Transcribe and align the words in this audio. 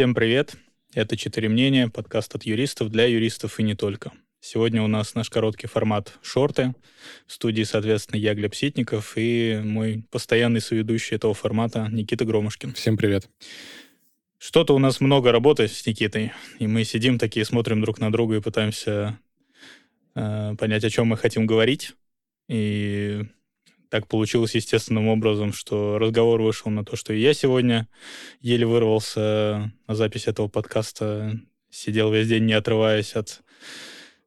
Всем 0.00 0.14
привет! 0.14 0.54
Это 0.94 1.14
«Четыре 1.14 1.50
мнения», 1.50 1.86
подкаст 1.86 2.34
от 2.34 2.44
юристов 2.44 2.88
для 2.88 3.04
юристов 3.04 3.60
и 3.60 3.62
не 3.62 3.74
только. 3.74 4.12
Сегодня 4.40 4.82
у 4.82 4.86
нас 4.86 5.14
наш 5.14 5.28
короткий 5.28 5.66
формат 5.66 6.14
«Шорты». 6.22 6.74
В 7.26 7.32
студии, 7.34 7.64
соответственно, 7.64 8.18
я, 8.18 8.32
Глеб 8.32 8.54
Ситников, 8.54 9.12
и 9.16 9.60
мой 9.62 10.06
постоянный 10.10 10.62
соведущий 10.62 11.16
этого 11.16 11.34
формата 11.34 11.86
Никита 11.92 12.24
Громушкин. 12.24 12.72
Всем 12.72 12.96
привет. 12.96 13.28
Что-то 14.38 14.74
у 14.74 14.78
нас 14.78 15.02
много 15.02 15.32
работы 15.32 15.68
с 15.68 15.84
Никитой, 15.84 16.32
и 16.58 16.66
мы 16.66 16.84
сидим 16.84 17.18
такие, 17.18 17.44
смотрим 17.44 17.82
друг 17.82 18.00
на 18.00 18.10
друга 18.10 18.36
и 18.36 18.40
пытаемся 18.40 19.18
э, 20.14 20.54
понять, 20.58 20.84
о 20.84 20.88
чем 20.88 21.08
мы 21.08 21.18
хотим 21.18 21.44
говорить. 21.44 21.92
И 22.48 23.26
так 23.90 24.06
получилось 24.06 24.54
естественным 24.54 25.08
образом, 25.08 25.52
что 25.52 25.98
разговор 25.98 26.40
вышел 26.40 26.70
на 26.70 26.84
то, 26.84 26.96
что 26.96 27.12
и 27.12 27.20
я 27.20 27.34
сегодня 27.34 27.88
еле 28.40 28.64
вырвался 28.64 29.72
на 29.86 29.94
запись 29.94 30.28
этого 30.28 30.48
подкаста, 30.48 31.38
сидел 31.70 32.12
весь 32.12 32.28
день, 32.28 32.46
не 32.46 32.52
отрываясь 32.52 33.14
от 33.14 33.42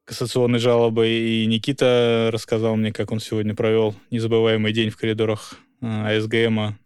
кассационной 0.04 0.58
жалобы, 0.58 1.08
и 1.08 1.46
Никита 1.46 2.28
рассказал 2.30 2.76
мне, 2.76 2.92
как 2.92 3.10
он 3.10 3.20
сегодня 3.20 3.54
провел 3.54 3.94
незабываемый 4.10 4.72
день 4.74 4.90
в 4.90 4.98
коридорах 4.98 5.54
э, 5.80 6.16
АСГМа, 6.16 6.78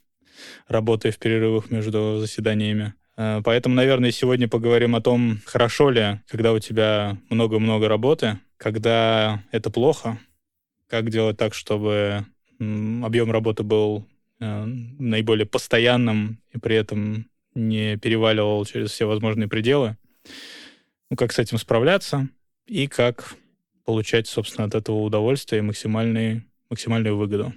работая 0.69 1.10
в 1.10 1.19
перерывах 1.19 1.71
между 1.71 2.19
заседаниями. 2.19 2.95
Э, 3.16 3.43
поэтому, 3.45 3.74
наверное, 3.74 4.13
сегодня 4.13 4.47
поговорим 4.47 4.95
о 4.95 5.01
том, 5.01 5.41
хорошо 5.47 5.91
ли, 5.91 6.21
когда 6.29 6.52
у 6.52 6.60
тебя 6.60 7.19
много-много 7.29 7.88
работы, 7.88 8.38
когда 8.57 9.43
это 9.51 9.69
плохо, 9.71 10.19
как 10.88 11.10
делать 11.10 11.37
так, 11.37 11.55
чтобы 11.55 12.24
объем 12.59 13.30
работы 13.30 13.62
был 13.62 14.07
э, 14.41 14.65
наиболее 14.65 15.47
постоянным 15.47 16.41
и 16.53 16.59
при 16.59 16.77
этом 16.77 17.29
не 17.55 17.97
переваливал 17.97 18.65
через 18.65 18.91
все 18.91 19.07
возможные 19.07 19.49
пределы. 19.49 19.97
Ну, 21.11 21.16
как 21.16 21.33
с 21.33 21.39
этим 21.39 21.59
справляться 21.59 22.29
и 22.66 22.87
как 22.87 23.35
получать, 23.85 24.27
собственно, 24.27 24.66
от 24.66 24.74
этого 24.74 24.99
удовольствие 24.99 25.60
и 25.60 25.63
максимальную, 25.63 26.45
выгоду. 27.16 27.55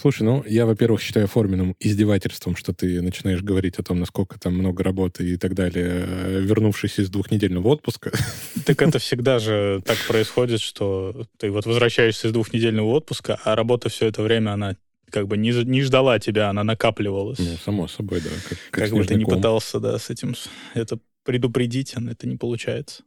Слушай, 0.00 0.22
ну, 0.22 0.42
я, 0.46 0.64
во-первых, 0.64 1.02
считаю 1.02 1.26
форменным 1.26 1.76
издевательством, 1.78 2.56
что 2.56 2.72
ты 2.72 3.02
начинаешь 3.02 3.42
говорить 3.42 3.78
о 3.78 3.82
том, 3.82 4.00
насколько 4.00 4.40
там 4.40 4.54
много 4.54 4.82
работы 4.82 5.28
и 5.28 5.36
так 5.36 5.52
далее, 5.54 6.06
э, 6.06 6.40
вернувшись 6.40 6.98
из 6.98 7.10
двухнедельного 7.10 7.68
отпуска. 7.68 8.10
Так 8.64 8.80
это 8.80 8.98
всегда 8.98 9.38
же 9.38 9.82
так 9.84 9.98
происходит, 10.06 10.60
что 10.60 11.26
ты 11.38 11.50
вот 11.50 11.66
возвращаешься 11.66 12.28
из 12.28 12.32
двухнедельного 12.32 12.86
отпуска, 12.86 13.38
а 13.44 13.54
работа 13.54 13.90
все 13.90 14.06
это 14.06 14.22
время, 14.22 14.52
она 14.52 14.76
как 15.10 15.28
бы 15.28 15.36
не, 15.36 15.50
не 15.64 15.82
ждала 15.82 16.18
тебя, 16.18 16.48
она 16.48 16.64
накапливалась. 16.64 17.38
Ну, 17.38 17.56
само 17.62 17.88
собой, 17.88 18.20
да. 18.20 18.30
Как, 18.48 18.58
как, 18.70 18.84
как 18.84 18.92
бы 18.92 19.04
ты 19.04 19.16
не 19.16 19.26
пытался, 19.26 19.80
да, 19.80 19.98
с 19.98 20.08
этим 20.08 20.34
это 20.72 20.98
предупредить, 21.24 21.94
это 21.94 22.26
не 22.26 22.36
получается. 22.36 23.02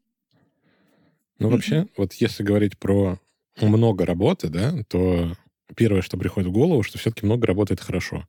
Ну, 1.40 1.50
вообще, 1.50 1.88
вот 1.98 2.14
если 2.14 2.44
говорить 2.44 2.78
про 2.78 3.20
много 3.62 4.06
работы, 4.06 4.50
да, 4.50 4.76
то 4.88 5.34
первое, 5.76 6.02
что 6.02 6.18
приходит 6.18 6.50
в 6.50 6.54
голову, 6.54 6.84
что 6.84 6.98
все-таки 6.98 7.26
много 7.26 7.48
работает 7.48 7.82
хорошо. 7.82 8.28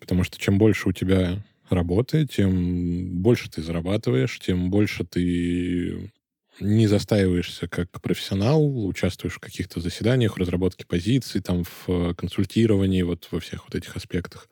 Потому 0.00 0.24
что 0.24 0.38
чем 0.38 0.58
больше 0.58 0.88
у 0.88 0.92
тебя 0.92 1.42
работы, 1.70 2.26
тем 2.26 3.22
больше 3.22 3.50
ты 3.50 3.62
зарабатываешь, 3.62 4.38
тем 4.38 4.70
больше 4.70 5.04
ты 5.04 6.12
не 6.60 6.86
застаиваешься 6.86 7.68
как 7.68 8.00
профессионал, 8.00 8.86
участвуешь 8.86 9.34
в 9.34 9.40
каких-то 9.40 9.80
заседаниях, 9.80 10.36
разработке 10.36 10.86
позиций, 10.86 11.40
там, 11.40 11.64
в 11.64 11.88
э, 11.88 12.14
консультировании, 12.14 13.02
вот 13.02 13.26
во 13.30 13.40
всех 13.40 13.64
вот 13.64 13.74
этих 13.74 13.96
аспектах. 13.96 14.48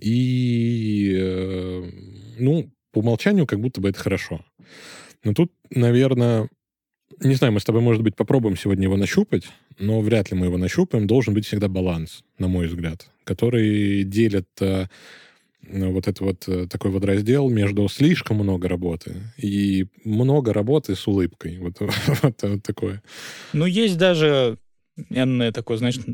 И, 0.00 1.14
э, 1.16 1.90
ну, 2.38 2.72
по 2.92 2.98
умолчанию 2.98 3.46
как 3.46 3.60
будто 3.60 3.80
бы 3.80 3.90
это 3.90 4.00
хорошо. 4.00 4.44
Но 5.22 5.32
тут, 5.32 5.52
наверное, 5.70 6.48
не 7.20 7.34
знаю, 7.34 7.52
мы 7.52 7.60
с 7.60 7.64
тобой, 7.64 7.80
может 7.80 8.02
быть, 8.02 8.16
попробуем 8.16 8.56
сегодня 8.56 8.84
его 8.84 8.96
нащупать, 8.96 9.44
но 9.78 10.00
вряд 10.00 10.30
ли 10.30 10.36
мы 10.36 10.46
его 10.46 10.58
нащупаем. 10.58 11.06
Должен 11.06 11.34
быть 11.34 11.46
всегда 11.46 11.68
баланс, 11.68 12.24
на 12.38 12.48
мой 12.48 12.66
взгляд, 12.66 13.08
который 13.24 14.04
делит 14.04 14.48
э, 14.60 14.86
вот 15.68 16.08
этот 16.08 16.20
вот 16.20 16.48
э, 16.48 16.66
такой 16.66 16.90
вот 16.90 17.04
раздел 17.04 17.48
между 17.48 17.88
слишком 17.88 18.38
много 18.38 18.68
работы 18.68 19.32
и 19.36 19.86
много 20.04 20.52
работы 20.52 20.94
с 20.94 21.06
улыбкой. 21.06 21.58
Вот, 21.58 21.76
вот, 22.22 22.42
вот 22.42 22.62
такое. 22.62 23.02
Ну, 23.52 23.66
есть 23.66 23.96
даже 23.98 24.58
энное 25.10 25.52
такое, 25.52 25.76
значит, 25.76 26.04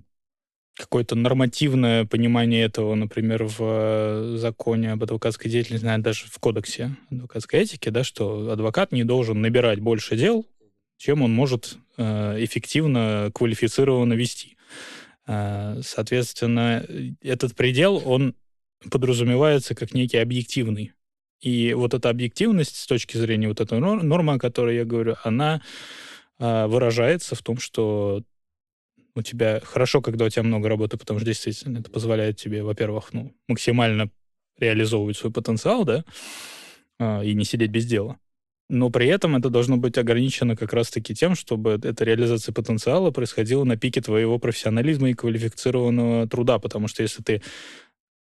какое-то 0.74 1.14
нормативное 1.14 2.06
понимание 2.06 2.64
этого, 2.64 2.94
например, 2.94 3.44
в 3.44 3.58
э, 3.60 4.36
законе 4.38 4.92
об 4.92 5.02
адвокатской 5.02 5.50
деятельности, 5.50 5.84
наверное, 5.84 6.04
даже 6.04 6.26
в 6.26 6.38
кодексе 6.38 6.96
адвокатской 7.10 7.60
этики, 7.60 7.88
да, 7.90 8.04
что 8.04 8.50
адвокат 8.50 8.92
не 8.92 9.04
должен 9.04 9.40
набирать 9.40 9.80
больше 9.80 10.16
дел, 10.16 10.46
чем 11.02 11.22
он 11.22 11.34
может 11.34 11.78
э, 11.96 12.44
эффективно, 12.44 13.32
квалифицированно 13.34 14.12
вести. 14.12 14.56
Э, 15.26 15.80
соответственно, 15.82 16.86
этот 17.20 17.56
предел, 17.56 18.00
он 18.04 18.36
подразумевается 18.88 19.74
как 19.74 19.94
некий 19.94 20.18
объективный. 20.18 20.92
И 21.40 21.74
вот 21.74 21.92
эта 21.92 22.08
объективность 22.08 22.76
с 22.76 22.86
точки 22.86 23.16
зрения 23.16 23.48
вот 23.48 23.60
этой 23.60 23.80
нормы, 23.80 24.34
о 24.34 24.38
которой 24.38 24.76
я 24.76 24.84
говорю, 24.84 25.16
она 25.24 25.60
э, 26.38 26.66
выражается 26.66 27.34
в 27.34 27.42
том, 27.42 27.58
что 27.58 28.22
у 29.16 29.22
тебя 29.22 29.60
хорошо, 29.64 30.02
когда 30.02 30.26
у 30.26 30.28
тебя 30.28 30.44
много 30.44 30.68
работы, 30.68 30.98
потому 30.98 31.18
что 31.18 31.26
действительно 31.26 31.78
это 31.78 31.90
позволяет 31.90 32.36
тебе, 32.36 32.62
во-первых, 32.62 33.12
ну, 33.12 33.34
максимально 33.48 34.08
реализовывать 34.56 35.16
свой 35.16 35.32
потенциал, 35.32 35.84
да, 35.84 36.04
и 37.24 37.34
не 37.34 37.44
сидеть 37.44 37.72
без 37.72 37.86
дела 37.86 38.20
но 38.68 38.90
при 38.90 39.06
этом 39.06 39.36
это 39.36 39.50
должно 39.50 39.76
быть 39.76 39.98
ограничено 39.98 40.56
как 40.56 40.72
раз-таки 40.72 41.14
тем, 41.14 41.34
чтобы 41.34 41.80
эта 41.82 42.04
реализация 42.04 42.52
потенциала 42.52 43.10
происходила 43.10 43.64
на 43.64 43.76
пике 43.76 44.00
твоего 44.00 44.38
профессионализма 44.38 45.10
и 45.10 45.14
квалифицированного 45.14 46.26
труда, 46.28 46.58
потому 46.58 46.88
что 46.88 47.02
если 47.02 47.22
ты 47.22 47.42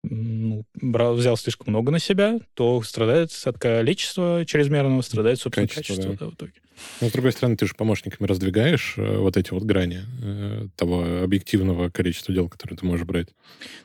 ну, 0.05 0.65
брал, 0.75 1.15
взял 1.15 1.37
слишком 1.37 1.73
много 1.73 1.91
на 1.91 1.99
себя, 1.99 2.39
то 2.55 2.81
страдает 2.83 3.31
от 3.45 3.59
количества 3.59 4.45
чрезмерного, 4.47 5.03
страдает, 5.03 5.41
собственно, 5.41 5.67
качество, 5.67 5.95
качество 5.95 6.13
да. 6.13 6.19
Да, 6.19 6.27
в 6.31 6.35
итоге. 6.35 6.53
Но, 7.01 7.09
с 7.09 7.13
другой 7.13 7.33
стороны, 7.33 7.57
ты 7.57 7.67
же 7.67 7.75
помощниками 7.75 8.29
раздвигаешь 8.29 8.95
э, 8.97 9.19
вот 9.19 9.37
эти 9.37 9.51
вот 9.53 9.65
грани 9.65 10.03
э, 10.23 10.69
того 10.77 11.23
объективного 11.25 11.91
количества 11.91 12.33
дел, 12.33 12.49
которые 12.49 12.79
ты 12.79 12.87
можешь 12.87 13.05
брать. 13.05 13.29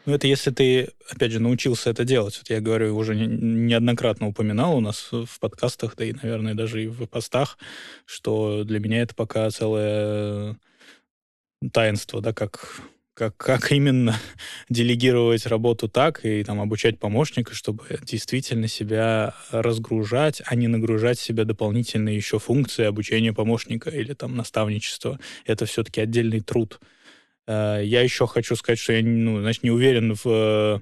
Ну, 0.06 0.14
это 0.14 0.28
если 0.28 0.52
ты, 0.52 0.90
опять 1.10 1.32
же, 1.32 1.40
научился 1.40 1.90
это 1.90 2.06
делать. 2.06 2.38
Вот 2.38 2.50
я 2.52 2.62
говорю, 2.62 2.96
уже 2.96 3.16
не, 3.16 3.26
неоднократно 3.26 4.28
упоминал 4.28 4.78
у 4.78 4.82
нас 4.82 5.10
в 5.12 5.40
подкастах, 5.40 5.96
да 5.96 6.06
и, 6.06 6.14
наверное, 6.14 6.54
даже 6.54 6.84
и 6.84 6.88
в 6.88 7.08
постах, 7.08 7.58
что 8.06 8.64
для 8.64 8.80
меня 8.80 9.02
это 9.02 9.16
пока 9.16 9.50
целое 9.50 10.58
таинство, 11.72 12.22
да, 12.22 12.34
как 12.34 12.82
как, 13.14 13.38
как 13.38 13.72
именно 13.72 14.16
делегировать 14.70 15.46
работу 15.46 15.88
так 15.88 16.26
и 16.26 16.44
там 16.44 16.60
обучать 16.60 17.00
помощника, 17.00 17.54
чтобы 17.54 17.84
действительно 18.02 18.68
себя 18.68 19.36
разгружать, 19.52 20.42
а 20.46 20.56
не 20.56 20.68
нагружать 20.68 21.20
себя 21.20 21.46
дополнительные 21.46 22.16
еще 22.16 22.40
функции 22.40 22.86
обучения 22.86 23.34
помощника 23.34 23.90
или 23.90 24.14
там 24.14 24.36
наставничества. 24.36 25.20
Это 25.46 25.66
все-таки 25.66 26.02
отдельный 26.02 26.42
труд. 26.42 26.80
Э, 27.48 27.82
я 27.84 28.02
еще 28.02 28.28
хочу 28.28 28.56
сказать, 28.56 28.80
что 28.80 28.94
я 28.94 29.04
ну, 29.04 29.42
значит, 29.42 29.64
не 29.64 29.72
уверен 29.72 30.16
в 30.16 30.26
э, 30.26 30.80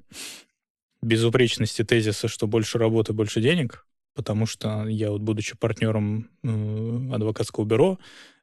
безупречности 1.01 1.83
тезиса, 1.83 2.27
что 2.27 2.47
больше 2.47 2.77
работы, 2.77 3.13
больше 3.13 3.41
денег, 3.41 3.85
потому 4.15 4.45
что 4.45 4.87
я 4.87 5.11
вот, 5.11 5.21
будучи 5.21 5.57
партнером 5.57 6.29
э, 6.43 7.13
адвокатского 7.13 7.65
бюро, 7.65 7.99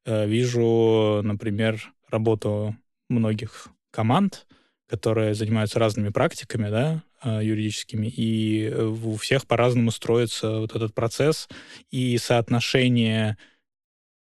вижу, 0.06 1.20
например, 1.22 1.92
работу 2.08 2.74
многих 3.10 3.68
команд, 3.90 4.46
которые 4.88 5.34
занимаются 5.34 5.78
разными 5.78 6.08
практиками, 6.08 6.70
да, 6.70 7.02
а, 7.20 7.42
юридическими, 7.42 8.06
и 8.06 8.72
у 8.72 9.16
всех 9.16 9.46
по-разному 9.46 9.90
строится 9.90 10.60
вот 10.60 10.74
этот 10.74 10.94
процесс, 10.94 11.48
и 11.90 12.16
соотношение 12.18 13.36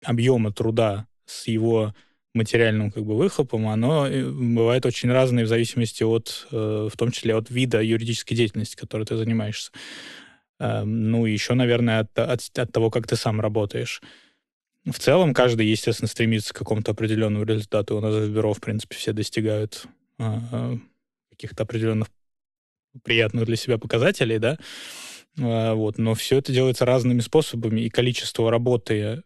объема 0.03 0.51
труда 0.51 1.07
с 1.25 1.47
его 1.47 1.93
материальным 2.33 2.91
как 2.91 3.05
бы 3.05 3.15
выхлопом, 3.15 3.67
оно 3.67 4.07
э, 4.07 4.25
бывает 4.25 4.85
очень 4.85 5.11
разное 5.11 5.45
в 5.45 5.47
зависимости 5.47 6.03
от, 6.03 6.47
э, 6.51 6.89
в 6.91 6.97
том 6.97 7.11
числе 7.11 7.35
от 7.35 7.49
вида 7.49 7.81
юридической 7.81 8.35
деятельности, 8.35 8.75
которой 8.75 9.05
ты 9.05 9.15
занимаешься. 9.17 9.71
Эм, 10.59 11.11
ну, 11.11 11.25
еще, 11.25 11.53
наверное, 11.53 11.99
от, 11.99 12.17
от, 12.17 12.41
от 12.57 12.71
того, 12.71 12.89
как 12.89 13.07
ты 13.07 13.15
сам 13.15 13.39
работаешь. 13.39 14.01
В 14.85 14.99
целом, 14.99 15.33
каждый, 15.33 15.67
естественно, 15.67 16.09
стремится 16.09 16.53
к 16.53 16.57
какому-то 16.57 16.91
определенному 16.91 17.45
результату. 17.45 17.97
У 17.97 18.01
нас 18.01 18.13
в 18.13 18.29
бюро, 18.29 18.53
в 18.53 18.59
принципе, 18.59 18.95
все 18.95 19.13
достигают 19.13 19.85
а, 20.19 20.77
каких-то 21.29 21.63
определенных 21.63 22.09
приятных 23.03 23.45
для 23.45 23.55
себя 23.55 23.77
показателей, 23.77 24.39
да. 24.39 24.57
А, 25.39 25.73
вот. 25.73 25.97
Но 25.97 26.13
все 26.15 26.37
это 26.37 26.51
делается 26.51 26.85
разными 26.85 27.21
способами, 27.21 27.81
и 27.81 27.89
количество 27.89 28.51
работы 28.51 29.23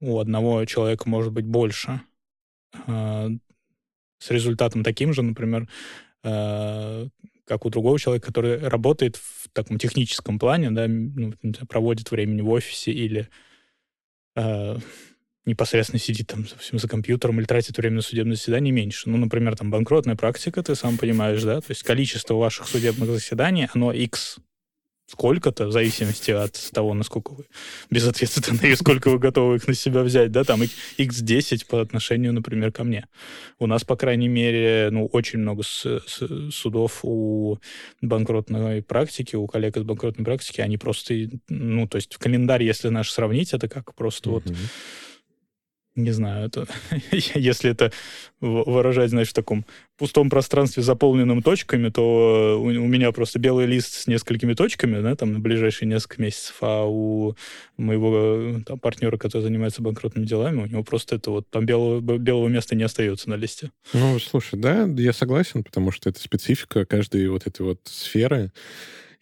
у 0.00 0.18
одного 0.18 0.64
человека 0.66 1.08
может 1.08 1.32
быть 1.32 1.46
больше. 1.46 2.02
А, 2.86 3.30
с 4.18 4.30
результатом 4.30 4.84
таким 4.84 5.14
же, 5.14 5.22
например, 5.22 5.68
а, 6.22 7.08
как 7.46 7.64
у 7.64 7.70
другого 7.70 7.98
человека, 7.98 8.26
который 8.26 8.58
работает 8.58 9.16
в 9.16 9.48
таком 9.52 9.78
техническом 9.78 10.38
плане, 10.38 10.70
да, 10.70 10.86
ну, 10.88 11.32
проводит 11.68 12.10
времени 12.10 12.40
в 12.42 12.50
офисе 12.50 12.92
или 12.92 13.28
э, 14.36 14.76
непосредственно 15.46 16.00
сидит 16.00 16.28
там 16.28 16.46
совсем 16.46 16.78
за 16.78 16.88
компьютером 16.88 17.38
или 17.38 17.46
тратит 17.46 17.76
время 17.76 17.96
на 17.96 18.02
судебное 18.02 18.36
заседание 18.36 18.72
меньше. 18.72 19.08
Ну, 19.10 19.16
например, 19.16 19.56
там 19.56 19.70
банкротная 19.70 20.16
практика, 20.16 20.62
ты 20.62 20.74
сам 20.74 20.96
понимаешь, 20.96 21.42
да, 21.42 21.60
то 21.60 21.70
есть 21.70 21.82
количество 21.82 22.34
ваших 22.34 22.66
судебных 22.66 23.08
заседаний, 23.10 23.68
оно 23.74 23.92
X 23.92 24.38
сколько-то, 25.06 25.66
в 25.66 25.72
зависимости 25.72 26.30
от 26.30 26.52
того, 26.72 26.94
насколько 26.94 27.32
вы 27.32 27.44
безответственны 27.90 28.70
и 28.70 28.74
сколько 28.74 29.10
вы 29.10 29.18
готовы 29.18 29.56
их 29.56 29.68
на 29.68 29.74
себя 29.74 30.02
взять, 30.02 30.32
да, 30.32 30.44
там 30.44 30.62
x10 30.62 31.66
по 31.68 31.80
отношению, 31.80 32.32
например, 32.32 32.72
ко 32.72 32.84
мне. 32.84 33.06
У 33.58 33.66
нас, 33.66 33.84
по 33.84 33.96
крайней 33.96 34.28
мере, 34.28 34.88
ну, 34.90 35.06
очень 35.06 35.40
много 35.40 35.62
с, 35.62 35.84
с, 36.06 36.50
судов 36.50 37.00
у 37.02 37.58
банкротной 38.00 38.82
практики, 38.82 39.36
у 39.36 39.46
коллег 39.46 39.76
из 39.76 39.82
банкротной 39.82 40.24
практики, 40.24 40.60
они 40.60 40.78
просто, 40.78 41.14
ну, 41.48 41.86
то 41.86 41.96
есть 41.96 42.14
в 42.14 42.18
календарь, 42.18 42.62
если 42.62 42.88
наш 42.88 43.10
сравнить, 43.10 43.52
это 43.52 43.68
как 43.68 43.94
просто 43.94 44.30
mm-hmm. 44.30 44.32
вот 44.32 44.44
не 45.96 46.10
знаю, 46.10 46.46
это, 46.46 46.66
если 47.34 47.70
это 47.70 47.92
выражать, 48.40 49.10
значит, 49.10 49.30
в 49.30 49.34
таком 49.34 49.64
пустом 49.96 50.28
пространстве, 50.28 50.82
заполненном 50.82 51.42
точками, 51.42 51.88
то 51.88 52.60
у, 52.60 52.66
у 52.66 52.86
меня 52.86 53.12
просто 53.12 53.38
белый 53.38 53.66
лист 53.66 53.94
с 53.94 54.06
несколькими 54.06 54.54
точками, 54.54 55.00
да, 55.00 55.14
там, 55.14 55.32
на 55.32 55.38
ближайшие 55.38 55.88
несколько 55.88 56.20
месяцев, 56.20 56.56
а 56.60 56.84
у 56.84 57.36
моего 57.76 58.60
там, 58.66 58.78
партнера, 58.78 59.16
который 59.16 59.42
занимается 59.42 59.82
банкротными 59.82 60.26
делами, 60.26 60.62
у 60.62 60.66
него 60.66 60.82
просто 60.82 61.16
это 61.16 61.30
вот, 61.30 61.48
там 61.48 61.64
белого, 61.64 62.00
белого 62.00 62.48
места 62.48 62.74
не 62.74 62.82
остается 62.82 63.30
на 63.30 63.34
листе. 63.34 63.70
Ну, 63.92 64.18
слушай, 64.18 64.58
да, 64.58 64.88
я 64.96 65.12
согласен, 65.12 65.62
потому 65.62 65.92
что 65.92 66.10
это 66.10 66.20
специфика 66.20 66.84
каждой 66.84 67.28
вот 67.28 67.46
этой 67.46 67.62
вот 67.62 67.80
сферы, 67.84 68.52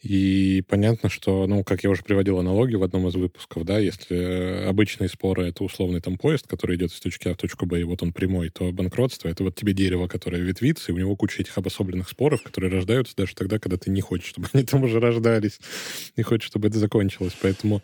и 0.02 0.64
понятно, 0.68 1.08
что, 1.08 1.46
ну, 1.46 1.62
как 1.62 1.84
я 1.84 1.90
уже 1.90 2.02
приводил 2.02 2.40
аналогию 2.40 2.80
в 2.80 2.82
одном 2.82 3.06
из 3.06 3.14
выпусков, 3.14 3.64
да, 3.64 3.78
если 3.78 4.66
обычные 4.66 5.08
споры— 5.08 5.46
это 5.48 5.62
условный 5.62 6.00
там 6.00 6.18
поезд, 6.18 6.48
который 6.48 6.74
идет 6.74 6.90
из 6.90 6.98
точки 6.98 7.28
А 7.28 7.34
в 7.34 7.36
точку 7.36 7.66
Б, 7.66 7.80
и 7.80 7.84
вот 7.84 8.02
он 8.02 8.12
прямой, 8.12 8.48
то 8.48 8.72
банкротство— 8.72 9.28
это 9.28 9.44
вот 9.44 9.54
тебе 9.54 9.72
дерево, 9.72 10.08
которое 10.08 10.42
ветвится, 10.42 10.90
и 10.90 10.94
у 10.94 10.98
него 10.98 11.14
куча 11.14 11.42
этих 11.42 11.56
обособленных 11.56 12.08
споров, 12.08 12.42
которые 12.42 12.72
рождаются 12.72 13.14
даже 13.16 13.36
тогда, 13.36 13.60
когда 13.60 13.76
ты 13.76 13.90
не 13.90 14.00
хочешь, 14.00 14.26
чтобы 14.26 14.48
они 14.52 14.64
там 14.64 14.82
уже 14.82 14.98
рождались, 14.98 15.60
не 16.16 16.24
хочешь, 16.24 16.48
чтобы 16.48 16.66
это 16.66 16.80
закончилось. 16.80 17.36
Поэтому 17.40 17.80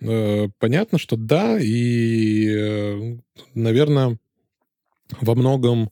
э, 0.00 0.48
понятно, 0.58 0.98
что 0.98 1.16
да, 1.16 1.60
и, 1.60 2.48
э, 2.48 3.16
наверное, 3.54 4.18
во 5.20 5.36
многом 5.36 5.90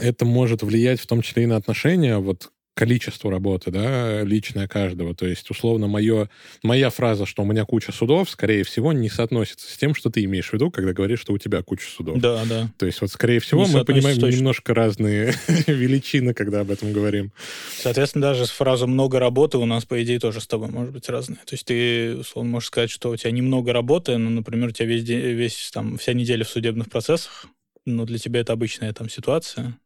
это 0.00 0.24
может 0.24 0.62
влиять 0.62 1.00
в 1.00 1.06
том 1.06 1.20
числе 1.20 1.44
и 1.44 1.46
на 1.46 1.56
отношения. 1.56 2.18
Вот 2.18 2.51
количество 2.74 3.30
работы, 3.30 3.70
да, 3.70 4.22
личное 4.22 4.66
каждого. 4.66 5.14
То 5.14 5.26
есть, 5.26 5.50
условно, 5.50 5.88
мое, 5.88 6.30
моя 6.62 6.90
фраза, 6.90 7.26
что 7.26 7.42
у 7.42 7.46
меня 7.46 7.64
куча 7.64 7.92
судов, 7.92 8.30
скорее 8.30 8.64
всего, 8.64 8.92
не 8.92 9.10
соотносится 9.10 9.70
с 9.70 9.76
тем, 9.76 9.94
что 9.94 10.10
ты 10.10 10.24
имеешь 10.24 10.50
в 10.50 10.52
виду, 10.54 10.70
когда 10.70 10.92
говоришь, 10.92 11.20
что 11.20 11.32
у 11.32 11.38
тебя 11.38 11.62
куча 11.62 11.86
судов. 11.88 12.18
Да, 12.18 12.44
да. 12.46 12.70
То 12.78 12.86
есть, 12.86 13.00
вот, 13.00 13.10
скорее 13.10 13.40
всего, 13.40 13.66
не 13.66 13.74
мы 13.74 13.84
понимаем 13.84 14.18
точно. 14.18 14.36
немножко 14.36 14.74
разные 14.74 15.34
величины, 15.66 16.32
когда 16.32 16.60
об 16.60 16.70
этом 16.70 16.92
говорим. 16.92 17.32
Соответственно, 17.76 18.22
даже 18.22 18.46
с 18.46 18.50
фразой 18.50 18.88
«много 18.88 19.18
работы» 19.18 19.58
у 19.58 19.66
нас, 19.66 19.84
по 19.84 20.02
идее, 20.02 20.18
тоже 20.18 20.40
с 20.40 20.46
тобой 20.46 20.68
может 20.68 20.92
быть 20.92 21.08
разные. 21.08 21.38
То 21.44 21.54
есть, 21.54 21.66
ты, 21.66 22.16
условно, 22.16 22.52
можешь 22.52 22.68
сказать, 22.68 22.90
что 22.90 23.10
у 23.10 23.16
тебя 23.16 23.32
немного 23.32 23.72
работы, 23.72 24.16
но, 24.16 24.30
например, 24.30 24.68
у 24.68 24.72
тебя 24.72 24.86
весь, 24.86 25.04
день, 25.04 25.20
весь 25.20 25.70
там, 25.72 25.98
вся 25.98 26.14
неделя 26.14 26.44
в 26.44 26.48
судебных 26.48 26.88
процессах, 26.88 27.46
но 27.84 28.06
для 28.06 28.18
тебя 28.18 28.40
это 28.40 28.52
обычная 28.52 28.92
там 28.92 29.10
ситуация, 29.10 29.76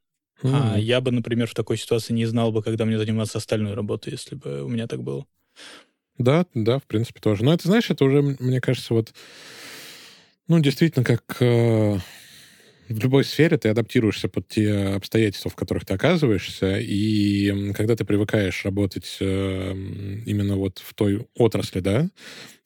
Mm-hmm. 0.43 0.73
А 0.75 0.79
я 0.79 1.01
бы, 1.01 1.11
например, 1.13 1.49
в 1.49 1.55
такой 1.55 1.79
ситуации 1.79 2.13
не 2.13 2.27
знал 2.27 2.53
бы, 2.53 2.63
когда 2.63 2.85
мне 2.85 2.99
заниматься 2.99 3.39
остальной 3.39 3.75
работой, 3.75 4.11
если 4.11 4.35
бы 4.35 4.63
у 4.63 4.69
меня 4.69 4.87
так 4.87 5.03
было. 5.03 5.27
Да, 6.19 6.47
да, 6.55 6.79
в 6.79 6.85
принципе, 6.85 7.21
тоже. 7.21 7.45
Но 7.45 7.53
это, 7.53 7.67
знаешь, 7.69 7.91
это 7.91 8.05
уже, 8.05 8.23
мне 8.23 8.61
кажется, 8.61 8.95
вот, 8.95 9.13
ну, 10.49 10.61
действительно, 10.61 11.05
как 11.05 11.37
э, 11.41 11.99
в 12.89 12.99
любой 12.99 13.25
сфере 13.25 13.57
ты 13.57 13.69
адаптируешься 13.69 14.29
под 14.29 14.49
те 14.49 14.73
обстоятельства, 14.73 15.51
в 15.51 15.57
которых 15.57 15.85
ты 15.85 15.95
оказываешься, 15.95 16.79
и 16.79 17.73
когда 17.73 17.97
ты 17.97 18.05
привыкаешь 18.05 18.65
работать 18.65 19.17
э, 19.21 19.73
именно 20.27 20.57
вот 20.57 20.79
в 20.79 20.95
той 20.95 21.27
отрасли, 21.35 21.81
да, 21.81 22.09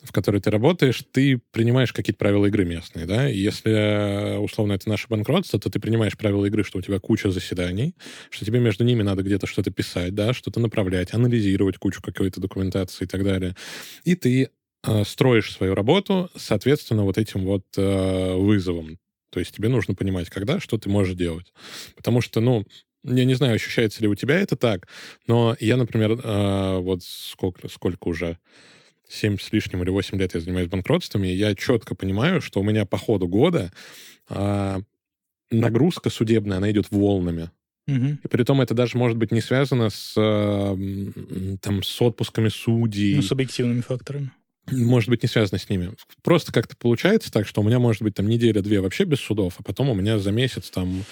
в 0.02 0.12
которой 0.12 0.40
ты 0.40 0.50
работаешь, 0.50 1.02
ты 1.12 1.40
принимаешь 1.52 1.92
какие-то 1.92 2.18
правила 2.18 2.46
игры 2.46 2.64
местные, 2.64 3.06
да, 3.06 3.26
если, 3.26 4.38
условно, 4.38 4.74
это 4.74 4.88
наше 4.88 5.08
банкротство, 5.08 5.58
то 5.58 5.70
ты 5.70 5.78
принимаешь 5.78 6.16
правила 6.16 6.46
игры, 6.46 6.64
что 6.64 6.78
у 6.78 6.82
тебя 6.82 6.98
куча 6.98 7.30
заседаний, 7.30 7.94
что 8.30 8.44
тебе 8.44 8.60
между 8.60 8.84
ними 8.84 9.02
надо 9.02 9.22
где-то 9.22 9.46
что-то 9.46 9.70
писать, 9.70 10.14
да, 10.14 10.32
что-то 10.32 10.60
направлять, 10.60 11.14
анализировать 11.14 11.78
кучу 11.78 12.02
какой-то 12.02 12.40
документации 12.40 13.04
и 13.04 13.08
так 13.08 13.24
далее. 13.24 13.56
И 14.04 14.14
ты 14.14 14.50
э, 14.84 15.04
строишь 15.04 15.52
свою 15.52 15.74
работу, 15.74 16.30
соответственно, 16.36 17.04
вот 17.04 17.18
этим 17.18 17.44
вот 17.44 17.64
э, 17.76 18.34
вызовом. 18.34 18.98
То 19.30 19.40
есть 19.40 19.54
тебе 19.54 19.68
нужно 19.68 19.94
понимать, 19.94 20.28
когда, 20.28 20.60
что 20.60 20.78
ты 20.78 20.88
можешь 20.88 21.14
делать. 21.14 21.52
Потому 21.96 22.20
что, 22.20 22.40
ну, 22.40 22.64
я 23.04 23.24
не 23.24 23.34
знаю, 23.34 23.54
ощущается 23.54 24.02
ли 24.02 24.08
у 24.08 24.14
тебя 24.14 24.38
это 24.38 24.56
так, 24.56 24.88
но 25.26 25.56
я, 25.60 25.76
например, 25.76 26.12
э, 26.12 26.78
вот 26.78 27.02
сколько, 27.02 27.68
сколько 27.68 28.08
уже, 28.08 28.38
7 29.08 29.38
с 29.38 29.52
лишним 29.52 29.82
или 29.82 29.90
8 29.90 30.18
лет 30.18 30.34
я 30.34 30.40
занимаюсь 30.40 30.68
банкротствами, 30.68 31.28
и 31.28 31.34
я 31.34 31.54
четко 31.54 31.94
понимаю, 31.94 32.40
что 32.40 32.60
у 32.60 32.62
меня 32.62 32.84
по 32.84 32.96
ходу 32.98 33.26
года 33.26 33.72
э, 34.28 34.80
нагрузка 35.50 36.10
судебная, 36.10 36.58
она 36.58 36.70
идет 36.70 36.90
волнами. 36.90 37.50
Угу. 37.88 38.18
И 38.22 38.28
при 38.28 38.44
том 38.44 38.60
это 38.60 38.74
даже 38.74 38.96
может 38.98 39.16
быть 39.16 39.32
не 39.32 39.40
связано 39.40 39.90
с, 39.90 40.14
э, 40.16 41.56
там, 41.60 41.82
с 41.82 42.00
отпусками 42.00 42.48
судей. 42.48 43.16
Ну, 43.16 43.22
с 43.22 43.32
объективными 43.32 43.80
факторами 43.80 44.30
может 44.70 45.08
быть, 45.08 45.22
не 45.22 45.28
связано 45.28 45.58
с 45.58 45.68
ними. 45.68 45.92
Просто 46.22 46.52
как-то 46.52 46.76
получается 46.76 47.30
так, 47.32 47.46
что 47.46 47.60
у 47.60 47.64
меня 47.64 47.78
может 47.78 48.02
быть 48.02 48.14
там 48.14 48.28
неделя-две 48.28 48.80
вообще 48.80 49.04
без 49.04 49.20
судов, 49.20 49.54
а 49.58 49.62
потом 49.62 49.88
у 49.90 49.94
меня 49.94 50.18
за 50.18 50.32
месяц 50.32 50.70
там 50.70 51.04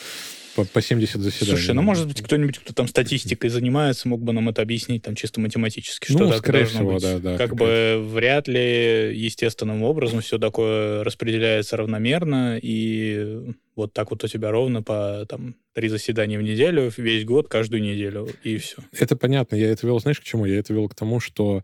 по, 0.58 0.64
по 0.64 0.82
70 0.82 1.20
заседаний. 1.20 1.56
Слушай, 1.56 1.74
ну, 1.74 1.82
может 1.82 2.08
быть, 2.08 2.20
кто-нибудь, 2.20 2.58
кто 2.58 2.72
там 2.72 2.88
статистикой 2.88 3.48
занимается, 3.48 4.08
мог 4.08 4.22
бы 4.22 4.32
нам 4.32 4.48
это 4.48 4.60
объяснить 4.60 5.02
там 5.02 5.14
чисто 5.14 5.40
математически, 5.40 6.10
что 6.10 6.24
ну, 6.24 6.30
так 6.30 6.38
скорее 6.38 6.64
всего, 6.64 6.94
быть. 6.94 7.02
да, 7.02 7.18
да. 7.18 7.36
Как 7.38 7.54
бы 7.54 8.04
вряд 8.04 8.48
ли 8.48 9.16
естественным 9.16 9.84
образом 9.84 10.20
все 10.20 10.38
такое 10.38 11.04
распределяется 11.04 11.76
равномерно, 11.76 12.58
и 12.60 13.54
вот 13.76 13.92
так 13.92 14.10
вот 14.10 14.24
у 14.24 14.28
тебя 14.28 14.50
ровно 14.50 14.82
по 14.82 15.24
там 15.28 15.54
три 15.74 15.88
заседания 15.88 16.38
в 16.38 16.42
неделю, 16.42 16.92
весь 16.96 17.24
год, 17.24 17.48
каждую 17.48 17.82
неделю, 17.82 18.28
и 18.42 18.56
все. 18.56 18.78
Это 18.98 19.14
понятно. 19.14 19.54
Я 19.54 19.70
это 19.70 19.86
вел, 19.86 20.00
знаешь, 20.00 20.18
к 20.18 20.24
чему? 20.24 20.44
Я 20.44 20.58
это 20.58 20.72
вел 20.72 20.88
к 20.88 20.94
тому, 20.96 21.20
что 21.20 21.62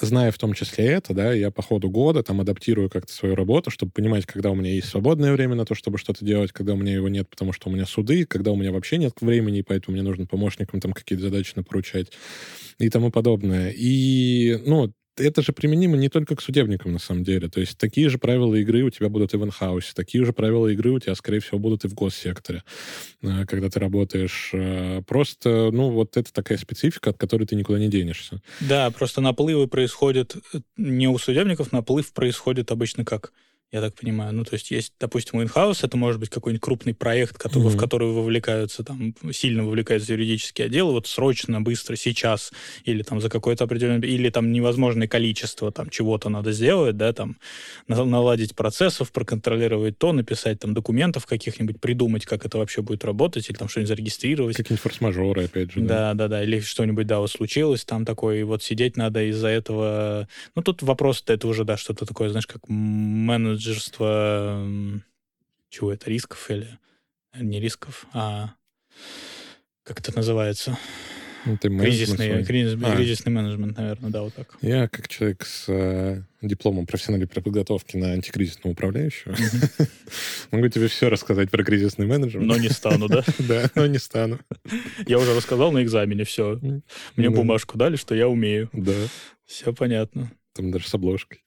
зная 0.00 0.30
в 0.30 0.38
том 0.38 0.52
числе 0.54 0.86
это, 0.86 1.14
да, 1.14 1.32
я 1.32 1.50
по 1.50 1.62
ходу 1.62 1.90
года 1.90 2.22
там 2.22 2.40
адаптирую 2.40 2.90
как-то 2.90 3.12
свою 3.12 3.34
работу, 3.34 3.70
чтобы 3.70 3.92
понимать, 3.92 4.26
когда 4.26 4.50
у 4.50 4.54
меня 4.54 4.72
есть 4.72 4.88
свободное 4.88 5.32
время 5.32 5.54
на 5.54 5.64
то, 5.64 5.74
чтобы 5.74 5.98
что-то 5.98 6.24
делать, 6.24 6.52
когда 6.52 6.74
у 6.74 6.76
меня 6.76 6.94
его 6.94 7.08
нет, 7.08 7.28
потому 7.28 7.52
что 7.52 7.68
у 7.68 7.72
меня 7.72 7.86
суды, 7.86 8.24
когда 8.26 8.52
у 8.52 8.56
меня 8.56 8.72
вообще 8.72 8.98
нет 8.98 9.14
времени, 9.20 9.62
поэтому 9.62 9.94
мне 9.96 10.02
нужно 10.04 10.26
помощникам 10.26 10.80
там 10.80 10.92
какие-то 10.92 11.24
задачи 11.24 11.52
напоручать 11.56 12.12
и 12.78 12.88
тому 12.90 13.10
подобное. 13.10 13.72
И, 13.76 14.58
ну, 14.66 14.92
это 15.20 15.42
же 15.42 15.52
применимо 15.52 15.96
не 15.96 16.08
только 16.08 16.36
к 16.36 16.40
судебникам, 16.40 16.92
на 16.92 16.98
самом 16.98 17.24
деле. 17.24 17.48
То 17.48 17.60
есть 17.60 17.78
такие 17.78 18.08
же 18.08 18.18
правила 18.18 18.54
игры 18.54 18.82
у 18.82 18.90
тебя 18.90 19.08
будут 19.08 19.34
и 19.34 19.36
в 19.36 19.44
инхаусе, 19.44 19.92
такие 19.94 20.24
же 20.24 20.32
правила 20.32 20.66
игры 20.68 20.90
у 20.90 20.98
тебя, 20.98 21.14
скорее 21.14 21.40
всего, 21.40 21.58
будут 21.58 21.84
и 21.84 21.88
в 21.88 21.94
госсекторе, 21.94 22.62
э, 23.22 23.46
когда 23.46 23.68
ты 23.68 23.80
работаешь. 23.80 24.50
Э, 24.52 25.02
просто, 25.06 25.70
ну, 25.72 25.90
вот 25.90 26.16
это 26.16 26.32
такая 26.32 26.58
специфика, 26.58 27.10
от 27.10 27.18
которой 27.18 27.44
ты 27.44 27.56
никуда 27.56 27.78
не 27.78 27.88
денешься. 27.88 28.40
Да, 28.60 28.90
просто 28.90 29.20
наплывы 29.20 29.66
происходят 29.66 30.36
э, 30.52 30.58
не 30.76 31.08
у 31.08 31.18
судебников, 31.18 31.72
наплыв 31.72 32.12
происходит 32.12 32.70
обычно 32.70 33.04
как 33.04 33.32
я 33.70 33.82
так 33.82 33.94
понимаю. 33.94 34.32
Ну, 34.32 34.44
то 34.44 34.54
есть 34.54 34.70
есть, 34.70 34.94
допустим, 34.98 35.42
инхаус, 35.42 35.84
это 35.84 35.98
может 35.98 36.18
быть 36.18 36.30
какой-нибудь 36.30 36.62
крупный 36.62 36.94
проект, 36.94 37.36
который, 37.36 37.64
mm-hmm. 37.64 37.76
в 37.76 37.76
который 37.76 38.08
вовлекаются, 38.08 38.82
там, 38.82 39.14
сильно 39.30 39.62
вовлекаются 39.62 40.12
юридические 40.12 40.66
отделы, 40.66 40.92
вот 40.92 41.06
срочно, 41.06 41.60
быстро, 41.60 41.94
сейчас, 41.94 42.50
или 42.84 43.02
там 43.02 43.20
за 43.20 43.28
какое-то 43.28 43.64
определенное, 43.64 44.08
или 44.08 44.30
там 44.30 44.52
невозможное 44.52 45.06
количество 45.06 45.70
там 45.70 45.90
чего-то 45.90 46.30
надо 46.30 46.52
сделать, 46.52 46.96
да, 46.96 47.12
там, 47.12 47.36
наладить 47.88 48.56
процессов, 48.56 49.12
проконтролировать 49.12 49.98
то, 49.98 50.12
написать 50.12 50.60
там 50.60 50.72
документов 50.72 51.26
каких-нибудь, 51.26 51.78
придумать, 51.78 52.24
как 52.24 52.46
это 52.46 52.56
вообще 52.56 52.80
будет 52.80 53.04
работать, 53.04 53.50
или 53.50 53.56
там 53.56 53.68
что-нибудь 53.68 53.88
зарегистрировать. 53.88 54.56
Какие-нибудь 54.56 54.82
форс-мажоры, 54.82 55.44
опять 55.44 55.72
же. 55.72 55.80
Да, 55.80 56.14
да, 56.14 56.14
да, 56.14 56.28
да. 56.28 56.42
или 56.42 56.60
что-нибудь, 56.60 57.06
да, 57.06 57.18
вот 57.18 57.30
случилось, 57.30 57.84
там 57.84 58.06
такое, 58.06 58.40
и 58.40 58.42
вот 58.44 58.62
сидеть 58.62 58.96
надо 58.96 59.28
из-за 59.28 59.48
этого... 59.48 60.26
Ну, 60.54 60.62
тут 60.62 60.82
вопрос-то 60.82 61.34
это 61.34 61.46
уже, 61.48 61.64
да, 61.64 61.76
что-то 61.76 62.06
такое, 62.06 62.30
знаешь, 62.30 62.46
как 62.46 62.62
менеджер 62.68 63.57
менеджерство 63.58 64.64
чего 65.68 65.92
это, 65.92 66.08
рисков 66.08 66.50
или 66.50 66.78
не 67.38 67.60
рисков, 67.60 68.06
а 68.12 68.54
как 69.82 70.00
это 70.00 70.14
называется? 70.16 70.78
Ну, 71.46 71.56
ты 71.56 71.68
Кризисный, 71.68 72.42
кризис- 72.44 72.78
А. 72.82 72.96
кризисный 72.96 73.32
менеджмент, 73.32 73.76
наверное, 73.78 74.10
да, 74.10 74.22
вот 74.22 74.34
так. 74.34 74.56
Я, 74.60 74.88
как 74.88 75.08
человек 75.08 75.44
с 75.46 75.64
э, 75.68 76.22
дипломом 76.42 76.84
профессиональной 76.86 77.28
подготовки 77.28 77.96
на 77.96 78.12
антикризисного 78.12 78.72
управляющего, 78.72 79.34
могу 80.50 80.68
тебе 80.68 80.88
все 80.88 81.08
рассказать 81.08 81.50
про 81.50 81.62
кризисный 81.64 82.06
менеджмент. 82.06 82.46
Но 82.46 82.56
не 82.56 82.68
стану, 82.68 83.08
да? 83.08 83.24
Да, 83.38 83.70
но 83.76 83.86
не 83.86 83.98
стану. 83.98 84.40
Я 85.06 85.18
уже 85.18 85.34
рассказал 85.34 85.70
на 85.72 85.82
экзамене, 85.82 86.24
все. 86.24 86.58
Мне 87.16 87.30
Да. 87.30 87.36
бумажку 87.36 87.78
дали, 87.78 87.96
что 87.96 88.14
я 88.14 88.28
умею. 88.28 88.68
Да, 88.72 88.92
Все 89.46 89.72
понятно. 89.72 90.30
там 90.54 90.70
даже 90.70 90.88
с 90.88 90.94
обложкой. 90.94 91.44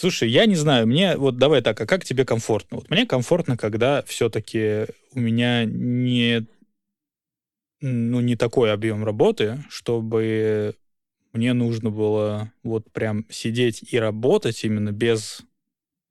Слушай, 0.00 0.30
я 0.30 0.46
не 0.46 0.54
знаю, 0.54 0.86
мне 0.86 1.14
вот 1.18 1.36
давай 1.36 1.60
так, 1.60 1.78
а 1.78 1.84
как 1.84 2.06
тебе 2.06 2.24
комфортно? 2.24 2.78
Вот 2.78 2.88
мне 2.88 3.04
комфортно, 3.04 3.58
когда 3.58 4.02
все-таки 4.04 4.86
у 5.12 5.20
меня 5.20 5.66
не, 5.66 6.46
ну, 7.82 8.20
не 8.20 8.34
такой 8.34 8.72
объем 8.72 9.04
работы, 9.04 9.62
чтобы 9.68 10.74
мне 11.34 11.52
нужно 11.52 11.90
было 11.90 12.50
вот 12.62 12.90
прям 12.90 13.26
сидеть 13.28 13.92
и 13.92 13.98
работать 13.98 14.64
именно 14.64 14.90
без, 14.90 15.42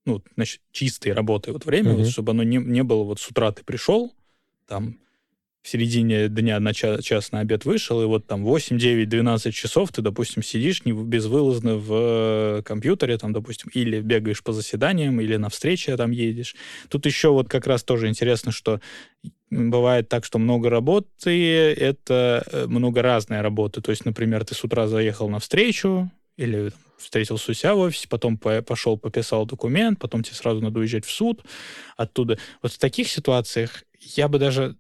ну, 0.05 0.21
значит, 0.35 0.61
чистой 0.71 1.13
работы 1.13 1.51
вот 1.51 1.65
время, 1.65 1.93
вот, 1.93 2.01
Мгм. 2.01 2.11
чтобы 2.11 2.33
оно 2.33 2.43
не, 2.43 2.57
не 2.57 2.83
было 2.83 3.03
вот 3.03 3.19
с 3.19 3.27
утра 3.27 3.51
ты 3.51 3.63
пришел, 3.63 4.13
там, 4.67 4.99
в 5.69 5.71
середине 5.71 6.29
дня 6.29 6.59
на 6.59 6.73
час, 6.73 7.03
час 7.03 7.31
на 7.31 7.41
обед 7.41 7.63
вышел, 7.63 8.01
и 8.01 8.05
вот 8.05 8.25
там 8.25 8.43
8, 8.43 8.79
9, 8.79 9.07
12 9.07 9.53
часов 9.53 9.91
ты, 9.91 10.01
допустим, 10.01 10.41
сидишь 10.41 10.83
не, 10.83 10.93
безвылазно 10.93 11.75
в 11.75 11.91
э, 11.91 12.61
компьютере, 12.63 13.19
там, 13.19 13.33
допустим, 13.33 13.69
или 13.75 14.01
бегаешь 14.01 14.41
по 14.41 14.51
заседаниям, 14.51 15.21
или 15.21 15.35
на 15.35 15.49
встрече 15.49 15.95
там 15.95 16.09
едешь. 16.09 16.55
Тут 16.89 17.05
еще 17.05 17.29
вот 17.29 17.49
как 17.49 17.67
раз 17.67 17.83
тоже 17.83 18.07
интересно, 18.07 18.51
что 18.51 18.81
бывает 19.51 20.09
так, 20.09 20.25
что 20.25 20.39
много 20.39 20.71
работы, 20.71 21.71
это 21.73 22.43
э, 22.51 22.65
много 22.65 23.03
разной 23.03 23.41
работы. 23.41 23.79
То 23.81 23.91
есть, 23.91 24.05
например, 24.05 24.45
ты 24.45 24.55
с 24.55 24.63
утра 24.63 24.87
заехал 24.87 25.29
на 25.29 25.37
встречу, 25.37 26.09
или 26.35 26.71
встретился 26.97 27.51
у 27.51 27.53
себя 27.53 27.75
в 27.75 27.79
офисе, 27.79 28.07
потом 28.09 28.39
по- 28.39 28.63
пошел, 28.63 28.97
пописал 28.97 29.45
документ, 29.45 29.99
потом 29.99 30.23
тебе 30.23 30.35
сразу 30.35 30.61
надо 30.61 30.79
уезжать 30.79 31.05
в 31.05 31.11
суд 31.11 31.43
оттуда. 31.95 32.39
Вот 32.63 32.71
в 32.71 32.79
таких 32.79 33.07
ситуациях 33.07 33.83
я 33.99 34.27
бы 34.27 34.39
даже 34.39 34.75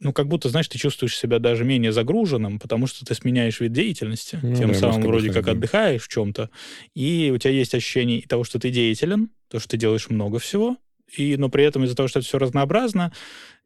ну, 0.00 0.12
как 0.12 0.28
будто, 0.28 0.48
знаешь, 0.48 0.68
ты 0.68 0.78
чувствуешь 0.78 1.16
себя 1.16 1.38
даже 1.38 1.64
менее 1.64 1.92
загруженным, 1.92 2.58
потому 2.58 2.86
что 2.86 3.04
ты 3.04 3.14
сменяешь 3.14 3.60
вид 3.60 3.72
деятельности, 3.72 4.38
Ну 4.42 4.54
тем 4.54 4.72
да, 4.72 4.78
самым 4.78 5.02
вроде 5.02 5.32
как 5.32 5.44
да. 5.44 5.52
отдыхаешь 5.52 6.02
в 6.02 6.08
чем-то, 6.08 6.50
и 6.94 7.32
у 7.34 7.38
тебя 7.38 7.52
есть 7.52 7.74
ощущение 7.74 8.22
того, 8.22 8.44
что 8.44 8.58
ты 8.58 8.70
деятелен, 8.70 9.30
то, 9.48 9.58
что 9.58 9.70
ты 9.70 9.76
делаешь 9.76 10.10
много 10.10 10.38
всего, 10.38 10.76
и, 11.16 11.36
но 11.36 11.48
при 11.48 11.64
этом 11.64 11.84
из-за 11.84 11.96
того, 11.96 12.08
что 12.08 12.20
это 12.20 12.28
все 12.28 12.38
разнообразно, 12.38 13.12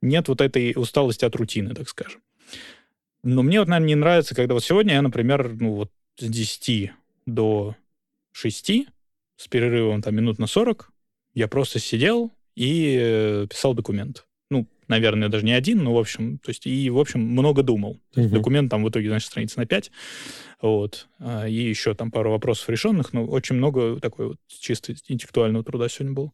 нет 0.01 0.29
вот 0.29 0.41
этой 0.41 0.73
усталости 0.77 1.25
от 1.25 1.37
рутины, 1.37 1.75
так 1.75 1.89
скажем. 1.89 2.21
Но 3.23 3.43
мне 3.43 3.59
вот, 3.59 3.69
наверное, 3.69 3.89
не 3.89 3.95
нравится, 3.95 4.35
когда 4.35 4.55
вот 4.55 4.65
сегодня 4.65 4.95
я, 4.95 5.03
например, 5.03 5.55
ну 5.59 5.73
вот 5.73 5.91
с 6.19 6.29
10 6.29 6.93
до 7.27 7.75
6 8.33 8.71
с 9.37 9.49
перерывом 9.49 10.03
там 10.03 10.15
минут 10.15 10.39
на 10.39 10.47
40 10.47 10.91
я 11.35 11.49
просто 11.49 11.79
сидел 11.79 12.33
и 12.55 12.97
э, 13.01 13.47
писал 13.49 13.75
документ. 13.75 14.27
Наверное, 14.89 15.29
даже 15.29 15.45
не 15.45 15.53
один, 15.53 15.83
но 15.83 15.95
в 15.95 15.99
общем, 15.99 16.39
то 16.39 16.51
есть 16.51 16.67
и, 16.67 16.91
в 16.91 16.99
общем, 16.99 17.21
много 17.21 17.63
думал. 17.63 18.01
Мгм. 18.15 18.31
Документ 18.31 18.71
там 18.71 18.85
в 18.85 18.89
итоге, 18.89 19.09
значит, 19.09 19.29
страниц 19.31 19.57
на 19.57 19.67
5. 19.67 19.91
Вот. 20.61 21.09
А, 21.19 21.47
И 21.49 21.55
еще 21.55 21.95
там 21.95 22.11
пару 22.11 22.31
вопросов 22.31 22.69
решенных, 22.69 23.13
но 23.13 23.25
очень 23.25 23.57
много 23.57 23.99
такой 24.01 24.29
вот 24.29 24.37
чисто 24.49 24.93
интеллектуального 25.09 25.65
труда 25.65 25.89
сегодня 25.89 26.15
было. 26.15 26.33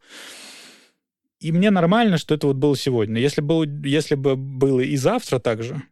И 1.40 1.52
мне 1.52 1.70
нормально, 1.70 2.18
что 2.18 2.34
это 2.34 2.46
вот 2.46 2.56
было 2.56 2.76
сегодня. 2.76 3.20
Если, 3.20 3.40
было, 3.40 3.64
если 3.64 4.14
бы 4.14 4.36
было 4.36 4.80
и 4.80 4.96
завтра 4.96 5.38
так 5.38 5.62
же, 5.62 5.82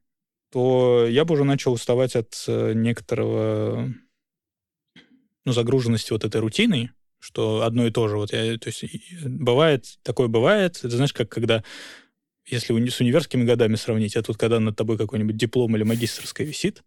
то 0.52 1.06
я 1.08 1.24
бы 1.24 1.34
уже 1.34 1.44
начал 1.44 1.72
уставать 1.72 2.16
от 2.16 2.44
э, 2.46 2.72
некоторого 2.74 3.92
ну, 5.44 5.52
загруженности 5.52 6.12
вот 6.12 6.24
этой 6.24 6.40
рутиной, 6.40 6.90
что 7.18 7.62
одно 7.62 7.86
и 7.86 7.90
то 7.90 8.08
же. 8.08 8.16
Вот 8.16 8.32
я, 8.32 8.58
то 8.58 8.68
есть 8.68 8.84
бывает, 9.24 9.98
такое 10.02 10.28
бывает. 10.28 10.78
Это 10.78 10.90
знаешь, 10.90 11.12
как 11.12 11.30
когда, 11.30 11.64
если 12.50 12.88
с 12.88 13.00
универскими 13.00 13.44
годами 13.44 13.76
сравнить, 13.76 14.16
а 14.16 14.22
тут 14.22 14.36
когда 14.36 14.60
над 14.60 14.76
тобой 14.76 14.96
какой-нибудь 14.98 15.36
диплом 15.36 15.76
или 15.76 15.82
магистрская 15.82 16.46
висит, 16.46 16.82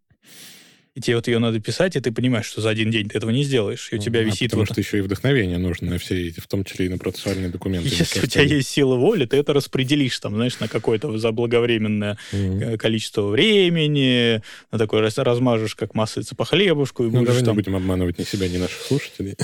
и 0.93 0.99
тебе 0.99 1.15
вот 1.15 1.27
ее 1.29 1.39
надо 1.39 1.57
писать, 1.61 1.95
и 1.95 2.01
ты 2.01 2.11
понимаешь, 2.11 2.45
что 2.45 2.59
за 2.59 2.69
один 2.69 2.91
день 2.91 3.07
ты 3.07 3.17
этого 3.17 3.31
не 3.31 3.43
сделаешь, 3.45 3.87
и 3.93 3.95
у 3.95 3.97
тебя 3.97 4.19
А 4.19 4.23
висит 4.23 4.51
Потому 4.51 4.63
вот... 4.63 4.73
что 4.73 4.81
еще 4.81 4.97
и 4.97 5.01
вдохновение 5.01 5.57
нужно 5.57 5.91
на 5.91 5.97
все 5.97 6.27
эти, 6.27 6.41
в 6.41 6.47
том 6.47 6.65
числе 6.65 6.87
и 6.87 6.89
на 6.89 6.97
процессуальные 6.97 7.47
документы. 7.47 7.87
Если 7.97 8.19
у 8.19 8.25
тебя 8.25 8.43
есть 8.43 8.67
сила 8.67 8.95
воли, 8.95 9.25
ты 9.25 9.37
это 9.37 9.53
распределишь 9.53 10.19
там, 10.19 10.35
знаешь, 10.35 10.59
на 10.59 10.67
какое-то 10.67 11.17
заблаговременное 11.17 12.17
э, 12.33 12.77
количество 12.77 13.21
времени, 13.27 14.41
на 14.69 14.77
такой 14.77 14.99
раз- 14.99 15.17
размажешь, 15.17 15.75
как 15.75 15.95
маслица 15.95 16.35
по 16.35 16.43
хлебушку, 16.43 17.03
и 17.03 17.05
Ну, 17.05 17.11
будешь 17.19 17.27
давай 17.27 17.41
не 17.41 17.45
там 17.45 17.55
будем 17.55 17.75
обманывать 17.77 18.19
ни 18.19 18.23
себя, 18.23 18.49
ни 18.49 18.57
наших 18.57 18.81
слушателей. 18.81 19.37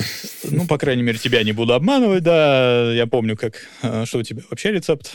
Ну, 0.44 0.66
по 0.66 0.76
крайней 0.76 1.02
мере, 1.02 1.16
тебя 1.16 1.42
не 1.44 1.52
буду 1.52 1.72
обманывать, 1.72 2.24
да. 2.24 2.92
Я 2.92 3.06
помню, 3.06 3.38
как... 3.38 3.54
э, 3.80 4.04
Что 4.04 4.18
у 4.18 4.22
тебя 4.22 4.42
вообще 4.50 4.70
рецепт? 4.70 5.12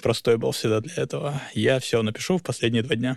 Простой 0.00 0.36
был 0.36 0.52
всегда 0.52 0.80
для 0.80 1.02
этого. 1.02 1.40
Я 1.54 1.78
все 1.78 2.02
напишу 2.02 2.38
в 2.38 2.42
последние 2.42 2.82
два 2.82 2.96
дня. 2.96 3.16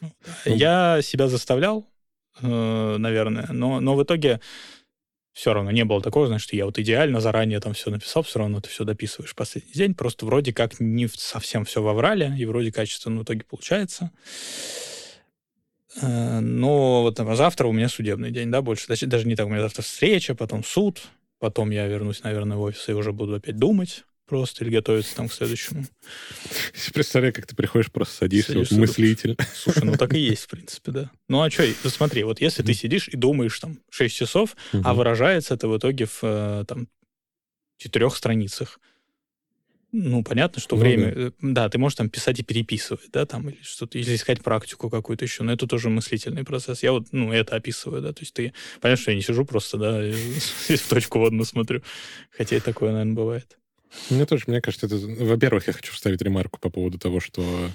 Ну. 0.00 0.10
Я 0.44 1.00
себя 1.02 1.28
заставлял, 1.28 1.88
э, 2.42 2.96
наверное, 2.98 3.46
но, 3.50 3.80
но 3.80 3.94
в 3.94 4.02
итоге 4.02 4.40
все 5.32 5.54
равно 5.54 5.70
не 5.70 5.84
было 5.84 6.02
такого, 6.02 6.26
знаешь, 6.26 6.42
что 6.42 6.56
я 6.56 6.66
вот 6.66 6.78
идеально 6.78 7.20
заранее 7.20 7.60
там 7.60 7.72
все 7.72 7.90
написал, 7.90 8.22
все 8.22 8.40
равно 8.40 8.60
ты 8.60 8.68
все 8.68 8.84
дописываешь 8.84 9.30
в 9.30 9.34
последний 9.34 9.72
день, 9.72 9.94
просто 9.94 10.26
вроде 10.26 10.52
как 10.52 10.80
не 10.80 11.08
совсем 11.08 11.64
все 11.64 11.82
воврали, 11.82 12.34
и 12.38 12.44
вроде 12.44 12.72
качественно 12.72 13.20
в 13.20 13.24
итоге 13.24 13.44
получается. 13.48 14.10
Э, 16.02 16.40
Но 16.40 17.02
вот 17.02 17.16
там, 17.16 17.34
завтра 17.34 17.66
у 17.66 17.72
меня 17.72 17.88
судебный 17.88 18.30
день, 18.30 18.50
да, 18.50 18.60
больше. 18.62 18.86
Даже 18.88 19.26
не 19.26 19.36
так, 19.36 19.46
у 19.46 19.50
меня 19.50 19.62
завтра 19.62 19.82
встреча, 19.82 20.34
потом 20.34 20.64
суд, 20.64 21.00
потом 21.38 21.70
я 21.70 21.86
вернусь, 21.86 22.22
наверное, 22.22 22.56
в 22.56 22.62
офис 22.62 22.88
и 22.88 22.92
уже 22.92 23.12
буду 23.12 23.36
опять 23.36 23.56
думать 23.56 24.04
просто 24.30 24.64
или 24.64 24.70
готовиться 24.70 25.14
там 25.16 25.28
к 25.28 25.32
следующему. 25.34 25.84
Представляю, 26.94 27.34
как 27.34 27.46
ты 27.46 27.54
приходишь, 27.56 27.90
просто 27.92 28.14
садишься, 28.16 28.52
вот 28.56 28.68
Садишься, 28.68 28.80
мыслитель. 28.80 29.36
Слушай, 29.54 29.84
ну 29.84 29.96
так 29.96 30.14
и 30.14 30.18
есть, 30.20 30.44
в 30.44 30.48
принципе, 30.54 30.92
да. 30.92 31.10
Ну 31.28 31.42
а 31.42 31.50
что, 31.50 31.66
смотри, 31.90 32.22
вот 32.24 32.40
если 32.40 32.62
ты 32.62 32.72
сидишь 32.72 33.08
и 33.08 33.16
думаешь 33.16 33.58
там 33.58 33.78
6 33.90 34.16
часов, 34.16 34.56
а 34.72 34.76
Мгм. 34.78 34.94
выражается 34.96 35.54
это 35.54 35.68
в 35.68 35.76
итоге 35.76 36.06
в 36.06 36.20
э, 36.22 36.64
там 36.66 36.88
четырех 37.76 38.16
страницах. 38.16 38.78
Ну, 39.92 40.22
понятно, 40.22 40.62
что 40.62 40.76
Ну 40.76 40.82
время... 40.82 41.12
э, 41.12 41.30
Да, 41.42 41.68
ты 41.68 41.76
можешь 41.78 41.96
там 41.96 42.08
писать 42.08 42.38
и 42.38 42.44
переписывать, 42.44 43.10
да, 43.10 43.26
там, 43.26 43.48
или 43.48 43.58
что-то, 43.62 43.98
или 43.98 44.14
искать 44.14 44.40
практику 44.40 44.88
какую-то 44.88 45.24
еще, 45.24 45.42
но 45.42 45.52
это 45.52 45.66
тоже 45.66 45.90
мыслительный 45.90 46.44
процесс. 46.44 46.84
Я 46.84 46.92
вот, 46.92 47.08
ну, 47.10 47.32
это 47.32 47.56
описываю, 47.56 48.00
да, 48.00 48.12
то 48.12 48.20
есть 48.20 48.32
ты... 48.32 48.52
Понятно, 48.80 49.02
что 49.02 49.10
я 49.10 49.16
не 49.16 49.22
сижу 49.22 49.44
просто, 49.44 49.78
да, 49.78 50.00
в 50.76 50.88
точку 50.88 51.18
в 51.18 51.24
одну 51.24 51.42
смотрю. 51.44 51.82
Хотя 52.30 52.56
и 52.56 52.60
такое, 52.60 52.92
наверное, 52.92 53.14
бывает. 53.16 53.58
Мне 54.10 54.26
тоже, 54.26 54.44
мне 54.46 54.60
кажется, 54.60 54.86
это... 54.86 54.96
Во-первых, 54.96 55.66
я 55.66 55.72
хочу 55.72 55.92
вставить 55.92 56.22
ремарку 56.22 56.58
по 56.60 56.70
поводу 56.70 56.98
того, 56.98 57.20
что 57.20 57.70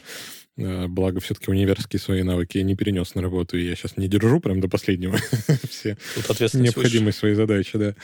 э, 0.57 0.87
благо 0.87 1.19
все-таки 1.19 1.51
универские 1.51 1.99
свои 1.99 2.23
навыки 2.23 2.57
я 2.57 2.63
не 2.63 2.75
перенес 2.75 3.15
на 3.15 3.21
работу, 3.21 3.57
и 3.57 3.67
я 3.67 3.75
сейчас 3.75 3.97
не 3.97 4.07
держу 4.07 4.39
прям 4.39 4.61
до 4.61 4.67
последнего 4.67 5.17
все 5.69 5.97
необходимые 6.63 7.13
свои 7.13 7.33
задачи, 7.33 7.77
да. 7.77 7.95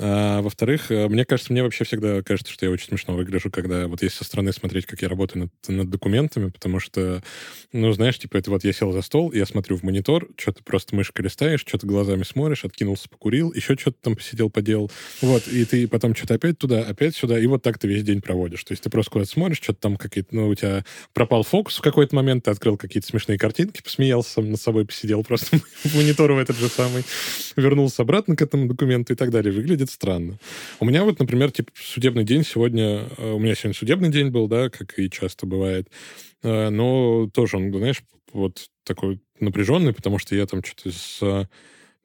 А, 0.00 0.40
во-вторых, 0.40 0.90
э, 0.90 1.06
мне 1.08 1.26
кажется, 1.26 1.52
мне 1.52 1.62
вообще 1.62 1.84
всегда 1.84 2.22
кажется, 2.22 2.50
что 2.50 2.64
я 2.64 2.72
очень 2.72 2.86
смешно 2.86 3.14
выгляжу, 3.14 3.50
когда 3.50 3.88
вот 3.88 4.02
если 4.02 4.18
со 4.18 4.24
стороны 4.24 4.52
смотреть, 4.52 4.86
как 4.86 5.02
я 5.02 5.08
работаю 5.08 5.44
над, 5.44 5.68
над 5.68 5.90
документами, 5.90 6.48
потому 6.48 6.80
что, 6.80 7.22
ну, 7.72 7.92
знаешь, 7.92 8.18
типа, 8.18 8.38
это 8.38 8.50
вот 8.50 8.64
я 8.64 8.72
сел 8.72 8.90
за 8.92 9.02
стол, 9.02 9.32
я 9.32 9.44
смотрю 9.44 9.76
в 9.76 9.82
монитор, 9.82 10.28
что-то 10.38 10.62
просто 10.64 10.96
мышкой 10.96 11.26
листаешь, 11.26 11.60
что-то 11.60 11.86
глазами 11.86 12.22
смотришь, 12.22 12.64
откинулся, 12.64 13.06
покурил, 13.10 13.52
еще 13.52 13.76
что-то 13.76 13.98
там 14.00 14.16
посидел, 14.16 14.48
поделал. 14.48 14.90
Вот, 15.20 15.46
и 15.46 15.66
ты 15.66 15.86
потом 15.86 16.14
что-то 16.14 16.34
опять 16.34 16.56
туда, 16.58 16.80
опять 16.80 17.14
сюда, 17.14 17.38
и 17.38 17.46
вот 17.46 17.62
так 17.62 17.78
ты 17.78 17.86
весь 17.86 18.02
день 18.02 18.22
проводишь. 18.22 18.64
То 18.64 18.72
есть 18.72 18.82
ты 18.82 18.88
просто 18.88 19.10
куда-то 19.10 19.30
смотришь, 19.30 19.58
что-то 19.58 19.80
там 19.80 19.96
какие-то, 19.96 20.34
ну, 20.34 20.48
у 20.48 20.54
тебя 20.54 20.86
пропал 21.12 21.42
фокус 21.42 21.76
в 21.76 21.82
какой-то 21.82 22.16
момент, 22.16 22.44
ты 22.44 22.50
открыл 22.50 22.78
какие-то 22.78 23.06
смешные 23.06 23.36
картинки, 23.36 23.82
посмеялся 23.82 24.30
сам 24.30 24.50
над 24.50 24.60
собой, 24.60 24.86
посидел 24.86 25.22
просто 25.22 25.58
в 25.84 25.94
монитор 25.94 26.32
в 26.32 26.38
этот 26.38 26.56
же 26.56 26.68
самый, 26.68 27.04
вернулся 27.56 28.00
обратно 28.00 28.36
к 28.36 28.40
этому 28.40 28.66
документу 28.66 29.12
и 29.12 29.16
так 29.16 29.30
далее. 29.30 29.52
Выглядит 29.52 29.81
странно. 29.90 30.38
У 30.80 30.84
меня 30.84 31.04
вот, 31.04 31.18
например, 31.18 31.50
типа 31.52 31.70
судебный 31.74 32.24
день 32.24 32.44
сегодня, 32.44 33.08
э, 33.16 33.32
у 33.32 33.38
меня 33.38 33.54
сегодня 33.54 33.74
судебный 33.74 34.10
день 34.10 34.30
был, 34.30 34.48
да, 34.48 34.68
как 34.70 34.98
и 34.98 35.10
часто 35.10 35.46
бывает, 35.46 35.88
Э, 36.42 36.70
но 36.70 37.28
тоже 37.32 37.56
он, 37.56 37.72
знаешь, 37.72 38.02
вот 38.32 38.68
такой 38.84 39.20
напряженный, 39.40 39.92
потому 39.92 40.18
что 40.18 40.34
я 40.34 40.46
там 40.46 40.62
что-то 40.64 40.90
с 40.90 41.20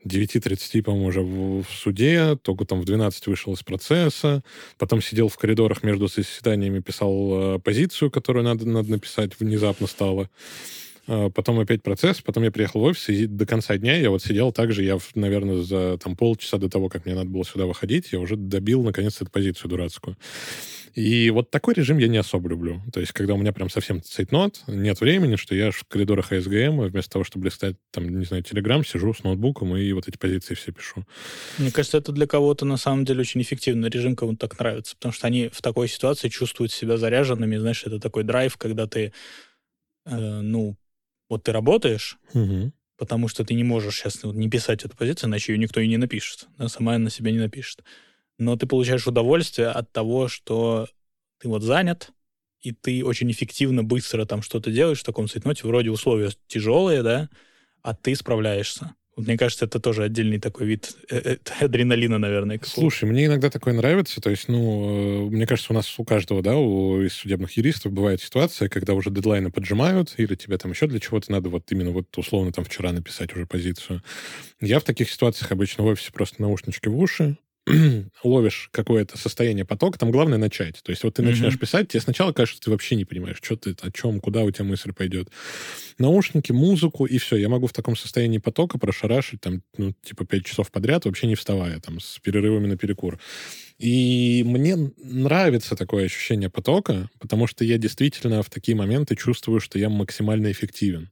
9.30, 0.05 0.83
по-моему, 0.83 1.07
уже 1.07 1.21
в, 1.21 1.63
в 1.63 1.69
суде, 1.69 2.37
только 2.41 2.65
там 2.65 2.81
в 2.81 2.85
12 2.85 3.27
вышел 3.27 3.53
из 3.53 3.63
процесса, 3.63 4.43
потом 4.77 5.01
сидел 5.01 5.27
в 5.27 5.37
коридорах 5.37 5.83
между 5.83 6.07
заседаниями, 6.07 6.79
писал 6.79 7.55
э, 7.55 7.59
позицию, 7.59 8.11
которую 8.11 8.43
надо, 8.43 8.67
надо 8.67 8.91
написать, 8.91 9.39
внезапно 9.39 9.87
стало. 9.87 10.29
А, 11.07 11.29
потом 11.29 11.59
опять 11.59 11.81
процесс, 11.83 12.21
потом 12.21 12.43
я 12.43 12.51
приехал 12.51 12.81
в 12.81 12.83
офис, 12.83 13.09
и 13.09 13.25
до 13.25 13.45
конца 13.45 13.77
дня 13.77 13.95
я 13.95 14.09
вот 14.09 14.21
сидел 14.21 14.51
так 14.51 14.71
же, 14.71 14.83
я, 14.83 14.97
наверное, 15.15 15.61
за 15.61 15.97
там 15.97 16.15
полчаса 16.15 16.57
до 16.57 16.69
того, 16.69 16.89
как 16.89 17.05
мне 17.05 17.15
надо 17.15 17.29
было 17.29 17.45
сюда 17.45 17.65
выходить, 17.65 18.11
я 18.11 18.19
уже 18.19 18.35
добил, 18.35 18.83
наконец, 18.83 19.21
эту 19.21 19.31
позицию 19.31 19.69
дурацкую. 19.69 20.17
И 20.97 21.29
вот 21.29 21.51
такой 21.51 21.75
режим 21.75 21.99
я 21.99 22.07
не 22.07 22.17
особо 22.17 22.49
люблю. 22.49 22.81
То 22.91 22.99
есть, 22.99 23.11
когда 23.11 23.35
у 23.35 23.37
меня 23.37 23.53
прям 23.53 23.69
совсем 23.69 24.01
цейтнот, 24.01 24.63
нет 24.65 24.99
времени, 24.99 25.35
что 25.35 25.53
я 25.53 25.69
в 25.69 25.83
коридорах 25.83 26.31
АСГМ, 26.31 26.81
вместо 26.87 27.11
того, 27.11 27.23
чтобы 27.23 27.45
листать, 27.45 27.75
там, 27.91 28.09
не 28.09 28.25
знаю, 28.25 28.41
Телеграм, 28.41 28.83
сижу 28.83 29.13
с 29.13 29.23
ноутбуком 29.23 29.77
и 29.77 29.91
вот 29.91 30.07
эти 30.07 30.17
позиции 30.17 30.55
все 30.55 30.71
пишу. 30.71 31.05
Мне 31.59 31.71
кажется, 31.71 31.99
это 31.99 32.11
для 32.11 32.25
кого-то 32.25 32.65
на 32.65 32.77
самом 32.77 33.05
деле 33.05 33.21
очень 33.21 33.43
эффективный 33.43 33.89
режим, 33.89 34.15
кому-то 34.15 34.47
так 34.47 34.57
нравится, 34.57 34.95
потому 34.95 35.13
что 35.13 35.27
они 35.27 35.49
в 35.49 35.61
такой 35.61 35.87
ситуации 35.87 36.29
чувствуют 36.29 36.71
себя 36.71 36.97
заряженными, 36.97 37.57
знаешь, 37.57 37.83
это 37.85 37.99
такой 37.99 38.23
драйв, 38.23 38.57
когда 38.57 38.87
ты, 38.87 39.13
э, 40.07 40.39
ну, 40.41 40.77
вот 41.29 41.43
ты 41.43 41.51
работаешь, 41.51 42.17
угу. 42.33 42.71
потому 42.97 43.27
что 43.27 43.43
ты 43.43 43.53
не 43.53 43.63
можешь 43.63 43.97
сейчас 43.97 44.23
не 44.23 44.49
писать 44.49 44.85
эту 44.85 44.95
позицию, 44.95 45.29
иначе 45.29 45.53
ее 45.53 45.59
никто 45.59 45.79
и 45.79 45.87
не 45.87 45.97
напишет, 45.97 46.47
да, 46.57 46.67
сама 46.67 46.95
она 46.95 47.05
на 47.05 47.09
себя 47.09 47.31
не 47.31 47.39
напишет 47.39 47.83
но 48.37 48.55
ты 48.55 48.67
получаешь 48.67 49.07
удовольствие 49.07 49.69
от 49.69 49.91
того, 49.91 50.27
что 50.27 50.87
ты 51.39 51.47
вот 51.47 51.63
занят, 51.63 52.11
и 52.61 52.71
ты 52.71 53.03
очень 53.03 53.31
эффективно, 53.31 53.83
быстро 53.83 54.25
там 54.25 54.41
что-то 54.41 54.71
делаешь 54.71 54.99
в 54.99 55.05
таком 55.05 55.27
цветноте, 55.27 55.67
вроде 55.67 55.89
условия 55.89 56.31
тяжелые, 56.47 57.03
да, 57.03 57.29
а 57.81 57.93
ты 57.93 58.15
справляешься. 58.15 58.95
Мне 59.17 59.35
кажется, 59.35 59.65
это 59.65 59.79
тоже 59.79 60.03
отдельный 60.03 60.39
такой 60.39 60.67
вид 60.67 60.95
э, 61.09 61.17
э, 61.17 61.37
адреналина, 61.65 62.19
наверное. 62.19 62.59
Слушай, 62.63 63.05
мне 63.09 63.25
иногда 63.25 63.49
такое 63.49 63.73
нравится. 63.73 64.21
То 64.21 64.29
есть, 64.29 64.47
ну, 64.47 65.27
э, 65.27 65.29
мне 65.31 65.47
кажется, 65.47 65.73
у 65.73 65.75
нас 65.75 65.91
у 65.97 66.03
каждого, 66.03 66.43
да, 66.43 66.55
у 66.55 67.01
из 67.01 67.13
судебных 67.13 67.57
юристов 67.57 67.91
бывает 67.91 68.21
ситуация, 68.21 68.69
когда 68.69 68.93
уже 68.93 69.09
дедлайны 69.09 69.49
поджимают, 69.51 70.13
или 70.17 70.35
тебе 70.35 70.57
там 70.59 70.71
еще 70.71 70.85
для 70.85 70.99
чего-то 70.99 71.31
надо 71.31 71.49
вот 71.49 71.71
именно 71.71 71.89
вот 71.89 72.15
условно 72.15 72.51
там 72.51 72.63
вчера 72.63 72.91
написать 72.91 73.35
уже 73.35 73.47
позицию. 73.47 74.03
Я 74.61 74.79
в 74.79 74.83
таких 74.83 75.09
ситуациях 75.09 75.51
обычно 75.51 75.83
в 75.83 75.87
офисе 75.87 76.11
просто 76.11 76.41
наушнички 76.41 76.87
в 76.87 76.97
уши, 76.99 77.37
ловишь 78.23 78.69
какое-то 78.71 79.17
состояние 79.17 79.65
потока, 79.65 79.99
там 79.99 80.11
главное 80.11 80.37
начать. 80.37 80.81
То 80.83 80.91
есть 80.91 81.03
вот 81.03 81.15
ты 81.15 81.21
mm-hmm. 81.21 81.25
начинаешь 81.25 81.59
писать, 81.59 81.89
тебе 81.89 82.01
сначала 82.01 82.31
кажется, 82.31 82.57
что 82.57 82.65
ты 82.65 82.71
вообще 82.71 82.95
не 82.95 83.05
понимаешь, 83.05 83.37
что 83.41 83.55
ты, 83.55 83.75
о 83.81 83.91
чем, 83.91 84.19
куда 84.19 84.43
у 84.43 84.51
тебя 84.51 84.65
мысль 84.65 84.93
пойдет. 84.93 85.29
Наушники, 85.97 86.51
музыку, 86.51 87.05
и 87.05 87.17
все. 87.17 87.35
Я 87.35 87.49
могу 87.49 87.67
в 87.67 87.73
таком 87.73 87.95
состоянии 87.95 88.37
потока 88.37 88.77
прошарашить 88.77 89.41
там, 89.41 89.61
ну, 89.77 89.93
типа, 90.01 90.25
пять 90.25 90.45
часов 90.45 90.71
подряд, 90.71 91.05
вообще 91.05 91.27
не 91.27 91.35
вставая, 91.35 91.79
там, 91.79 91.99
с 91.99 92.19
перерывами 92.19 92.67
на 92.67 92.77
перекур. 92.77 93.19
И 93.77 94.43
мне 94.45 94.75
нравится 95.03 95.75
такое 95.75 96.05
ощущение 96.05 96.49
потока, 96.49 97.09
потому 97.19 97.47
что 97.47 97.63
я 97.63 97.77
действительно 97.77 98.41
в 98.41 98.49
такие 98.49 98.75
моменты 98.75 99.15
чувствую, 99.15 99.59
что 99.59 99.77
я 99.77 99.89
максимально 99.89 100.51
эффективен. 100.51 101.09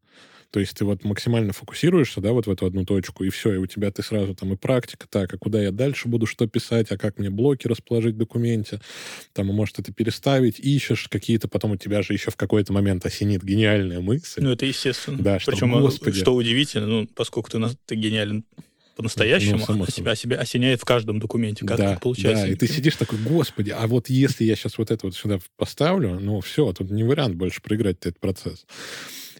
То 0.55 0.61
есть 0.61 0.77
ты 0.77 0.85
вот 0.85 1.03
максимально 1.03 1.51
фокусируешься, 1.51 2.21
да, 2.21 2.31
вот 2.31 2.47
в 2.47 2.49
эту 2.49 2.65
одну 2.65 2.85
точку, 2.85 3.25
и 3.25 3.29
все, 3.29 3.55
и 3.55 3.57
у 3.57 3.65
тебя 3.65 3.91
ты 3.91 4.01
сразу 4.01 4.33
там 4.33 4.53
и 4.53 4.55
практика, 4.55 5.05
так, 5.05 5.33
а 5.33 5.37
куда 5.37 5.61
я 5.61 5.71
дальше 5.71 6.07
буду 6.07 6.27
что 6.27 6.47
писать, 6.47 6.91
а 6.91 6.97
как 6.97 7.19
мне 7.19 7.29
блоки 7.29 7.67
расположить 7.67 8.15
в 8.15 8.17
документе, 8.17 8.79
там, 9.33 9.47
может, 9.47 9.79
это 9.79 9.91
переставить, 9.91 10.57
ищешь 10.57 11.09
какие-то, 11.09 11.49
потом 11.49 11.71
у 11.71 11.75
тебя 11.75 12.01
же 12.03 12.13
еще 12.13 12.31
в 12.31 12.37
какой-то 12.37 12.71
момент 12.71 13.05
осенит 13.05 13.43
гениальная 13.43 13.99
мысль. 13.99 14.41
Ну, 14.41 14.51
это 14.51 14.65
естественно. 14.65 15.17
Да, 15.21 15.39
что, 15.41 15.51
Причем, 15.51 15.73
господи. 15.73 16.17
что 16.17 16.33
удивительно, 16.33 16.87
ну, 16.87 17.07
поскольку 17.13 17.51
ты, 17.51 17.61
ты 17.85 17.95
гениален 17.95 18.45
по-настоящему, 18.95 19.59
ну, 19.67 19.83
а 19.83 19.91
себя, 19.91 20.15
себя 20.15 20.37
осеняет 20.37 20.79
в 20.79 20.85
каждом 20.85 21.19
документе. 21.19 21.65
Как 21.65 21.77
да, 21.77 21.89
так 21.89 22.01
получается? 22.01 22.45
Да, 22.45 22.49
и 22.49 22.55
ты 22.55 22.65
сидишь 22.69 22.95
такой, 22.95 23.19
господи, 23.19 23.71
а 23.71 23.87
вот 23.87 24.07
если 24.07 24.45
я 24.45 24.55
сейчас 24.55 24.77
вот 24.77 24.89
это 24.89 25.05
вот 25.05 25.17
сюда 25.17 25.39
поставлю, 25.57 26.17
ну 26.17 26.39
все, 26.39 26.71
тут 26.71 26.91
не 26.91 27.03
вариант 27.03 27.35
больше 27.35 27.61
проиграть 27.61 27.97
этот 27.99 28.21
процесс. 28.21 28.65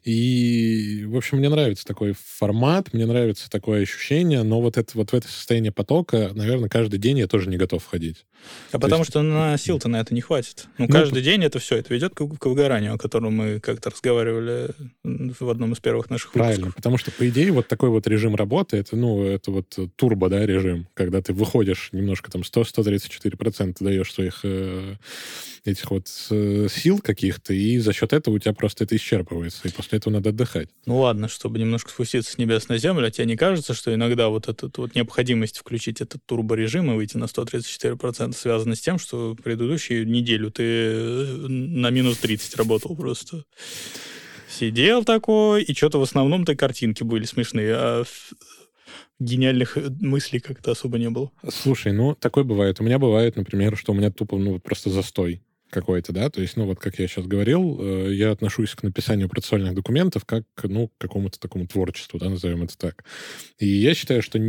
И, 0.06 1.04
в 1.08 1.18
общем, 1.18 1.40
мне 1.40 1.50
нравится 1.50 1.84
такой 1.84 2.14
формат, 2.14 2.94
мне 2.94 3.08
нравится 3.08 3.50
такое 3.50 3.82
ощущение, 3.82 4.44
но 4.44 4.62
вот, 4.62 4.78
это, 4.78 4.92
вот 4.94 5.12
в 5.12 5.16
это 5.16 5.28
состояние 5.28 5.72
потока, 5.72 6.30
наверное, 6.36 6.70
каждый 6.70 7.00
день 7.00 7.18
я 7.18 7.28
тоже 7.28 7.50
не 7.50 7.58
готов 7.58 7.84
входить. 7.84 8.24
А 8.70 8.74
То 8.74 8.80
потому 8.80 9.02
есть... 9.02 9.10
что 9.10 9.24
на 9.24 9.58
сил-то 9.58 9.88
на 9.88 10.00
это 10.00 10.14
не 10.14 10.22
хватит. 10.22 10.68
Ну, 10.78 10.86
ну 10.86 10.94
каждый 10.94 11.24
день 11.24 11.44
это 11.44 11.58
все, 11.58 11.78
это 11.78 11.92
ведет 11.92 12.14
к, 12.14 12.24
к 12.24 12.46
выгоранию, 12.46 12.94
о 12.94 12.98
котором 13.00 13.34
мы 13.34 13.60
как-то 13.60 13.90
разговаривали 13.90 14.70
в 15.04 15.50
одном 15.50 15.74
из 15.74 15.80
первых 15.80 16.12
наших 16.12 16.36
выпусков. 16.36 16.56
Правильно, 16.56 16.72
потому 16.72 17.00
что, 17.00 17.10
по 17.10 17.28
идее, 17.28 17.52
вот 17.52 17.68
такой 17.68 17.90
вот 17.90 18.06
режим 18.06 18.36
работы, 18.36 18.78
это, 18.78 18.96
ну, 18.96 19.24
это 19.24 19.50
вот 19.50 19.76
турбо, 19.96 20.30
да, 20.30 20.46
режим, 20.46 20.88
когда 20.94 21.24
ты 21.24 21.34
выходишь 21.34 21.90
немножко 21.94 22.30
там 22.30 22.44
100-134% 22.44 23.78
даешь 23.80 24.14
своих 24.14 24.42
э, 24.44 24.98
этих 25.66 25.90
вот 25.90 26.08
э, 26.30 26.68
сил 26.70 27.00
каких-то, 27.00 27.54
и 27.54 27.80
за 27.80 27.94
счет 27.94 28.14
этого 28.14 28.36
у 28.36 28.40
тебя 28.40 28.54
просто 28.54 28.84
это 28.84 28.96
исчерпывается, 28.96 29.62
и 29.68 29.72
после 29.72 29.95
этого 29.96 30.14
надо 30.14 30.30
отдыхать. 30.30 30.70
Ну 30.86 31.00
ладно, 31.00 31.28
чтобы 31.28 31.60
немножко 31.60 31.90
спуститься 31.90 32.32
с 32.32 32.38
небес 32.38 32.68
на 32.70 32.78
землю, 32.78 33.08
а 33.08 33.12
тебе 33.12 33.26
не 33.26 33.36
кажется, 33.36 33.74
что 33.74 33.94
иногда 33.94 34.30
вот 34.30 34.48
эта 34.48 34.70
вот 34.76 34.96
необходимость 34.96 35.58
включить 35.58 36.02
этот 36.02 36.26
турборежим 36.26 36.92
и 36.92 36.96
выйти 36.96 37.18
на 37.18 37.26
134% 37.26 38.34
связана 38.34 38.76
с 38.76 38.82
тем, 38.82 39.00
что 39.00 39.36
предыдущую 39.36 40.08
неделю 40.08 40.52
ты 40.52 40.64
э, 40.64 41.48
на 41.48 41.90
минус 41.90 42.18
30 42.18 42.56
работал 42.56 42.96
просто? 42.96 43.46
Сидел 44.50 45.04
такой, 45.04 45.64
и 45.64 45.76
что-то 45.76 46.00
в 46.00 46.04
основном-то 46.04 46.56
картинки 46.56 47.04
были 47.04 47.26
смешные, 47.26 47.76
а 47.76 48.04
гениальных 49.20 49.78
э, 49.78 49.90
мыслей 50.00 50.40
как-то 50.40 50.72
особо 50.72 50.98
не 50.98 51.10
было. 51.10 51.32
Слушай, 51.50 51.94
ну, 51.94 52.16
такое 52.16 52.44
бывает. 52.44 52.80
У 52.80 52.84
меня 52.84 53.00
бывает, 53.00 53.36
например, 53.36 53.78
что 53.78 53.92
у 53.92 53.96
меня 53.96 54.12
тупо, 54.12 54.38
ну, 54.38 54.60
просто 54.60 54.90
застой 54.90 55.42
какой-то, 55.76 56.14
да, 56.14 56.30
то 56.30 56.42
есть, 56.42 56.56
ну, 56.56 56.66
вот 56.66 56.80
как 56.80 56.98
я 57.00 57.08
сейчас 57.08 57.28
говорил, 57.28 57.78
э, 57.80 58.14
я 58.14 58.32
отношусь 58.32 58.74
к 58.74 58.84
написанию 58.84 59.28
процессуальных 59.28 59.76
документов 59.76 60.24
как, 60.26 60.46
ну, 60.64 60.88
к 60.88 60.92
какому-то 60.98 61.38
такому 61.38 61.68
творчеству, 61.68 62.18
да, 62.18 62.30
назовем 62.30 62.64
это 62.64 62.78
так. 62.78 63.04
И 63.60 63.68
я 63.68 63.94
считаю, 63.94 64.22
что 64.22 64.40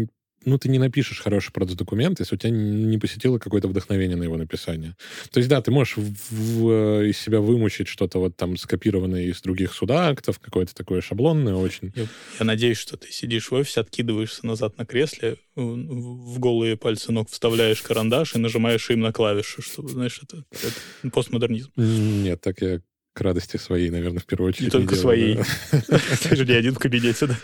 ну, 0.47 0.59
ты 0.59 0.69
не 0.69 0.79
напишешь 0.79 1.21
хороший 1.21 1.53
продукт-документ, 1.53 2.21
если 2.21 2.37
у 2.37 2.39
тебя 2.39 2.51
не 2.51 2.99
посетило 2.99 3.39
какое-то 3.39 3.69
вдохновение 3.69 4.17
на 4.17 4.23
его 4.23 4.37
написание. 4.37 4.97
То 5.31 5.39
есть, 5.39 5.51
да, 5.51 5.61
ты 5.61 5.71
можешь 5.71 5.97
в, 5.97 6.15
в, 6.31 6.71
э, 6.71 7.09
из 7.09 7.19
себя 7.19 7.41
вымучить 7.41 7.89
что-то 7.89 8.21
вот 8.21 8.37
там 8.37 8.57
скопированное 8.57 9.25
из 9.25 9.43
других 9.43 9.75
суда 9.75 10.09
актов, 10.09 10.39
какое-то 10.39 10.75
такое 10.75 11.01
шаблонное 11.01 11.55
очень. 11.55 11.93
Я, 11.97 12.07
я 12.39 12.47
надеюсь, 12.47 12.79
что 12.79 12.97
ты 12.97 13.11
сидишь 13.11 13.51
в 13.51 13.55
офисе, 13.55 13.81
откидываешься 13.81 14.47
назад 14.47 14.79
на 14.79 14.87
кресле, 14.87 15.37
в, 15.57 16.39
голые 16.39 16.77
пальцы 16.77 17.11
ног 17.11 17.29
вставляешь 17.29 17.83
карандаш 17.83 18.37
и 18.37 18.39
нажимаешь 18.39 18.89
им 18.91 19.01
на 19.01 19.13
клавиши, 19.13 19.63
чтобы, 19.63 19.89
знаешь, 19.89 20.21
это, 20.23 20.45
это 20.53 21.11
постмодернизм. 21.11 21.73
Нет, 21.77 22.41
так 22.41 22.61
я 22.61 22.81
к 23.17 23.21
радости 23.23 23.57
своей, 23.57 23.89
наверное, 23.89 24.21
в 24.21 24.27
первую 24.27 24.51
очередь. 24.51 24.67
Не 24.67 24.71
только 24.71 24.95
не 24.95 25.01
своей. 25.01 25.39
Ты 26.23 26.37
же 26.37 26.45
не 26.45 26.53
один 26.53 26.75
в 26.75 26.79
кабинете, 26.79 27.27
да? 27.27 27.37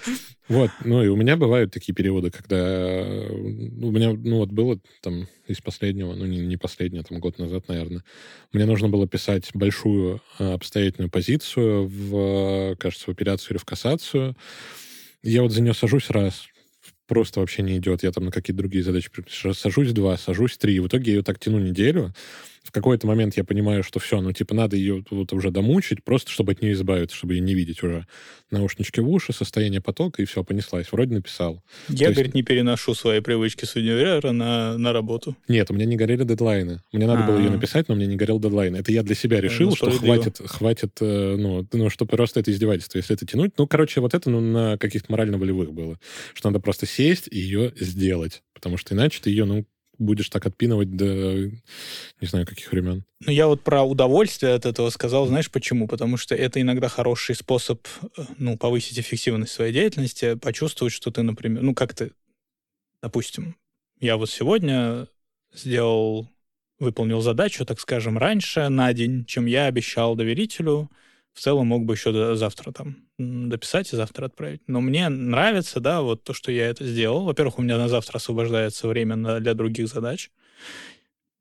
Вот, 0.48 0.70
ну 0.85 1.02
и 1.02 1.08
у 1.08 1.16
меня 1.16 1.38
бывают 1.38 1.72
такие 1.72 1.94
периоды, 1.94 2.30
когда 2.30 3.06
ну, 3.30 3.88
у 3.88 3.90
меня, 3.90 4.12
ну 4.12 4.37
вот 4.37 4.50
было 4.50 4.78
там 5.00 5.28
из 5.46 5.62
последнего, 5.62 6.14
ну 6.14 6.26
не, 6.26 6.40
не 6.40 6.58
последнего, 6.58 7.04
там 7.04 7.20
год 7.20 7.38
назад, 7.38 7.68
наверное, 7.68 8.04
мне 8.52 8.66
нужно 8.66 8.90
было 8.90 9.08
писать 9.08 9.48
большую 9.54 10.20
а, 10.38 10.52
обстоятельную 10.52 11.11
позицию 11.11 11.87
в, 11.87 12.76
кажется, 12.76 13.06
в 13.06 13.08
операцию 13.08 13.52
или 13.52 13.58
в 13.58 13.64
кассацию. 13.64 14.37
Я 15.22 15.40
вот 15.40 15.52
за 15.52 15.62
нее 15.62 15.72
сажусь 15.72 16.11
раз, 16.11 16.48
просто 17.06 17.40
вообще 17.40 17.62
не 17.62 17.78
идет. 17.78 18.02
Я 18.02 18.12
там 18.12 18.26
на 18.26 18.30
какие-то 18.30 18.58
другие 18.58 18.85
задачи 18.85 19.11
сажусь 19.54 19.92
два, 19.92 20.18
сажусь 20.18 20.58
три. 20.58 20.80
В 20.80 20.88
итоге 20.88 21.12
я 21.12 21.16
ее 21.16 21.22
так 21.22 21.38
тяну 21.38 21.61
неделю, 21.61 22.12
в 22.62 22.70
какой-то 22.70 23.07
момент 23.07 23.37
я 23.37 23.44
понимаю, 23.44 23.83
что 23.83 23.98
все, 23.98 24.20
ну, 24.20 24.33
типа, 24.33 24.55
надо 24.55 24.77
ее 24.77 25.05
вот 25.11 25.33
уже 25.33 25.51
домучить, 25.51 26.05
просто 26.05 26.31
чтобы 26.31 26.53
от 26.53 26.62
нее 26.62 26.72
избавиться, 26.75 27.16
чтобы 27.16 27.35
ее 27.35 27.40
не 27.40 27.55
видеть 27.55 27.83
уже. 27.83 28.07
Наушнички 28.51 29.01
в 29.01 29.09
уши, 29.09 29.33
состояние 29.33 29.81
потока, 29.81 30.22
и 30.22 30.25
все, 30.25 30.44
понеслась. 30.44 30.92
Вроде 30.92 31.14
написал. 31.14 31.62
Я, 31.88 32.09
То 32.09 32.14
говорит, 32.14 32.35
не 32.35 32.42
переношу 32.42 32.94
свои 32.94 33.20
привычки 33.20 33.64
с 33.64 33.75
универа 33.75 34.31
на, 34.33 34.79
на 34.79 34.92
работу. 34.92 35.37
Нет, 35.48 35.70
у 35.70 35.75
меня 35.75 35.87
не 35.87 35.96
горели 35.96 36.25
дедлайны. 36.25 36.83
Мне 36.92 37.07
надо 37.07 37.20
А-а-а. 37.20 37.27
было 37.33 37.38
ее 37.38 37.48
а. 37.48 37.53
написать, 37.53 37.88
но 37.88 37.94
мне 37.94 38.07
не 38.07 38.16
горел 38.16 38.38
дедлайн. 38.38 38.77
Это 38.77 38.92
я 38.92 39.03
для 39.03 39.14
себя 39.14 39.40
решил, 39.40 39.70
ну, 39.70 39.77
что 39.77 39.90
хватит, 39.90 40.40
хватит, 40.44 40.98
э, 41.01 41.37
ну, 41.37 41.66
ну, 41.72 41.90
что 41.90 42.07
просто 42.07 42.40
это 42.40 42.53
издевательство, 42.53 42.98
если 42.98 43.16
это 43.16 43.27
тянуть. 43.27 43.53
Ну, 43.59 43.66
короче, 43.66 44.01
вот 44.01 44.14
это 44.14 44.31
ну, 44.31 44.40
на 44.40 44.79
каких-то 44.79 45.11
морально-волевых 45.11 45.72
было. 45.72 45.98
Что 46.35 46.51
надо 46.51 46.61
просто 46.61 46.87
сесть 46.87 47.29
и 47.31 47.38
ее 47.38 47.72
сделать. 47.77 48.42
Потому 48.55 48.77
что 48.77 48.94
иначе 48.94 49.20
ты 49.20 49.31
ее, 49.31 49.44
ну, 49.44 49.64
будешь 49.98 50.28
так 50.28 50.46
отпинывать 50.46 50.96
до 50.96 51.50
не 52.20 52.26
знаю 52.26 52.46
каких 52.46 52.70
времен. 52.72 53.05
Ну, 53.20 53.33
я 53.33 53.46
вот 53.46 53.62
про 53.62 53.83
удовольствие 53.83 54.55
от 54.55 54.66
этого 54.66 54.90
сказал, 54.90 55.26
знаешь 55.26 55.50
почему? 55.50 55.87
Потому 55.87 56.16
что 56.16 56.35
это 56.35 56.61
иногда 56.61 56.88
хороший 56.88 57.35
способ, 57.35 57.87
э, 58.16 58.22
ну, 58.38 58.57
повысить 58.57 58.98
эффективность 58.98 59.52
своей 59.52 59.72
деятельности, 59.72 60.35
почувствовать, 60.35 60.92
что 60.92 61.11
ты, 61.11 61.22
например, 61.22 61.62
ну, 61.62 61.74
как 61.74 61.94
ты, 61.94 62.12
допустим, 63.02 63.57
я 64.00 64.16
вот 64.16 64.31
сегодня 64.31 65.07
сделал, 65.52 66.28
выполнил 66.78 67.20
задачу, 67.20 67.64
так 67.64 67.78
скажем, 67.78 68.18
раньше 68.18 68.68
на 68.68 68.92
день, 68.92 69.24
чем 69.24 69.46
я 69.46 69.66
обещал 69.66 70.16
доверителю, 70.16 70.90
в 71.34 71.40
целом 71.40 71.68
мог 71.68 71.84
бы 71.84 71.94
еще 71.94 72.34
завтра 72.36 72.72
там 72.72 72.96
дописать 73.18 73.92
и 73.92 73.96
завтра 73.96 74.26
отправить. 74.26 74.62
Но 74.66 74.80
мне 74.80 75.08
нравится, 75.08 75.80
да, 75.80 76.02
вот 76.02 76.24
то, 76.24 76.32
что 76.32 76.52
я 76.52 76.66
это 76.66 76.86
сделал. 76.86 77.24
Во-первых, 77.24 77.58
у 77.58 77.62
меня 77.62 77.78
на 77.78 77.88
завтра 77.88 78.16
освобождается 78.16 78.88
время 78.88 79.16
на, 79.16 79.40
для 79.40 79.54
других 79.54 79.88
задач. 79.88 80.30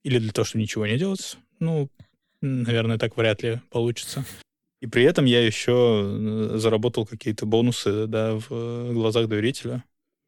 Или 0.03 0.19
для 0.19 0.31
того, 0.31 0.45
чтобы 0.45 0.63
ничего 0.63 0.87
не 0.87 0.97
делать. 0.97 1.37
Ну, 1.59 1.89
наверное, 2.41 2.97
так 2.97 3.17
вряд 3.17 3.43
ли 3.43 3.61
получится. 3.69 4.25
И 4.81 4.87
при 4.87 5.03
этом 5.03 5.25
я 5.25 5.45
еще 5.45 6.51
заработал 6.55 7.05
какие-то 7.05 7.45
бонусы, 7.45 8.07
да, 8.07 8.33
в 8.33 8.93
глазах 8.93 9.27
доверителя, 9.27 9.83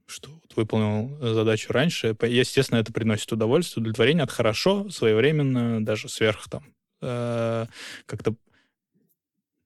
что 0.06 0.30
вот 0.30 0.56
выполнил 0.56 1.18
задачу 1.34 1.74
раньше. 1.74 2.16
Естественно, 2.22 2.80
это 2.80 2.94
приносит 2.94 3.32
удовольствие, 3.32 3.82
удовлетворение. 3.82 4.26
Это 4.26 4.34
хорошо, 4.34 4.90
своевременно, 4.90 5.84
даже 5.84 6.08
сверх 6.08 6.48
там 6.50 6.64
э, 7.02 7.66
как-то 8.06 8.36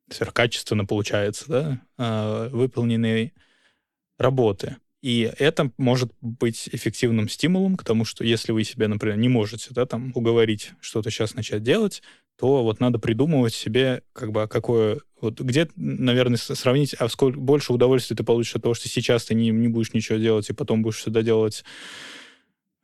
сверхкачественно 0.10 0.86
получается, 0.86 1.46
да, 1.48 1.82
э, 1.98 2.50
выполненные 2.50 3.34
работы. 4.18 4.78
И 5.02 5.32
это 5.38 5.72
может 5.78 6.12
быть 6.22 6.70
эффективным 6.72 7.30
стимулом 7.30 7.78
к 7.78 7.84
тому, 7.84 8.04
что 8.04 8.24
если 8.24 8.52
вы 8.52 8.64
себе, 8.64 8.88
например, 8.88 9.18
не 9.18 9.30
можете 9.30 9.70
да, 9.72 9.86
там, 9.86 10.12
уговорить 10.16 10.72
что-то 10.82 11.12
сейчас 11.12 11.36
начать 11.36 11.64
делать, 11.64 12.02
то 12.38 12.64
вот 12.64 12.80
надо 12.80 13.00
придумывать 13.00 13.54
себе, 13.54 14.04
как 14.14 14.32
бы, 14.32 14.44
а 14.44 14.48
какое... 14.48 15.00
Вот 15.20 15.40
где, 15.40 15.68
наверное, 15.76 16.38
сравнить, 16.38 16.94
а 16.94 17.10
сколько 17.10 17.40
больше 17.40 17.74
удовольствия 17.74 18.16
ты 18.16 18.24
получишь 18.24 18.56
от 18.56 18.64
того, 18.64 18.76
что 18.76 18.88
сейчас 18.88 19.26
ты 19.26 19.34
не, 19.34 19.50
не 19.50 19.68
будешь 19.68 19.94
ничего 19.94 20.18
делать, 20.20 20.50
и 20.50 20.54
потом 20.54 20.84
будешь 20.84 20.98
все 20.98 21.10
доделать 21.10 21.64
э, 21.64 22.27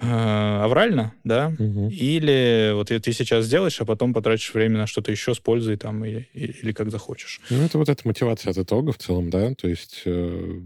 аврально, 0.04 1.13
да, 1.24 1.54
угу. 1.58 1.89
или 1.89 2.72
вот 2.74 2.88
ты 2.88 3.13
сейчас 3.13 3.46
сделаешь, 3.46 3.80
а 3.80 3.86
потом 3.86 4.13
потратишь 4.13 4.54
время 4.54 4.80
на 4.80 4.88
что-то 4.88 5.12
еще 5.12 5.34
с 5.34 5.39
пользой 5.39 5.78
там, 5.78 6.04
или, 6.06 6.28
или 6.34 6.72
как 6.72 6.92
захочешь. 6.92 7.42
Ну, 7.50 7.63
это 7.63 7.78
вот 7.78 7.89
эта 7.89 8.08
мотивация 8.08 8.52
от 8.52 8.58
итога 8.58 8.92
в 8.92 8.98
целом, 8.98 9.30
да, 9.30 9.54
то 9.56 9.68
есть... 9.68 10.04
Э 10.06 10.62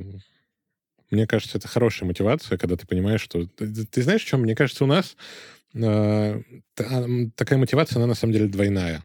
мне 1.10 1.26
кажется, 1.26 1.58
это 1.58 1.68
хорошая 1.68 2.06
мотивация, 2.08 2.58
когда 2.58 2.76
ты 2.76 2.86
понимаешь, 2.86 3.22
что... 3.22 3.46
Ты, 3.46 3.86
ты 3.86 4.02
знаешь, 4.02 4.24
в 4.24 4.28
чем? 4.28 4.42
Мне 4.42 4.56
кажется, 4.56 4.84
у 4.84 4.88
нас 4.88 5.16
э, 5.74 6.42
такая 6.76 7.58
мотивация, 7.58 7.98
она 7.98 8.08
на 8.08 8.14
самом 8.14 8.34
деле 8.34 8.48
двойная. 8.48 9.04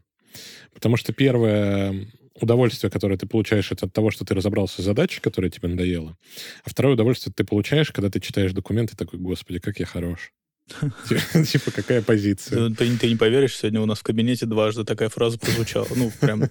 Потому 0.73 0.97
что 0.97 1.13
первое 1.13 2.07
удовольствие, 2.39 2.89
которое 2.91 3.17
ты 3.17 3.27
получаешь, 3.27 3.71
это 3.71 3.85
от 3.85 3.93
того, 3.93 4.11
что 4.11 4.25
ты 4.25 4.33
разобрался 4.33 4.81
с 4.81 4.85
задачей, 4.85 5.21
которая 5.21 5.51
тебе 5.51 5.69
надоела. 5.69 6.17
А 6.63 6.69
второе 6.69 6.93
удовольствие 6.95 7.33
ты 7.35 7.43
получаешь, 7.43 7.91
когда 7.91 8.09
ты 8.09 8.19
читаешь 8.19 8.53
документы, 8.53 8.95
такой, 8.97 9.19
господи, 9.19 9.59
как 9.59 9.79
я 9.79 9.85
хорош. 9.85 10.31
Типа, 11.45 11.71
какая 11.71 12.01
позиция? 12.01 12.57
Ну, 12.57 12.75
ты, 12.75 12.97
ты 12.97 13.09
не 13.09 13.15
поверишь, 13.15 13.57
сегодня 13.57 13.81
у 13.81 13.85
нас 13.85 13.99
в 13.99 14.03
кабинете 14.03 14.45
дважды 14.45 14.85
такая 14.85 15.09
фраза 15.09 15.37
прозвучала. 15.37 15.87
Ну, 15.95 16.11
прям, 16.19 16.43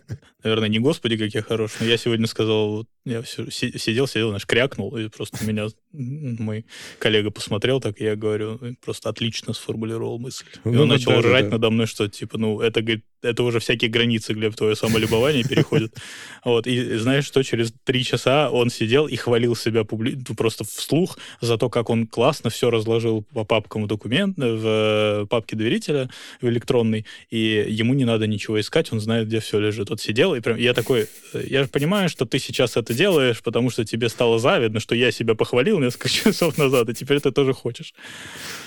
наверное, 0.44 0.68
не 0.68 0.78
«Господи, 0.78 1.16
как 1.16 1.32
я 1.34 1.42
хорош», 1.42 1.72
но 1.80 1.86
я 1.86 1.96
сегодня 1.96 2.26
сказал, 2.26 2.86
я 3.04 3.22
все, 3.22 3.50
сидел, 3.50 4.06
сидел, 4.06 4.28
знаешь, 4.28 4.46
крякнул, 4.46 4.96
и 4.96 5.08
просто 5.08 5.44
меня 5.44 5.68
мой 5.92 6.66
коллега 6.98 7.30
посмотрел 7.30 7.80
так, 7.80 8.00
и 8.00 8.04
я 8.04 8.16
говорю, 8.16 8.60
просто 8.84 9.08
отлично 9.08 9.54
сформулировал 9.54 10.18
мысль. 10.18 10.44
И 10.64 10.68
ну, 10.68 10.82
он 10.82 10.88
начал 10.88 11.12
да, 11.12 11.20
ржать 11.20 11.46
да. 11.46 11.52
надо 11.52 11.70
мной, 11.70 11.86
что, 11.86 12.08
типа, 12.08 12.38
ну, 12.38 12.60
это, 12.60 12.82
говорит, 12.82 13.04
это 13.22 13.42
уже 13.42 13.60
всякие 13.60 13.90
границы, 13.90 14.34
Глеб, 14.34 14.54
твое 14.54 14.76
самолюбование 14.76 15.44
переходит. 15.44 15.96
Вот, 16.44 16.66
и 16.66 16.96
знаешь 16.96 17.24
что, 17.24 17.42
через 17.44 17.72
три 17.84 18.02
часа 18.02 18.50
он 18.50 18.68
сидел 18.68 19.06
и 19.06 19.14
хвалил 19.14 19.54
себя 19.54 19.84
публи... 19.84 20.18
Ну, 20.28 20.34
просто 20.34 20.64
вслух 20.64 21.16
за 21.40 21.56
то, 21.56 21.70
как 21.70 21.88
он 21.88 22.08
классно 22.08 22.50
все 22.50 22.68
разложил 22.68 23.22
по 23.22 23.44
папкам 23.44 23.84
в 23.84 23.86
документ, 24.12 24.36
в 24.38 25.26
папке 25.26 25.56
доверителя, 25.56 26.10
в 26.40 26.48
электронной, 26.48 27.06
и 27.30 27.64
ему 27.68 27.94
не 27.94 28.04
надо 28.04 28.26
ничего 28.26 28.60
искать, 28.60 28.92
он 28.92 29.00
знает, 29.00 29.28
где 29.28 29.40
все 29.40 29.58
лежит. 29.58 29.90
Вот 29.90 30.00
сидел, 30.00 30.34
и 30.34 30.40
прям 30.40 30.56
я 30.56 30.74
такой, 30.74 31.08
я 31.32 31.66
понимаю, 31.66 32.08
что 32.08 32.26
ты 32.26 32.38
сейчас 32.38 32.76
это 32.76 32.94
делаешь, 32.94 33.42
потому 33.42 33.70
что 33.70 33.84
тебе 33.84 34.08
стало 34.08 34.38
завидно, 34.38 34.80
что 34.80 34.94
я 34.94 35.10
себя 35.10 35.34
похвалил 35.34 35.78
несколько 35.80 36.08
часов 36.10 36.58
назад, 36.58 36.88
и 36.88 36.94
теперь 36.94 37.20
ты 37.20 37.32
тоже 37.32 37.52
хочешь. 37.54 37.94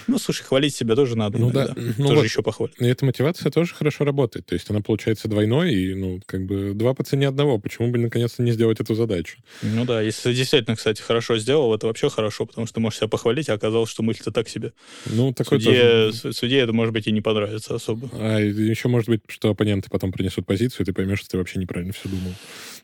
Ну, 0.07 0.19
слушай, 0.19 0.43
хвалить 0.43 0.75
себя 0.75 0.95
тоже 0.95 1.15
надо 1.15 1.37
ну, 1.37 1.45
иногда. 1.45 1.67
Да. 1.67 1.81
Ну, 1.97 2.05
тоже 2.05 2.15
вот, 2.15 2.25
еще 2.25 2.41
похвалить. 2.41 2.75
И 2.79 2.85
эта 2.85 3.05
мотивация 3.05 3.51
тоже 3.51 3.73
хорошо 3.73 4.03
работает. 4.03 4.45
То 4.45 4.53
есть 4.53 4.69
она 4.69 4.81
получается 4.81 5.27
двойной, 5.27 5.73
и, 5.73 5.93
ну, 5.95 6.21
как 6.25 6.45
бы 6.45 6.73
два 6.73 6.93
по 6.93 7.03
цене 7.03 7.27
одного. 7.27 7.57
Почему 7.57 7.91
бы, 7.91 7.97
наконец-то, 7.97 8.43
не 8.43 8.51
сделать 8.51 8.79
эту 8.79 8.93
задачу? 8.93 9.37
Ну 9.61 9.85
да, 9.85 10.01
если 10.01 10.33
действительно, 10.33 10.75
кстати, 10.75 11.01
хорошо 11.01 11.37
сделал, 11.37 11.73
это 11.73 11.87
вообще 11.87 12.09
хорошо, 12.09 12.45
потому 12.45 12.67
что 12.67 12.75
ты 12.75 12.79
можешь 12.81 12.99
себя 12.99 13.07
похвалить, 13.07 13.49
а 13.49 13.53
оказалось, 13.53 13.89
что 13.89 14.03
мысль-то 14.03 14.31
так 14.31 14.47
себе. 14.47 14.73
Ну, 15.05 15.24
такой 15.33 15.61
судье, 15.61 16.11
тоже... 16.11 16.33
Судье 16.33 16.59
это, 16.59 16.73
может 16.73 16.93
быть, 16.93 17.07
и 17.07 17.11
не 17.11 17.21
понравится 17.21 17.75
особо. 17.75 18.09
А 18.13 18.39
еще 18.39 18.87
может 18.87 19.09
быть, 19.09 19.21
что 19.27 19.49
оппоненты 19.49 19.89
потом 19.89 20.11
принесут 20.11 20.45
позицию, 20.45 20.83
и 20.83 20.85
ты 20.85 20.93
поймешь, 20.93 21.19
что 21.19 21.29
ты 21.29 21.37
вообще 21.37 21.59
неправильно 21.59 21.93
все 21.93 22.09
думал. 22.09 22.33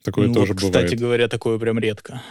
Такое 0.04 0.28
ну, 0.28 0.34
тоже 0.34 0.54
вот, 0.54 0.62
бывает. 0.62 0.86
Кстати 0.86 1.00
говоря, 1.00 1.28
такое 1.28 1.58
прям 1.60 1.80
редко 1.80 2.22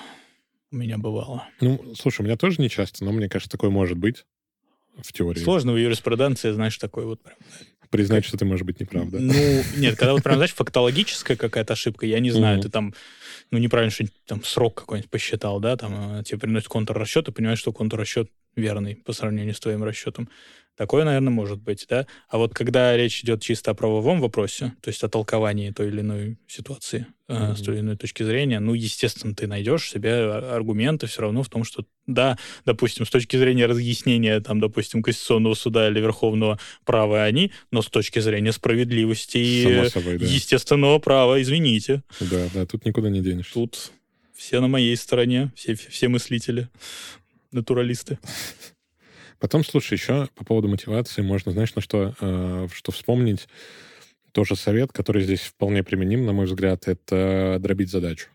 у 0.73 0.77
меня 0.77 0.99
бывало. 0.99 1.49
Ну, 1.61 1.95
слушай, 1.97 2.21
у 2.21 2.25
меня 2.25 2.37
тоже 2.37 2.61
не 2.61 2.71
часто, 2.71 3.05
но 3.05 3.13
мне 3.13 3.29
кажется, 3.29 3.51
такое 3.51 3.71
может 3.71 3.99
быть 3.99 4.25
в 5.03 5.13
теории. 5.13 5.41
Сложно 5.41 5.73
в 5.73 5.77
юриспруденции, 5.77 6.51
знаешь, 6.53 6.77
такой 6.79 7.05
вот 7.07 7.23
прям... 7.23 7.37
Признать, 7.91 8.25
что 8.25 8.37
ты, 8.37 8.45
может 8.45 8.65
быть, 8.65 8.79
неправда. 8.79 9.19
Ну, 9.19 9.35
нет, 9.77 9.97
когда 9.97 10.13
вот 10.13 10.23
прям, 10.23 10.37
знаешь, 10.37 10.55
фактологическая 10.55 11.37
какая-то 11.37 11.73
ошибка, 11.73 12.07
я 12.07 12.21
не 12.21 12.31
знаю, 12.31 12.61
ты 12.61 12.69
там, 12.69 12.95
ну, 13.51 13.59
неправильно 13.59 13.91
что 13.91 14.05
там 14.27 14.45
срок 14.45 14.77
какой-нибудь 14.77 15.11
посчитал, 15.11 15.59
да, 15.59 15.77
там 15.77 16.23
тебе 16.23 16.39
приносит 16.39 16.69
контррасчет, 16.69 17.27
и 17.27 17.33
понимаешь, 17.33 17.59
что 17.59 17.73
контррасчет 17.73 18.31
верный 18.57 18.97
по 18.97 19.13
сравнению 19.13 19.55
с 19.55 19.61
твоим 19.61 19.83
расчетом. 19.85 20.29
Такое, 20.81 21.05
наверное, 21.05 21.31
может 21.31 21.61
быть, 21.61 21.85
да. 21.91 22.07
А 22.31 22.39
вот 22.39 22.55
когда 22.55 22.97
речь 22.97 23.23
идет 23.23 23.43
чисто 23.43 23.73
о 23.73 23.75
правовом 23.75 24.19
вопросе, 24.19 24.73
то 24.81 24.89
есть 24.89 25.05
о 25.05 25.11
толковании 25.11 25.73
той 25.73 25.89
или 25.89 26.01
иной 26.01 26.39
ситуации 26.49 27.07
mm-hmm. 27.29 27.53
э, 27.53 27.57
с 27.57 27.61
той 27.61 27.75
или 27.75 27.81
иной 27.83 27.97
точки 27.99 28.23
зрения, 28.23 28.61
ну, 28.61 28.73
естественно, 28.73 29.35
ты 29.35 29.47
найдешь 29.47 29.91
себе 29.91 30.33
аргументы 30.33 31.07
все 31.07 31.21
равно 31.21 31.43
в 31.43 31.51
том, 31.51 31.65
что, 31.65 31.85
да, 32.07 32.39
допустим, 32.65 33.05
с 33.05 33.11
точки 33.11 33.37
зрения 33.37 33.67
разъяснения, 33.67 34.41
там, 34.41 34.59
допустим, 34.59 35.03
Конституционного 35.03 35.53
суда 35.53 35.87
или 35.87 36.01
Верховного 36.01 36.59
права 36.87 37.25
они, 37.25 37.53
но 37.71 37.83
с 37.83 37.89
точки 37.89 38.21
зрения 38.21 38.53
справедливости 38.53 39.37
и 39.37 39.89
собой, 39.91 40.17
да. 40.17 40.25
естественного 40.25 40.99
права, 40.99 41.43
извините. 41.43 42.03
Да, 42.21 42.49
да, 42.55 42.65
тут 42.65 42.87
никуда 42.87 43.11
не 43.11 43.21
денешься. 43.21 43.53
Тут 43.53 43.93
все 44.35 44.61
на 44.61 44.69
моей 44.69 44.97
стороне, 44.97 45.53
все, 45.55 45.75
все 45.75 46.09
мыслители, 46.09 46.71
натуралисты. 47.53 48.19
Потом, 49.39 49.65
слушай, 49.65 49.95
еще 49.95 50.29
по 50.35 50.45
поводу 50.45 50.69
мотивации 50.69 51.23
можно, 51.23 51.53
знаешь, 51.53 51.75
на 51.75 51.81
что, 51.81 52.15
э, 52.21 52.69
что 52.73 52.93
вспомнить. 52.93 53.49
Тоже 54.33 54.55
совет, 54.55 54.93
который 54.93 55.23
здесь 55.23 55.41
вполне 55.41 55.83
применим, 55.83 56.25
на 56.25 56.33
мой 56.33 56.47
взгляд, 56.47 56.87
это 56.87 57.57
дробить 57.59 57.91
задачу. 57.91 58.29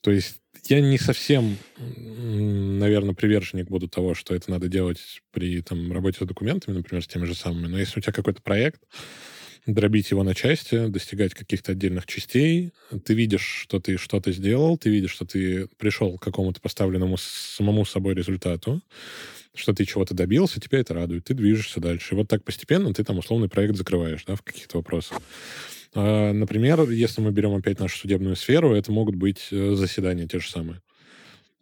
То 0.00 0.10
есть 0.10 0.36
я 0.66 0.80
не 0.80 0.98
совсем, 0.98 1.58
наверное, 1.76 3.14
приверженник 3.14 3.68
буду 3.68 3.88
того, 3.88 4.14
что 4.14 4.34
это 4.34 4.50
надо 4.50 4.68
делать 4.68 5.22
при 5.30 5.60
там, 5.60 5.92
работе 5.92 6.18
с 6.24 6.26
документами, 6.26 6.76
например, 6.76 7.02
с 7.02 7.08
теми 7.08 7.24
же 7.24 7.34
самыми. 7.34 7.66
Но 7.66 7.78
если 7.78 7.98
у 7.98 8.02
тебя 8.02 8.12
какой-то 8.12 8.40
проект, 8.42 8.82
дробить 9.66 10.10
его 10.10 10.22
на 10.22 10.34
части, 10.34 10.86
достигать 10.86 11.34
каких-то 11.34 11.72
отдельных 11.72 12.06
частей. 12.06 12.72
Ты 13.04 13.14
видишь, 13.14 13.62
что 13.62 13.80
ты 13.80 13.96
что-то 13.96 14.32
сделал, 14.32 14.76
ты 14.76 14.90
видишь, 14.90 15.12
что 15.12 15.24
ты 15.24 15.68
пришел 15.78 16.18
к 16.18 16.22
какому-то 16.22 16.60
поставленному 16.60 17.16
самому 17.18 17.84
собой 17.84 18.14
результату 18.14 18.82
что 19.56 19.72
ты 19.72 19.84
чего-то 19.84 20.14
добился, 20.14 20.60
тебя 20.60 20.80
это 20.80 20.94
радует, 20.94 21.24
ты 21.24 21.34
движешься 21.34 21.80
дальше. 21.80 22.14
И 22.14 22.16
вот 22.16 22.28
так 22.28 22.42
постепенно 22.42 22.92
ты 22.92 23.04
там 23.04 23.18
условный 23.18 23.48
проект 23.48 23.76
закрываешь, 23.76 24.24
да, 24.24 24.34
в 24.34 24.42
каких-то 24.42 24.78
вопросах. 24.78 25.20
А, 25.94 26.32
например, 26.32 26.90
если 26.90 27.20
мы 27.20 27.30
берем 27.30 27.54
опять 27.54 27.78
нашу 27.78 27.98
судебную 27.98 28.36
сферу, 28.36 28.74
это 28.74 28.90
могут 28.90 29.14
быть 29.14 29.48
э, 29.52 29.74
заседания 29.76 30.26
те 30.26 30.40
же 30.40 30.50
самые. 30.50 30.80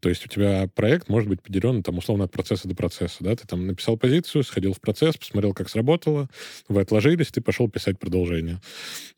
То 0.02 0.08
есть 0.08 0.26
у 0.26 0.28
тебя 0.28 0.68
проект 0.74 1.08
может 1.08 1.28
быть 1.28 1.40
поделен 1.40 1.84
там 1.84 1.96
условно 1.96 2.24
от 2.24 2.32
процесса 2.32 2.66
до 2.66 2.74
процесса, 2.74 3.18
да, 3.20 3.36
ты 3.36 3.46
там 3.46 3.68
написал 3.68 3.96
позицию, 3.96 4.42
сходил 4.42 4.72
в 4.72 4.80
процесс, 4.80 5.16
посмотрел, 5.16 5.54
как 5.54 5.70
сработало, 5.70 6.28
вы 6.68 6.80
отложились, 6.80 7.28
ты 7.28 7.40
пошел 7.40 7.70
писать 7.70 8.00
продолжение, 8.00 8.60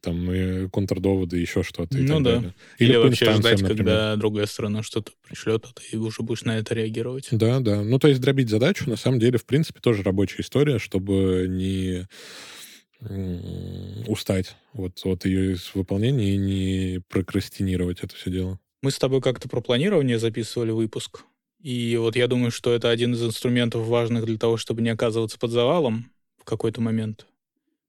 там 0.03 0.31
и 0.31 0.69
контрдоводы, 0.69 1.39
еще 1.39 1.63
что-то. 1.63 1.97
Ну 1.97 2.21
да. 2.21 2.35
Далее. 2.35 2.55
Или, 2.77 2.91
Или 2.91 2.97
вообще 2.99 3.33
ждать, 3.33 3.63
например. 3.63 3.77
когда 3.77 4.17
другая 4.17 4.45
сторона 4.45 4.83
что-то 4.83 5.13
пришлет, 5.27 5.65
а 5.65 5.73
ты 5.73 5.97
уже 5.97 6.23
будешь 6.23 6.43
на 6.43 6.59
это 6.59 6.75
реагировать. 6.75 7.29
Да, 7.31 7.61
да. 7.61 7.83
Ну 7.83 7.99
то 7.99 8.09
есть 8.09 8.21
дробить 8.21 8.51
задачу, 8.51 8.91
на 8.91 8.97
самом 8.97 9.21
деле, 9.21 9.39
в 9.39 9.47
принципе, 9.47 9.81
тоже 9.81 10.03
рабочая 10.03 10.43
история, 10.43 10.79
чтобы 10.79 11.47
не 11.49 12.07
устать 14.07 14.55
вот 14.75 15.01
от 15.05 15.25
ее 15.25 15.57
выполнения 15.73 16.35
и 16.35 16.37
не 16.37 17.01
прокрастинировать 17.09 18.01
это 18.01 18.15
все 18.15 18.31
дело. 18.31 18.61
Мы 18.85 18.91
с 18.91 18.99
тобой 18.99 19.23
как-то 19.23 19.49
про 19.49 19.63
планирование 19.63 20.19
записывали 20.19 20.71
выпуск. 20.71 21.23
И 21.59 21.97
вот 21.97 22.17
я 22.17 22.27
думаю, 22.27 22.51
что 22.51 22.71
это 22.71 22.91
один 22.91 23.15
из 23.15 23.25
инструментов 23.25 23.87
важных 23.87 24.27
для 24.27 24.37
того, 24.37 24.59
чтобы 24.59 24.83
не 24.83 24.91
оказываться 24.91 25.39
под 25.39 25.53
завалом 25.53 26.11
в 26.37 26.45
какой-то 26.45 26.83
момент. 26.83 27.27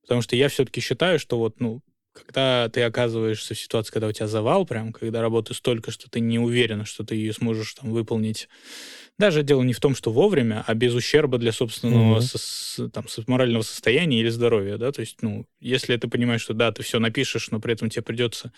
Потому 0.03 0.21
что 0.21 0.37
я 0.37 0.47
все-таки 0.47 0.79
считаю, 0.79 1.19
что 1.19 1.37
вот, 1.37 1.59
ну, 1.59 1.81
когда 2.13 2.69
ты 2.69 2.81
оказываешься 2.81 3.55
в 3.55 3.59
ситуации, 3.59 3.91
когда 3.91 4.07
у 4.07 4.13
тебя 4.13 4.27
завал, 4.27 4.65
прям, 4.65 4.93
когда 4.93 5.19
работы 5.19 5.53
столько, 5.53 5.91
что 5.91 6.09
ты 6.09 6.21
не 6.21 6.39
уверен, 6.39 6.85
что 6.85 7.03
ты 7.03 7.15
ее 7.15 7.33
сможешь 7.33 7.73
там 7.73 7.91
выполнить. 7.91 8.47
Даже 9.19 9.43
дело 9.43 9.63
не 9.63 9.73
в 9.73 9.81
том, 9.81 9.95
что 9.95 10.13
вовремя, 10.13 10.63
а 10.65 10.75
без 10.75 10.93
ущерба 10.93 11.37
для 11.37 11.51
собственного 11.51 12.19
mm-hmm. 12.19 12.37
со, 12.37 12.87
там, 12.87 13.05
морального 13.27 13.63
состояния 13.63 14.21
или 14.21 14.29
здоровья, 14.29 14.77
да, 14.77 14.93
то 14.93 15.01
есть, 15.01 15.21
ну, 15.21 15.45
если 15.59 15.97
ты 15.97 16.07
понимаешь, 16.07 16.41
что 16.41 16.53
да, 16.53 16.71
ты 16.71 16.83
все 16.83 16.99
напишешь, 16.99 17.51
но 17.51 17.59
при 17.59 17.73
этом 17.73 17.89
тебе 17.89 18.03
придется 18.03 18.53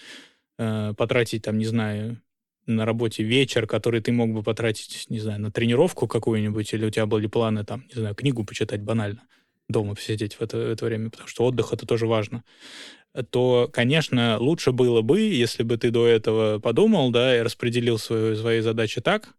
э, 0.60 0.94
потратить, 0.96 1.42
там, 1.42 1.58
не 1.58 1.66
знаю, 1.66 2.22
на 2.68 2.86
работе 2.86 3.24
вечер, 3.24 3.66
который 3.66 4.02
ты 4.02 4.12
мог 4.12 4.32
бы 4.34 4.44
потратить, 4.44 5.06
не 5.10 5.20
знаю, 5.20 5.42
на 5.42 5.52
тренировку 5.52 6.08
какую-нибудь, 6.08 6.72
или 6.74 6.86
у 6.86 6.90
тебя 6.90 7.06
были 7.06 7.28
планы, 7.28 7.64
там, 7.64 7.86
не 7.94 8.00
знаю, 8.00 8.14
книгу 8.14 8.44
почитать 8.44 8.82
банально, 8.82 9.24
дома 9.70 9.96
посидеть 9.96 10.36
в 10.36 10.42
это, 10.42 10.58
в 10.58 10.70
это 10.70 10.86
время, 10.86 11.10
потому 11.10 11.28
что 11.28 11.46
отдых— 11.46 11.70
это 11.74 11.86
тоже 11.86 12.06
важно. 12.06 12.44
то, 13.32 13.70
конечно, 13.74 14.38
лучше 14.38 14.72
было 14.72 15.02
бы, 15.02 15.22
если 15.22 15.64
бы 15.64 15.78
ты 15.78 15.90
до 15.90 16.06
этого 16.06 16.60
подумал, 16.60 17.10
да, 17.10 17.38
и 17.38 17.42
распределил 17.42 17.98
свои, 17.98 18.36
свои 18.36 18.60
задачи 18.60 19.02
так, 19.02 19.34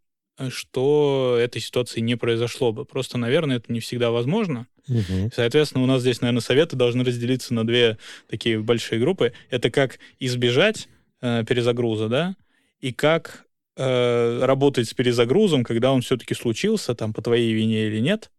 что 0.49 1.37
этой 1.41 1.61
ситуации 1.61 2.01
не 2.01 2.17
произошло 2.17 2.73
бы. 2.73 2.85
Просто, 2.85 3.19
наверное, 3.19 3.57
это 3.57 3.73
не 3.73 3.81
всегда 3.81 4.11
возможно. 4.11 4.67
Угу. 4.89 5.31
Соответственно, 5.35 5.85
у 5.85 5.87
нас 5.87 6.01
здесь, 6.01 6.21
наверное, 6.21 6.41
советы 6.41 6.77
должны 6.77 7.05
разделиться 7.05 7.55
на 7.55 7.67
две 7.67 7.99
такие 8.29 8.59
большие 8.61 9.01
группы. 9.01 9.33
Это 9.51 9.71
как 9.71 9.99
избежать 10.19 10.89
э, 11.21 11.45
перезагруза, 11.47 12.09
да, 12.09 12.37
и 12.81 12.93
как 12.93 13.47
э, 13.77 14.45
работать 14.45 14.89
с 14.89 14.95
перезагрузом, 14.95 15.65
когда 15.65 15.93
он 15.93 16.03
все-таки 16.03 16.35
случился, 16.35 16.95
там, 16.95 17.13
по 17.13 17.23
твоей 17.23 17.53
вине 17.53 17.87
или 17.87 18.01
нет. 18.01 18.31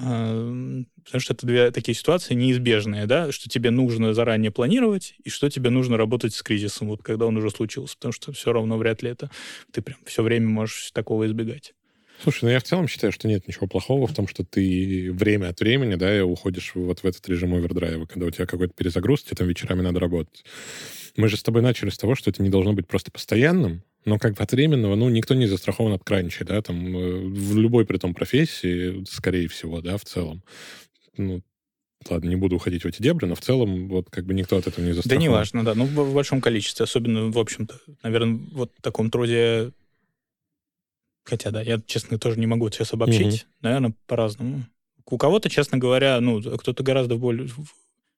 Э, 0.00 0.82
потому 1.04 1.20
что 1.20 1.34
это 1.34 1.46
две 1.46 1.70
такие 1.70 1.94
ситуации 1.94 2.34
неизбежные, 2.34 3.06
да, 3.06 3.30
что 3.30 3.48
тебе 3.48 3.70
нужно 3.70 4.12
заранее 4.14 4.50
планировать, 4.50 5.14
и 5.22 5.30
что 5.30 5.48
тебе 5.48 5.70
нужно 5.70 5.96
работать 5.96 6.34
с 6.34 6.42
кризисом, 6.42 6.88
вот 6.88 7.02
когда 7.02 7.26
он 7.26 7.36
уже 7.36 7.50
случился, 7.50 7.96
потому 7.96 8.12
что 8.12 8.32
все 8.32 8.52
равно 8.52 8.76
вряд 8.76 9.02
ли 9.02 9.10
это 9.10 9.30
ты 9.72 9.82
прям 9.82 9.98
все 10.04 10.22
время 10.22 10.48
можешь 10.48 10.90
такого 10.92 11.26
избегать. 11.26 11.74
Слушай, 12.22 12.44
ну 12.44 12.50
я 12.50 12.60
в 12.60 12.64
целом 12.64 12.88
считаю, 12.88 13.12
что 13.12 13.28
нет 13.28 13.46
ничего 13.46 13.66
плохого 13.66 14.06
в 14.06 14.14
том, 14.14 14.28
что 14.28 14.44
ты 14.44 15.12
время 15.12 15.48
от 15.48 15.60
времени, 15.60 15.96
да, 15.96 16.24
уходишь 16.24 16.72
вот 16.74 17.00
в 17.00 17.04
этот 17.04 17.28
режим 17.28 17.54
овердрайва, 17.54 18.06
когда 18.06 18.26
у 18.26 18.30
тебя 18.30 18.46
какой-то 18.46 18.72
перезагруз, 18.74 19.24
тебе 19.24 19.36
там 19.36 19.48
вечерами 19.48 19.82
надо 19.82 20.00
работать. 20.00 20.44
Мы 21.16 21.28
же 21.28 21.36
с 21.36 21.42
тобой 21.42 21.62
начали 21.62 21.90
с 21.90 21.98
того, 21.98 22.14
что 22.14 22.30
это 22.30 22.42
не 22.42 22.50
должно 22.50 22.72
быть 22.72 22.86
просто 22.86 23.10
постоянным, 23.10 23.82
но 24.04 24.18
как 24.18 24.34
бы 24.34 24.42
от 24.42 24.52
временного, 24.52 24.96
ну, 24.96 25.08
никто 25.08 25.34
не 25.34 25.46
застрахован 25.46 25.92
от 25.92 26.04
кранча, 26.04 26.44
да, 26.44 26.60
там, 26.60 26.96
э, 26.96 27.20
в 27.28 27.56
любой 27.56 27.86
при 27.86 27.98
том 27.98 28.14
профессии, 28.14 29.04
скорее 29.08 29.48
всего, 29.48 29.80
да, 29.80 29.96
в 29.96 30.04
целом. 30.04 30.42
Ну, 31.16 31.40
ладно, 32.08 32.28
не 32.28 32.36
буду 32.36 32.56
уходить 32.56 32.82
в 32.82 32.86
эти 32.86 33.00
дебри, 33.00 33.26
но 33.26 33.34
в 33.34 33.40
целом 33.40 33.88
вот 33.88 34.10
как 34.10 34.26
бы 34.26 34.34
никто 34.34 34.56
от 34.56 34.66
этого 34.66 34.84
не 34.84 34.92
застрахован. 34.92 35.18
Да 35.18 35.22
не 35.22 35.28
важно, 35.28 35.64
да, 35.64 35.74
ну, 35.74 35.84
в, 35.86 35.94
в 35.94 36.14
большом 36.14 36.40
количестве, 36.40 36.84
особенно, 36.84 37.30
в 37.30 37.38
общем-то, 37.38 37.78
наверное, 38.02 38.40
вот 38.52 38.72
в 38.76 38.82
таком 38.82 39.10
труде 39.10 39.72
Хотя, 41.24 41.50
да, 41.50 41.62
я, 41.62 41.80
честно, 41.86 42.18
тоже 42.18 42.38
не 42.38 42.46
могу 42.46 42.70
сейчас 42.70 42.92
обобщить. 42.92 43.42
Угу. 43.42 43.50
Наверное, 43.62 43.94
по-разному. 44.06 44.64
У 45.06 45.18
кого-то, 45.18 45.48
честно 45.48 45.78
говоря, 45.78 46.20
ну, 46.20 46.40
кто-то 46.58 46.82
гораздо 46.82 47.16
более 47.16 47.48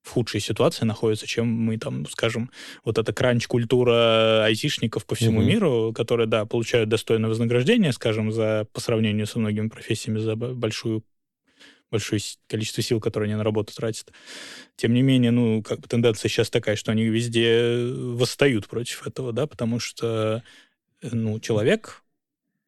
в 0.07 0.11
худшей 0.11 0.41
ситуации 0.41 0.85
находится, 0.85 1.27
чем 1.27 1.49
мы 1.49 1.79
там, 1.79 2.03
ну, 2.03 2.09
скажем, 2.09 2.51
вот 2.85 2.97
эта 2.97 3.13
кранч-культура 3.13 4.45
айтишников 4.45 5.05
по 5.05 5.17
всему 5.17 5.41
угу. 5.41 5.49
миру, 5.49 5.93
которые, 5.93 6.29
да, 6.29 6.47
получают 6.47 6.89
достойное 6.89 7.29
вознаграждение, 7.29 7.93
скажем, 7.93 8.31
за 8.31 8.69
по 8.73 8.81
сравнению 8.81 9.27
со 9.27 9.41
многими 9.41 9.69
профессиями 9.69 10.19
за 10.19 10.37
большую 10.37 11.03
большое 11.91 12.21
количество 12.49 12.83
сил, 12.83 13.01
которые 13.01 13.29
они 13.29 13.37
на 13.37 13.45
работу 13.45 13.73
тратят. 13.75 14.13
Тем 14.77 14.93
не 14.93 15.03
менее, 15.03 15.31
ну, 15.31 15.63
как 15.63 15.81
бы 15.81 15.89
тенденция 15.89 16.29
сейчас 16.29 16.51
такая, 16.51 16.77
что 16.77 16.93
они 16.93 17.05
везде 17.05 17.93
восстают 17.93 18.67
против 18.67 19.07
этого, 19.07 19.33
да, 19.33 19.47
потому 19.47 19.79
что, 19.79 20.43
ну, 21.03 21.39
человек 21.39 22.03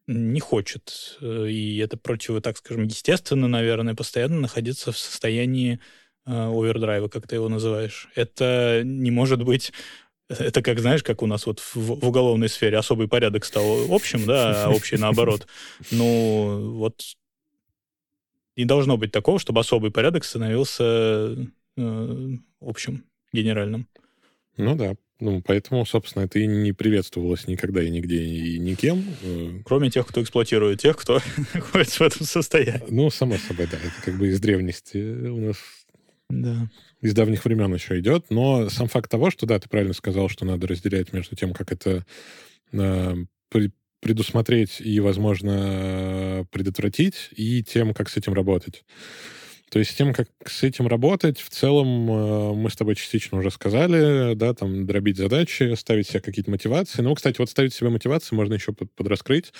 не 0.07 0.40
хочет, 0.40 1.18
э, 1.20 1.48
и 1.48 1.79
это 1.79 1.96
против, 1.96 2.40
так 2.42 2.57
скажем, 2.59 2.85
естественно, 2.85 3.48
наверное, 3.48 3.94
постоянно 3.94 4.40
находиться 4.40 4.92
в 4.92 4.98
состоянии 4.98 5.74
э, 5.74 5.79
овердрайва, 6.28 7.08
как 7.08 7.26
ты 7.26 7.36
его 7.36 7.48
называешь. 7.48 8.08
Это 8.14 8.82
не 8.84 9.10
может 9.10 9.42
быть 9.42 9.72
это 10.28 10.60
как, 10.60 10.78
знаешь, 10.78 11.02
как 11.02 11.22
у 11.22 11.26
нас 11.26 11.46
вот 11.46 11.60
в, 11.60 11.76
в 11.76 12.06
уголовной 12.06 12.50
сфере 12.50 12.76
особый 12.76 13.08
порядок 13.08 13.44
стал 13.44 13.90
общим, 13.90 14.26
да, 14.26 14.64
а 14.64 14.70
общий 14.70 14.96
наоборот. 14.98 15.46
Ну, 15.90 16.74
вот 16.74 17.02
не 18.56 18.64
должно 18.64 18.96
быть 18.98 19.10
такого, 19.10 19.38
чтобы 19.38 19.60
особый 19.60 19.90
порядок 19.90 20.24
становился 20.24 21.48
э, 21.76 22.28
общим, 22.60 23.04
генеральным. 23.32 23.88
Ну 24.58 24.74
да, 24.74 24.96
ну, 25.20 25.42
поэтому, 25.42 25.86
собственно, 25.86 26.24
это 26.24 26.38
и 26.38 26.46
не 26.46 26.72
приветствовалось 26.72 27.48
никогда 27.48 27.82
и 27.82 27.90
нигде 27.90 28.22
и 28.22 28.58
никем. 28.58 29.04
Э. 29.22 29.60
Кроме 29.64 29.90
тех, 29.90 30.06
кто 30.06 30.22
эксплуатирует 30.22 30.80
тех, 30.80 30.96
кто 30.96 31.20
находится 31.54 32.04
в 32.04 32.06
этом 32.06 32.26
состоянии. 32.26 32.84
Ну, 32.88 33.10
само 33.10 33.36
собой, 33.38 33.66
да. 33.70 33.78
Это 33.78 34.02
как 34.04 34.18
бы 34.18 34.28
из 34.28 34.40
древности 34.40 34.98
у 34.98 35.40
нас 35.40 35.56
да. 36.28 36.70
из 37.00 37.14
давних 37.14 37.44
времен 37.44 37.72
еще 37.72 37.98
идет. 37.98 38.26
Но 38.30 38.68
сам 38.68 38.88
факт 38.88 39.10
того, 39.10 39.30
что, 39.30 39.46
да, 39.46 39.58
ты 39.58 39.68
правильно 39.68 39.94
сказал, 39.94 40.28
что 40.28 40.44
надо 40.44 40.66
разделять 40.66 41.12
между 41.12 41.36
тем, 41.36 41.52
как 41.52 41.72
это 41.72 42.04
э, 42.72 43.14
предусмотреть 44.00 44.80
и, 44.80 45.00
возможно, 45.00 46.46
предотвратить, 46.50 47.30
и 47.32 47.62
тем, 47.64 47.94
как 47.94 48.08
с 48.08 48.16
этим 48.16 48.34
работать. 48.34 48.84
То 49.70 49.78
есть 49.78 49.96
тем, 49.98 50.14
как 50.14 50.28
с 50.46 50.62
этим 50.62 50.86
работать, 50.86 51.40
в 51.40 51.50
целом 51.50 52.10
э, 52.10 52.54
мы 52.54 52.70
с 52.70 52.76
тобой 52.76 52.94
частично 52.94 53.38
уже 53.38 53.50
сказали, 53.50 54.34
да, 54.34 54.54
там 54.54 54.86
дробить 54.86 55.18
задачи, 55.18 55.74
ставить 55.74 56.08
себе 56.08 56.20
какие-то 56.20 56.50
мотивации. 56.50 57.02
Ну, 57.02 57.14
кстати, 57.14 57.36
вот 57.38 57.50
ставить 57.50 57.74
себе 57.74 57.90
мотивации 57.90 58.34
можно 58.34 58.54
еще 58.54 58.72
под, 58.72 58.90
подраскрыть 58.94 59.52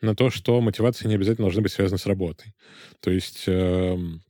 на 0.00 0.14
то, 0.14 0.30
что 0.30 0.60
мотивации 0.60 1.08
не 1.08 1.16
обязательно 1.16 1.46
должны 1.46 1.62
быть 1.62 1.72
связаны 1.72 1.98
с 1.98 2.06
работой. 2.06 2.54
То 3.00 3.10
есть 3.10 3.44
эм, 3.46 4.22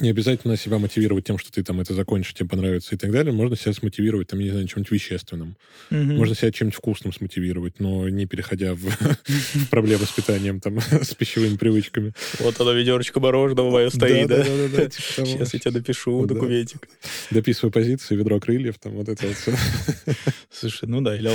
не 0.00 0.10
обязательно 0.10 0.56
себя 0.56 0.78
мотивировать 0.78 1.24
тем, 1.24 1.38
что 1.38 1.50
ты 1.50 1.62
там 1.62 1.80
это 1.80 1.94
закончишь, 1.94 2.34
тебе 2.34 2.48
понравится 2.48 2.94
и 2.94 2.98
так 2.98 3.10
далее. 3.10 3.32
Можно 3.32 3.56
себя 3.56 3.72
смотивировать, 3.72 4.28
там, 4.28 4.40
не 4.40 4.50
знаю, 4.50 4.66
чем-нибудь 4.66 4.92
вещественным. 4.92 5.56
Угу. 5.90 5.98
Можно 5.98 6.34
себя 6.34 6.52
чем-нибудь 6.52 6.76
вкусным 6.76 7.12
смотивировать, 7.12 7.80
но 7.80 8.08
не 8.08 8.26
переходя 8.26 8.74
в 8.74 8.82
проблемы 9.70 10.04
с 10.04 10.10
питанием, 10.10 10.60
там, 10.60 10.80
с 11.02 11.14
пищевыми 11.14 11.56
привычками. 11.56 12.12
Вот 12.38 12.60
оно, 12.60 12.72
ведерочка 12.72 13.20
мороженого 13.20 13.70
мое 13.70 13.90
стоит, 13.90 14.28
да? 14.28 14.44
Типа 14.44 14.90
Сейчас 15.26 15.54
я 15.54 15.60
тебе 15.60 15.70
допишу 15.72 16.26
документик. 16.26 16.88
Дописываю 17.30 17.72
позицию, 17.72 18.18
ведро 18.18 18.40
крыльев, 18.40 18.78
там, 18.78 18.92
вот 18.92 19.08
это 19.08 19.26
вот 19.26 19.36
все. 19.36 19.54
Слушай, 20.50 20.88
ну 20.88 21.00
да, 21.00 21.16
или 21.16 21.28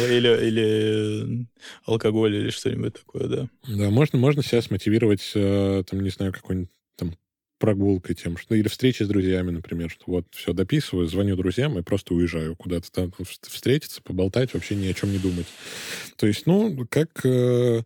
алкоголь, 1.86 2.36
или 2.36 2.50
что-нибудь 2.50 2.94
такое, 2.94 3.28
да. 3.28 3.50
Да, 3.68 3.90
можно, 3.90 4.20
можно 4.20 4.44
себя 4.44 4.62
смотивировать, 4.62 5.32
э, 5.36 5.84
там, 5.90 6.02
не 6.02 6.10
знаю, 6.10 6.34
какой-нибудь 6.34 6.70
там 6.96 7.16
прогулкой 7.64 8.14
тем, 8.14 8.36
что 8.36 8.56
или 8.56 8.68
встречи 8.68 9.04
с 9.04 9.08
друзьями, 9.08 9.52
например, 9.52 9.90
что 9.90 10.04
вот 10.08 10.26
все 10.32 10.52
дописываю, 10.52 11.08
звоню 11.08 11.38
друзьям 11.38 11.80
и 11.80 11.82
просто 11.82 12.14
уезжаю 12.14 12.58
куда-то 12.58 12.92
там 12.92 13.14
встретиться, 13.24 14.02
поболтать, 14.02 14.54
вообще 14.54 14.76
ни 14.76 14.86
о 14.86 14.94
чем 14.94 15.14
не 15.14 15.18
думать. 15.18 15.46
То 16.18 16.28
есть, 16.28 16.46
ну, 16.46 16.86
как... 16.90 17.08
Э, 17.24 17.78
ну, 17.78 17.84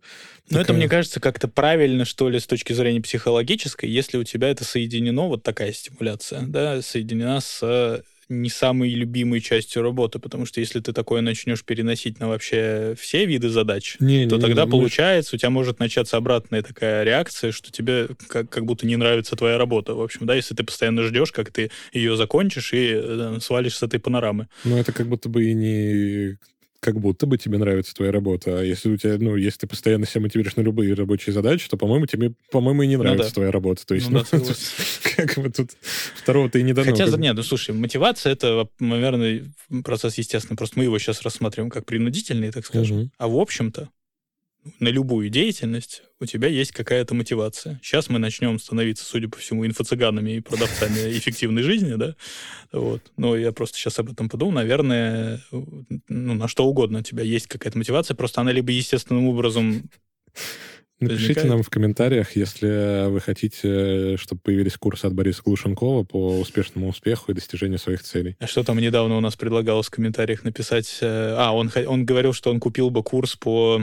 такая... 0.48 0.62
это, 0.64 0.72
мне 0.72 0.88
кажется, 0.88 1.20
как-то 1.20 1.46
правильно, 1.46 2.04
что 2.04 2.28
ли, 2.28 2.40
с 2.40 2.48
точки 2.48 2.72
зрения 2.72 3.00
психологической, 3.00 3.88
если 3.88 4.18
у 4.18 4.24
тебя 4.24 4.48
это 4.48 4.64
соединено, 4.64 5.28
вот 5.28 5.44
такая 5.44 5.72
стимуляция, 5.72 6.42
да, 6.42 6.82
соединена 6.82 7.40
с 7.40 8.02
не 8.28 8.50
самой 8.50 8.90
любимой 8.90 9.40
частью 9.40 9.82
работы, 9.82 10.18
потому 10.18 10.46
что 10.46 10.60
если 10.60 10.80
ты 10.80 10.92
такое 10.92 11.22
начнешь 11.22 11.64
переносить 11.64 12.20
на 12.20 12.28
вообще 12.28 12.94
все 12.98 13.24
виды 13.24 13.48
задач, 13.48 13.96
не, 14.00 14.26
то 14.28 14.36
не, 14.36 14.42
тогда 14.42 14.64
не, 14.64 14.70
получается, 14.70 15.36
у 15.36 15.38
тебя 15.38 15.50
может 15.50 15.78
начаться 15.78 16.16
обратная 16.16 16.62
такая 16.62 17.04
реакция, 17.04 17.52
что 17.52 17.72
тебе 17.72 18.08
как, 18.28 18.50
как 18.50 18.64
будто 18.66 18.86
не 18.86 18.96
нравится 18.96 19.36
твоя 19.36 19.56
работа. 19.56 19.94
В 19.94 20.02
общем, 20.02 20.26
да, 20.26 20.34
если 20.34 20.54
ты 20.54 20.62
постоянно 20.62 21.02
ждешь, 21.02 21.32
как 21.32 21.50
ты 21.50 21.70
ее 21.92 22.16
закончишь 22.16 22.72
и 22.74 22.92
э, 22.92 23.38
свалишь 23.40 23.76
с 23.76 23.82
этой 23.82 23.98
панорамы. 23.98 24.48
Ну, 24.64 24.76
это 24.76 24.92
как 24.92 25.08
будто 25.08 25.28
бы 25.28 25.44
и 25.44 25.54
не 25.54 26.36
как 26.88 27.00
будто 27.00 27.26
бы 27.26 27.36
тебе 27.36 27.58
нравится 27.58 27.94
твоя 27.94 28.10
работа. 28.10 28.60
А 28.60 28.62
если 28.62 28.88
у 28.88 28.96
тебя, 28.96 29.18
ну, 29.18 29.36
если 29.36 29.60
ты 29.60 29.66
постоянно 29.66 30.06
себя 30.06 30.22
мотивируешь 30.22 30.56
на 30.56 30.62
любые 30.62 30.94
рабочие 30.94 31.34
задачи, 31.34 31.68
то, 31.68 31.76
по-моему, 31.76 32.06
тебе, 32.06 32.32
по-моему, 32.50 32.82
и 32.82 32.86
не 32.86 32.96
ну 32.96 33.02
нравится 33.02 33.24
ну, 33.24 33.28
да. 33.28 33.34
твоя 33.34 33.50
работа. 33.52 33.84
То 33.84 33.94
есть, 33.94 34.08
ну, 34.08 34.22
ну 34.32 34.38
да, 35.16 35.26
как 35.26 35.44
бы 35.44 35.50
тут 35.50 35.72
второго-то 36.16 36.58
и 36.58 36.62
не 36.62 36.72
дано. 36.72 36.90
Хотя, 36.90 37.04
нет, 37.18 37.36
ну, 37.36 37.42
слушай, 37.42 37.74
мотивация— 37.74 38.32
это, 38.34 38.68
наверное, 38.80 39.44
процесс 39.84 40.16
естественный. 40.16 40.56
Просто 40.56 40.78
мы 40.78 40.84
его 40.84 40.98
сейчас 40.98 41.20
рассматриваем 41.20 41.70
как 41.70 41.84
принудительный, 41.84 42.50
так 42.50 42.64
скажем. 42.64 43.00
Угу. 43.00 43.10
А 43.18 43.28
в 43.28 43.36
общем-то, 43.36 43.90
на 44.80 44.88
любую 44.88 45.28
деятельность 45.30 46.02
у 46.20 46.26
тебя 46.26 46.48
есть 46.48 46.72
какая-то 46.72 47.14
мотивация. 47.14 47.80
Сейчас 47.82 48.08
мы 48.08 48.18
начнем 48.18 48.58
становиться, 48.58 49.04
судя 49.04 49.28
по 49.28 49.38
всему, 49.38 49.66
инфо-цыганами 49.66 50.36
и 50.36 50.40
продавцами 50.40 50.98
эффективной 51.16 51.62
жизни, 51.62 51.94
да, 51.94 52.14
вот. 52.72 53.02
Но 53.16 53.36
я 53.36 53.52
просто 53.52 53.78
сейчас 53.78 53.98
об 53.98 54.10
этом 54.10 54.28
подумал. 54.28 54.52
Наверное, 54.54 55.40
ну, 55.50 56.34
на 56.34 56.48
что 56.48 56.66
угодно 56.66 57.00
у 57.00 57.02
тебя 57.02 57.22
есть 57.22 57.46
какая-то 57.46 57.78
мотивация, 57.78 58.14
просто 58.14 58.40
она 58.40 58.52
либо 58.52 58.72
естественным 58.72 59.28
образом 59.28 59.88
Напишите 61.00 61.44
нам 61.44 61.62
в 61.62 61.70
комментариях, 61.70 62.34
если 62.34 63.08
вы 63.08 63.20
хотите, 63.20 64.16
чтобы 64.16 64.40
появились 64.42 64.76
курсы 64.76 65.06
от 65.06 65.14
Бориса 65.14 65.42
Глушенкова 65.44 66.02
по 66.02 66.40
успешному 66.40 66.88
успеху 66.88 67.30
и 67.30 67.34
достижению 67.34 67.78
своих 67.78 68.02
целей. 68.02 68.36
А 68.40 68.48
что 68.48 68.64
там 68.64 68.78
недавно 68.78 69.16
у 69.16 69.20
нас 69.20 69.36
предлагалось 69.36 69.86
в 69.86 69.90
комментариях 69.90 70.42
написать? 70.42 70.98
Э, 71.00 71.36
а, 71.38 71.52
он, 71.54 71.70
он 71.86 72.04
говорил, 72.04 72.32
что 72.32 72.50
он 72.50 72.58
купил 72.58 72.90
бы 72.90 73.04
курс 73.04 73.36
по 73.36 73.80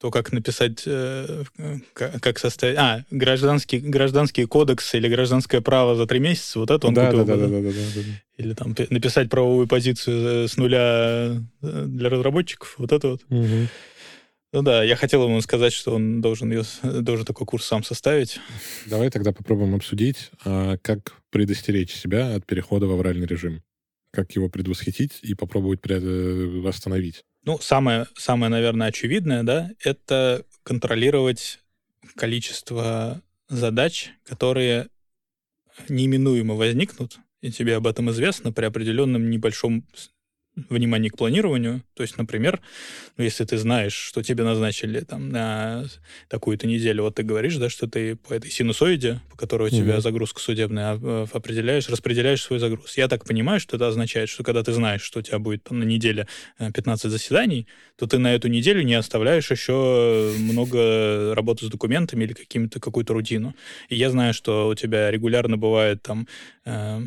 то, 0.00 0.10
как 0.10 0.32
написать, 0.32 0.84
э, 0.86 1.44
как 1.92 2.38
составить... 2.38 2.76
А, 2.78 3.04
гражданский, 3.10 3.78
гражданский 3.80 4.44
кодекс 4.44 4.94
или 4.94 5.08
гражданское 5.08 5.60
право 5.60 5.96
за 5.96 6.06
три 6.06 6.20
месяца, 6.20 6.60
вот 6.60 6.70
это 6.70 6.86
он 6.86 6.94
да, 6.94 7.06
купил 7.06 7.24
да, 7.24 7.36
да, 7.36 7.46
да, 7.46 7.60
да, 7.60 7.60
да, 7.60 7.70
да. 7.70 8.02
Или 8.36 8.54
там 8.54 8.74
написать 8.90 9.28
правовую 9.28 9.66
позицию 9.66 10.48
с 10.48 10.56
нуля 10.56 11.42
э, 11.62 11.84
для 11.86 12.08
разработчиков, 12.08 12.74
вот 12.78 12.92
это 12.92 13.08
вот. 13.08 13.22
Угу. 13.28 13.68
Ну 14.52 14.62
да, 14.62 14.82
я 14.82 14.96
хотел 14.96 15.24
ему 15.24 15.40
сказать, 15.40 15.72
что 15.72 15.94
он 15.94 16.20
должен, 16.20 16.50
ее, 16.50 16.62
должен 16.82 17.26
такой 17.26 17.46
курс 17.46 17.66
сам 17.66 17.82
составить. 17.82 18.40
Давай 18.86 19.10
тогда 19.10 19.32
попробуем 19.32 19.74
обсудить, 19.74 20.30
а 20.44 20.78
как 20.78 21.16
предостеречь 21.30 21.92
себя 21.92 22.34
от 22.34 22.46
перехода 22.46 22.86
в 22.86 22.92
авральный 22.92 23.26
режим. 23.26 23.62
как 24.10 24.32
его 24.32 24.48
предвосхитить 24.48 25.18
и 25.22 25.34
попробовать 25.34 25.80
восстановить? 25.84 27.24
Ну, 27.48 27.58
самое, 27.62 28.06
самое, 28.14 28.50
наверное, 28.50 28.88
очевидное, 28.88 29.42
да, 29.42 29.70
это 29.82 30.44
контролировать 30.64 31.60
количество 32.14 33.22
задач, 33.48 34.10
которые 34.24 34.88
неименуемо 35.88 36.56
возникнут, 36.56 37.18
и 37.40 37.50
тебе 37.50 37.76
об 37.76 37.86
этом 37.86 38.10
известно 38.10 38.52
при 38.52 38.66
определенном 38.66 39.30
небольшом 39.30 39.86
внимание 40.68 41.10
к 41.10 41.16
планированию. 41.16 41.82
То 41.94 42.02
есть, 42.02 42.18
например, 42.18 42.60
ну, 43.16 43.24
если 43.24 43.44
ты 43.44 43.58
знаешь, 43.58 43.92
что 43.92 44.22
тебе 44.22 44.44
назначили 44.44 45.00
там 45.00 45.30
на 45.30 45.84
такую-то 46.28 46.66
неделю, 46.66 47.04
вот 47.04 47.16
ты 47.16 47.22
говоришь, 47.22 47.56
да, 47.56 47.68
что 47.68 47.86
ты 47.86 48.16
по 48.16 48.34
этой 48.34 48.50
синусоиде, 48.50 49.20
по 49.30 49.36
которой 49.36 49.68
у 49.68 49.70
тебя 49.70 49.94
угу. 49.94 50.00
загрузка 50.00 50.40
судебная, 50.40 50.98
а, 51.00 51.26
определяешь, 51.32 51.88
распределяешь 51.88 52.42
свой 52.42 52.58
загруз. 52.58 52.96
Я 52.96 53.08
так 53.08 53.24
понимаю, 53.24 53.60
что 53.60 53.76
это 53.76 53.88
означает, 53.88 54.28
что 54.28 54.44
когда 54.44 54.62
ты 54.62 54.72
знаешь, 54.72 55.02
что 55.02 55.20
у 55.20 55.22
тебя 55.22 55.38
будет 55.38 55.64
там, 55.64 55.78
на 55.78 55.84
неделе 55.84 56.26
15 56.58 57.04
э, 57.04 57.08
заседаний, 57.08 57.66
то 57.96 58.06
ты 58.06 58.18
на 58.18 58.34
эту 58.34 58.48
неделю 58.48 58.82
не 58.82 58.94
оставляешь 58.94 59.50
еще 59.50 60.32
много 60.38 61.34
работы 61.34 61.66
с 61.66 61.68
документами 61.68 62.24
или 62.24 62.32
какими-то 62.32 62.80
какую-то 62.80 63.14
рутину. 63.14 63.54
И 63.88 63.96
я 63.96 64.10
знаю, 64.10 64.34
что 64.34 64.68
у 64.68 64.74
тебя 64.74 65.10
регулярно 65.10 65.56
бывает 65.56 66.02
там 66.02 66.26
э, 66.64 67.00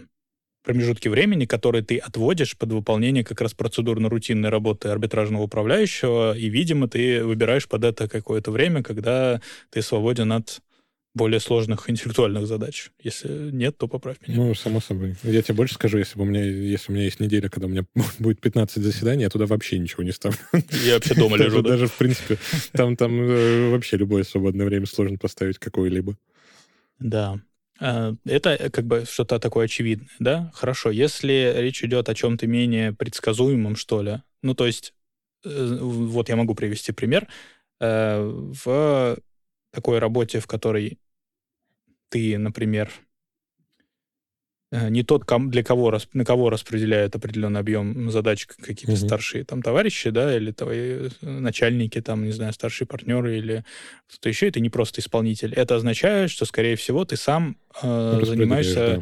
промежутки 0.63 1.08
времени, 1.08 1.45
которые 1.45 1.84
ты 1.84 1.97
отводишь 1.97 2.58
под 2.58 2.71
выполнение 2.71 3.24
как 3.24 3.41
раз 3.41 3.54
процедурно-рутинной 3.54 4.50
работы 4.50 4.89
арбитражного 4.89 5.43
управляющего, 5.43 6.38
и, 6.38 6.50
видимо, 6.50 6.88
ты 6.88 7.24
выбираешь 7.24 7.67
под 7.67 7.84
это 7.84 8.08
какое-то 8.08 8.52
время, 8.52 8.84
когда 8.84 9.41
ты 9.69 9.82
свободен 9.82 10.32
от 10.32 10.62
более 11.13 11.39
сложных 11.39 11.89
интеллектуальных 11.89 12.47
задач. 12.47 12.91
Если 13.02 13.52
нет, 13.52 13.78
то 13.78 13.88
поправь 13.88 14.17
меня. 14.26 14.38
Ну, 14.38 14.56
само 14.56 14.80
собой. 14.80 15.15
Я 15.24 15.41
тебе 15.41 15.56
больше 15.56 15.74
скажу, 15.74 15.97
если, 15.97 16.17
бы 16.17 16.24
у, 16.24 16.26
меня, 16.26 16.43
если 16.43 16.91
у 16.91 16.95
меня 16.95 17.06
есть 17.06 17.19
неделя, 17.19 17.50
когда 17.50 17.67
у 17.67 17.69
меня 17.69 17.86
будет 18.19 18.39
15 18.39 18.82
заседаний, 18.82 19.24
я 19.24 19.30
туда 19.30 19.45
вообще 19.45 19.78
ничего 19.78 20.04
не 20.04 20.12
ставлю. 20.12 20.38
Я 20.86 20.95
вообще 20.95 21.15
дома 21.15 21.38
лежу. 21.38 21.62
Даже, 21.62 21.88
в 21.88 21.97
принципе, 21.97 22.38
там, 22.71 22.95
там 22.95 23.21
э, 23.21 23.71
вообще 23.71 23.97
любое 23.97 24.24
свободное 24.24 24.65
время 24.65 24.86
сложно 24.86 25.17
поставить 25.17 25.60
какое-либо. 25.60 26.15
Да. 27.00 27.39
А, 27.82 28.13
это 28.26 28.52
э, 28.52 28.70
как 28.70 28.86
бы 28.86 29.06
что-то 29.06 29.39
такое 29.39 29.65
очевидное, 29.65 30.10
да? 30.20 30.52
Хорошо, 30.54 30.91
если 30.91 31.54
речь 31.58 31.84
идет 31.84 32.10
о 32.10 32.13
чем-то 32.13 32.48
менее 32.48 32.94
предсказуемом, 32.94 33.76
что 33.76 34.02
ли, 34.02 34.22
ну, 34.44 34.54
то 34.54 34.67
есть, 34.67 34.94
э, 35.44 35.78
вот 35.82 36.30
я 36.30 36.36
могу 36.36 36.56
привести 36.56 36.91
пример. 36.91 37.28
Э, 37.80 38.22
в 38.22 39.17
такой 39.72 40.00
работе, 40.00 40.39
в 40.39 40.48
которой 40.48 41.00
ты, 42.10 42.38
например, 42.38 42.91
Э, 42.91 43.11
не 44.71 45.03
тот, 45.03 45.25
для 45.49 45.63
кого, 45.63 45.97
на 46.13 46.25
кого 46.25 46.49
распределяют 46.49 47.15
определенный 47.15 47.60
объем 47.60 48.10
задач 48.10 48.45
какие-то 48.45 48.93
mm-hmm. 48.93 49.05
старшие 49.05 49.43
там 49.43 49.62
товарищи, 49.62 50.10
да, 50.12 50.36
или 50.36 50.51
твои 50.51 50.79
э, 50.79 51.10
начальники, 51.21 51.99
там, 52.01 52.23
не 52.23 52.31
знаю, 52.31 52.53
старшие 52.53 52.88
партнеры 52.88 53.38
или 53.38 53.65
кто-то 54.07 54.29
еще, 54.29 54.47
это 54.47 54.62
не 54.62 54.69
просто 54.69 55.01
исполнитель. 55.01 55.53
Это 55.53 55.75
означает, 55.75 56.31
что, 56.31 56.45
скорее 56.45 56.77
всего, 56.77 57.03
ты 57.03 57.17
сам 57.17 57.57
э, 57.81 58.21
занимаешься 58.23 58.95
да. 58.95 59.01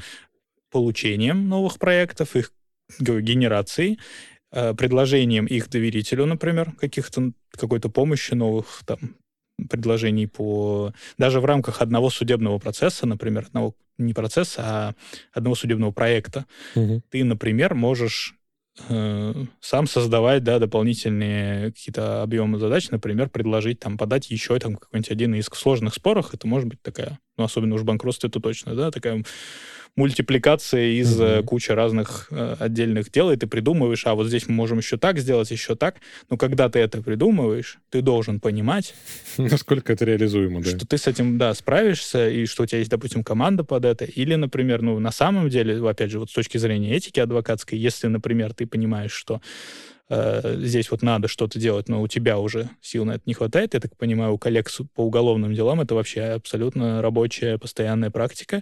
получением 0.72 1.48
новых 1.48 1.78
проектов, 1.78 2.36
их 2.36 2.52
генерацией, 3.00 4.00
э, 4.52 4.74
предложением 4.74 5.46
их 5.46 5.70
доверителю, 5.70 6.26
например, 6.26 6.74
каких-то 6.80 7.32
какой-то 7.52 7.90
помощи 7.90 8.34
новых 8.34 8.82
там 8.86 9.00
предложений 9.70 10.28
по... 10.28 10.94
Даже 11.18 11.40
в 11.40 11.46
рамках 11.46 11.82
одного 11.82 12.10
судебного 12.10 12.60
процесса, 12.60 13.06
например, 13.06 13.46
одного 13.48 13.76
не 13.98 14.14
процесса, 14.14 14.62
а 14.64 14.96
одного 15.34 15.56
судебного 15.56 15.92
проекта, 15.92 16.46
угу. 16.76 17.02
ты, 17.10 17.24
например, 17.24 17.76
можешь 17.76 18.36
э, 18.88 19.34
сам 19.60 19.88
создавать 19.88 20.44
да, 20.44 20.60
дополнительные 20.60 21.72
какие-то 21.72 22.24
объемы 22.24 22.60
задач, 22.60 22.90
например, 22.90 23.30
предложить 23.30 23.80
там 23.80 23.98
подать 23.98 24.32
еще 24.32 24.58
там 24.60 24.76
какой-нибудь 24.76 25.12
один 25.12 25.40
в 25.40 25.58
сложных 25.58 25.94
спорах, 25.94 26.34
это 26.34 26.48
может 26.48 26.70
быть 26.70 26.82
такая, 26.82 27.20
ну, 27.38 27.44
особенно 27.44 27.76
уж 27.76 27.82
в 27.82 27.86
банкротстве, 27.86 28.30
это 28.30 28.40
точно, 28.40 28.76
да, 28.76 28.92
такая 28.92 29.24
мультипликация 30.00 30.92
из 30.92 31.20
mm-hmm. 31.20 31.44
кучи 31.44 31.72
разных 31.72 32.28
э, 32.32 32.56
отдельных 32.58 33.12
дел, 33.12 33.32
и 33.32 33.36
ты 33.36 33.48
придумываешь, 33.48 34.08
а 34.08 34.16
вот 34.16 34.28
здесь 34.28 34.48
мы 34.48 34.56
можем 34.56 34.78
еще 34.78 34.98
так 34.98 35.20
сделать, 35.20 35.52
еще 35.52 35.76
так. 35.76 35.96
Но 36.30 36.38
когда 36.38 36.70
ты 36.70 36.80
это 36.80 37.02
придумываешь, 37.02 37.80
ты 37.90 38.02
должен 38.02 38.40
понимать... 38.40 38.96
Насколько 39.38 39.92
это 39.94 40.06
реализуемо, 40.06 40.62
да. 40.62 40.70
Что 40.70 40.88
ты 40.88 40.98
с 40.98 41.06
этим, 41.08 41.38
да, 41.38 41.54
справишься, 41.54 42.30
и 42.30 42.46
что 42.46 42.64
у 42.64 42.66
тебя 42.66 42.80
есть, 42.80 42.90
допустим, 42.90 43.24
команда 43.26 43.66
под 43.66 43.84
это. 43.84 44.06
Или, 44.06 44.36
например, 44.36 44.82
ну, 44.82 45.00
на 45.00 45.12
самом 45.12 45.50
деле, 45.50 45.86
опять 45.86 46.12
же, 46.12 46.20
вот 46.20 46.30
с 46.30 46.34
точки 46.34 46.58
зрения 46.58 46.96
этики 46.96 47.20
адвокатской, 47.20 47.78
если, 47.78 48.08
например, 48.08 48.54
ты 48.54 48.66
понимаешь, 48.66 49.12
что 49.12 49.42
э, 50.10 50.58
здесь 50.58 50.92
вот 50.92 51.02
надо 51.02 51.28
что-то 51.28 51.60
делать, 51.60 51.88
но 51.88 52.02
у 52.02 52.08
тебя 52.08 52.38
уже 52.40 52.70
сил 52.82 53.06
на 53.06 53.14
это 53.14 53.24
не 53.26 53.34
хватает. 53.34 53.74
Я 53.74 53.80
так 53.80 53.96
понимаю, 53.96 54.34
у 54.34 54.38
коллег 54.38 54.70
по 54.94 55.02
уголовным 55.02 55.54
делам 55.54 55.82
это 55.82 55.96
вообще 55.96 56.22
абсолютно 56.24 57.02
рабочая, 57.02 57.58
постоянная 57.58 58.10
практика. 58.10 58.62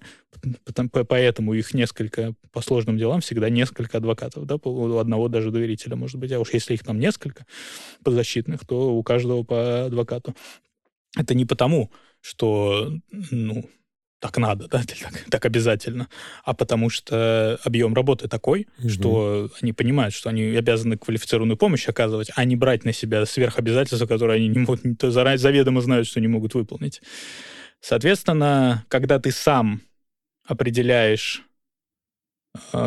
Поэтому 1.08 1.54
их 1.54 1.74
несколько, 1.74 2.34
по 2.52 2.62
сложным 2.62 2.98
делам 2.98 3.22
всегда 3.22 3.50
несколько 3.50 3.98
адвокатов, 3.98 4.46
да, 4.46 4.56
у 4.56 4.98
одного 4.98 5.28
даже 5.28 5.52
доверителя, 5.52 5.96
может 5.96 6.18
быть. 6.18 6.32
А 6.32 6.40
уж 6.40 6.54
если 6.54 6.74
их 6.74 6.84
там 6.84 7.00
несколько 7.00 7.46
подзащитных, 8.04 8.66
то 8.68 8.94
у 8.96 9.04
каждого 9.04 9.44
по 9.44 9.86
адвокату. 9.86 10.36
Это 11.18 11.34
не 11.34 11.46
потому, 11.46 11.92
что, 12.22 12.92
ну, 13.32 13.70
так 14.20 14.38
надо, 14.38 14.68
да, 14.68 14.84
так, 14.88 15.24
так 15.30 15.46
обязательно, 15.46 16.08
а 16.44 16.54
потому 16.54 16.90
что 16.90 17.60
объем 17.64 17.94
работы 17.94 18.28
такой, 18.28 18.68
угу. 18.80 18.90
что 18.90 19.50
они 19.62 19.74
понимают, 19.74 20.14
что 20.14 20.30
они 20.30 20.56
обязаны 20.56 20.98
квалифицированную 20.98 21.58
помощь 21.58 21.88
оказывать, 21.88 22.32
а 22.36 22.44
не 22.46 22.56
брать 22.56 22.86
на 22.86 22.94
себя 22.94 23.26
сверхобязательства, 23.26 24.08
которые 24.08 24.38
они 24.38 24.48
не 24.48 24.60
могут, 24.60 24.82
заведомо 25.02 25.82
знают, 25.82 26.08
что 26.08 26.20
не 26.20 26.28
могут 26.28 26.54
выполнить. 26.54 27.02
Соответственно, 27.80 28.86
когда 28.88 29.20
ты 29.20 29.32
сам 29.32 29.82
определяешь 30.46 31.47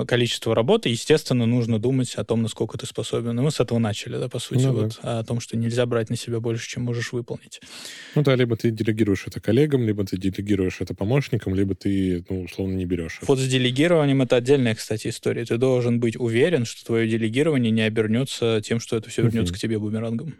количество 0.06 0.54
работы, 0.54 0.88
естественно, 0.88 1.46
нужно 1.46 1.78
думать 1.78 2.14
о 2.16 2.24
том, 2.24 2.42
насколько 2.42 2.76
ты 2.78 2.86
способен. 2.86 3.38
И 3.38 3.42
мы 3.42 3.50
с 3.50 3.60
этого 3.60 3.78
начали, 3.78 4.16
да, 4.16 4.28
по 4.28 4.38
сути, 4.38 4.64
ну, 4.64 4.72
вот, 4.72 4.98
да. 5.02 5.20
о 5.20 5.24
том, 5.24 5.40
что 5.40 5.56
нельзя 5.56 5.86
брать 5.86 6.10
на 6.10 6.16
себя 6.16 6.40
больше, 6.40 6.68
чем 6.68 6.82
можешь 6.82 7.12
выполнить. 7.12 7.60
Ну 8.14 8.22
да, 8.22 8.34
либо 8.34 8.56
ты 8.56 8.70
делегируешь 8.70 9.24
это 9.26 9.40
коллегам, 9.40 9.86
либо 9.86 10.04
ты 10.04 10.16
делегируешь 10.16 10.80
это 10.80 10.94
помощникам, 10.94 11.54
либо 11.54 11.74
ты, 11.74 12.24
ну, 12.28 12.42
условно, 12.42 12.74
не 12.74 12.86
берешь. 12.86 13.20
Вот 13.22 13.38
с 13.38 13.46
делегированием 13.46 14.22
это 14.22 14.36
отдельная, 14.36 14.74
кстати, 14.74 15.08
история. 15.08 15.44
Ты 15.44 15.56
должен 15.56 16.00
быть 16.00 16.16
уверен, 16.16 16.64
что 16.64 16.84
твое 16.84 17.08
делегирование 17.08 17.70
не 17.70 17.82
обернется 17.82 18.60
тем, 18.64 18.80
что 18.80 18.96
это 18.96 19.08
все 19.08 19.22
вернется 19.22 19.52
uh-huh. 19.52 19.56
к 19.56 19.60
тебе 19.60 19.78
бумерангом. 19.78 20.34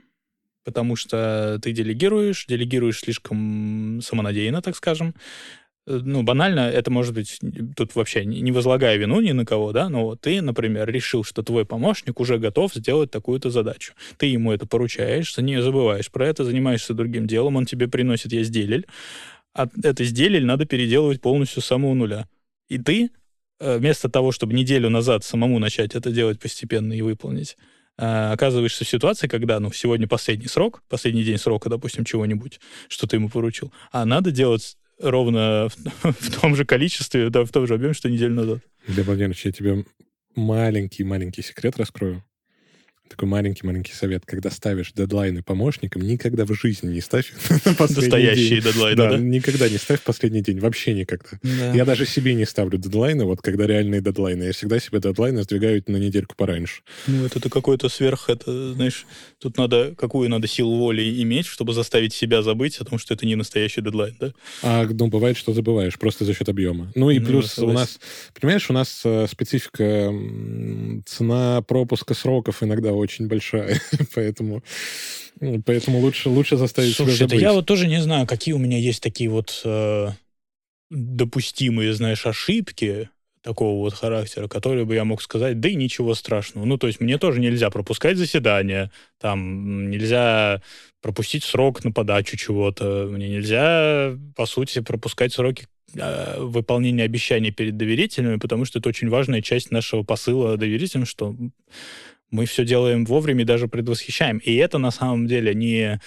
Потому 0.63 0.95
что 0.95 1.59
ты 1.63 1.73
делегируешь, 1.73 2.45
делегируешь 2.47 3.01
слишком 3.01 4.01
самонадеянно, 4.03 4.61
так 4.61 4.77
скажем, 4.77 5.15
Э, 5.15 5.60
ну, 5.87 6.23
банально, 6.23 6.61
это 6.61 6.91
может 6.91 7.15
быть, 7.15 7.39
тут 7.77 7.95
вообще 7.95 8.25
не 8.25 8.53
возлагая 8.53 8.97
вину 8.97 9.21
ни 9.21 9.33
на 9.33 9.45
кого, 9.45 9.73
да, 9.73 9.89
но 9.89 10.15
ты, 10.15 10.43
например, 10.43 10.89
решил, 10.89 11.25
что 11.25 11.43
твой 11.43 11.65
помощник 11.65 12.21
уже 12.21 12.39
готов 12.39 12.75
сделать 12.75 13.11
такую-то 13.11 13.51
задачу. 13.51 13.95
Ты 14.17 14.27
ему 14.27 14.53
это 14.53 14.67
поручаешь, 14.67 15.37
не 15.39 15.61
забываешь 15.63 16.11
про 16.11 16.27
это, 16.29 16.45
занимаешься 16.45 16.95
другим 16.95 17.27
делом, 17.27 17.57
он 17.57 17.67
тебе 17.67 17.89
приносит 17.89 18.31
делель, 18.31 18.87
а 19.55 19.69
это 19.83 20.05
сделель 20.05 20.45
надо 20.45 20.67
переделывать 20.67 21.21
полностью 21.21 21.63
с 21.63 21.67
самого 21.67 21.95
нуля. 21.95 22.29
И 22.69 22.79
ты, 22.79 23.11
э, 23.59 23.79
вместо 23.79 24.09
того, 24.09 24.33
чтобы 24.33 24.53
неделю 24.55 24.91
назад 24.91 25.25
самому 25.25 25.59
начать 25.59 25.95
это 25.95 26.11
делать 26.11 26.39
постепенно 26.39 26.93
и 26.93 27.03
выполнить, 27.03 27.57
э, 27.99 28.33
оказываешься 28.33 28.85
в 28.85 28.89
ситуации, 28.89 29.27
когда, 29.27 29.59
ну, 29.59 29.73
сегодня 29.73 30.07
последний 30.07 30.47
срок, 30.47 30.83
последний 30.89 31.25
день 31.25 31.39
срока, 31.39 31.69
допустим, 31.69 32.05
чего-нибудь, 32.05 32.61
что 32.89 33.07
ты 33.07 33.17
ему 33.17 33.29
поручил, 33.29 33.73
а 33.91 34.05
надо 34.05 34.31
делать 34.31 34.77
ровно 35.01 35.69
в, 35.69 35.77
в 36.13 36.41
том 36.41 36.57
же 36.57 36.65
количестве, 36.65 37.31
да, 37.31 37.45
в 37.45 37.51
том 37.51 37.67
же 37.67 37.75
объеме, 37.75 37.95
что 37.95 38.09
неделю 38.09 38.35
назад. 38.35 38.59
Для 38.87 39.05
Владимирович, 39.05 39.45
я 39.47 39.53
тебе 39.53 39.85
маленький-маленький 40.35 41.43
секрет 41.43 41.77
раскрою 41.77 42.25
такой 43.11 43.29
маленький-маленький 43.29 43.93
совет. 43.93 44.23
Когда 44.25 44.51
ставишь 44.51 44.93
дедлайны 44.93 45.43
помощникам, 45.43 46.03
никогда 46.03 46.45
в 46.45 46.55
жизни 46.55 46.93
не 46.93 47.01
ставь 47.01 47.33
на 47.65 47.75
последний 47.75 48.05
Настоящие 48.05 48.61
день. 48.61 48.63
дедлайны, 48.63 48.97
да, 48.97 49.11
да? 49.11 49.19
никогда 49.19 49.69
не 49.69 49.79
ставь 49.79 50.01
последний 50.01 50.41
день. 50.41 50.61
Вообще 50.61 50.95
никогда. 50.95 51.31
Да. 51.43 51.73
Я 51.75 51.85
даже 51.85 52.07
себе 52.07 52.35
не 52.35 52.47
ставлю 52.47 52.79
дедлайны, 52.79 53.25
вот 53.25 53.43
когда 53.43 53.67
реальные 53.67 54.01
дедлайны. 54.01 54.45
Я 54.45 54.53
всегда 54.53 54.79
себе 54.79 55.01
дедлайны 55.01 55.43
сдвигаю 55.43 55.83
на 55.87 55.97
недельку 55.97 56.37
пораньше. 56.37 56.83
Ну, 57.07 57.27
это 57.27 57.51
какой-то 57.51 57.89
сверх... 57.89 58.31
Это, 58.31 58.75
знаешь, 58.75 59.07
тут 59.39 59.57
надо... 59.57 59.95
Какую 59.97 60.29
надо 60.31 60.47
силу 60.47 60.77
воли 60.77 61.21
иметь, 61.23 61.47
чтобы 61.47 61.75
заставить 61.75 62.15
себя 62.15 62.43
забыть 62.43 62.79
о 62.79 62.85
том, 62.85 62.99
что 62.99 63.15
это 63.15 63.27
не 63.27 63.35
настоящий 63.35 63.81
дедлайн, 63.81 64.15
да? 64.21 64.33
А, 64.63 64.87
ну, 64.89 65.09
бывает, 65.09 65.37
что 65.37 65.53
забываешь 65.53 65.99
просто 65.99 66.25
за 66.25 66.33
счет 66.33 66.49
объема. 66.49 66.93
Ну, 66.95 67.11
и 67.11 67.19
ну, 67.19 67.27
плюс 67.27 67.59
у 67.59 67.73
нас... 67.73 67.99
Понимаешь, 68.39 68.71
у 68.71 68.73
нас 68.73 69.03
э, 69.05 69.27
специфика 69.29 70.15
цена 71.07 71.63
пропуска 71.63 72.15
сроков 72.15 72.63
иногда 72.63 72.93
очень 73.01 73.27
большая, 73.27 73.81
поэтому, 74.15 74.63
поэтому 75.65 75.99
лучше, 75.99 76.29
лучше 76.29 76.57
заставить 76.57 76.95
Слушай, 76.95 77.17
себя 77.17 77.29
забыть. 77.29 77.43
я 77.43 77.53
вот 77.53 77.67
тоже 77.67 77.89
не 77.89 78.01
знаю, 78.01 78.27
какие 78.27 78.55
у 78.55 78.59
меня 78.59 78.79
есть 78.79 79.03
такие 79.03 79.29
вот 79.29 79.63
э, 79.65 80.09
допустимые, 80.91 81.95
знаешь, 81.95 82.27
ошибки, 82.27 83.09
такого 83.43 83.79
вот 83.79 83.95
характера, 83.95 84.49
который 84.49 84.85
бы 84.85 84.95
я 84.95 85.05
мог 85.05 85.23
сказать, 85.23 85.61
да 85.61 85.69
и 85.69 85.75
ничего 85.75 86.15
страшного. 86.15 86.67
Ну, 86.67 86.77
то 86.77 86.87
есть 86.87 87.01
мне 87.01 87.19
тоже 87.19 87.41
нельзя 87.41 87.71
пропускать 87.71 88.19
заседания, 88.19 88.91
там 89.19 89.91
нельзя 89.91 90.63
пропустить 91.01 91.45
срок 91.45 91.83
на 91.85 91.93
подачу 91.93 92.37
чего-то, 92.37 93.09
мне 93.11 93.29
нельзя, 93.29 94.15
по 94.37 94.45
сути, 94.45 94.81
пропускать 94.81 95.33
сроки 95.33 95.67
э, 95.95 96.39
выполнения 96.39 97.05
обещаний 97.05 97.51
перед 97.51 97.77
доверителями, 97.77 98.37
потому 98.37 98.67
что 98.67 98.79
это 98.79 98.91
очень 98.91 99.09
важная 99.09 99.41
часть 99.41 99.71
нашего 99.71 100.03
посыла 100.03 100.59
доверителям, 100.59 101.07
что 101.07 101.35
мы 102.31 102.47
все 102.47 102.65
делаем 102.65 103.05
вовремя 103.05 103.43
и 103.43 103.47
даже 103.47 103.69
предвосхищаем. 103.69 104.39
И 104.39 104.55
это 104.57 104.79
на 104.79 104.91
самом 104.91 105.27
деле 105.27 105.55
не 105.55 106.01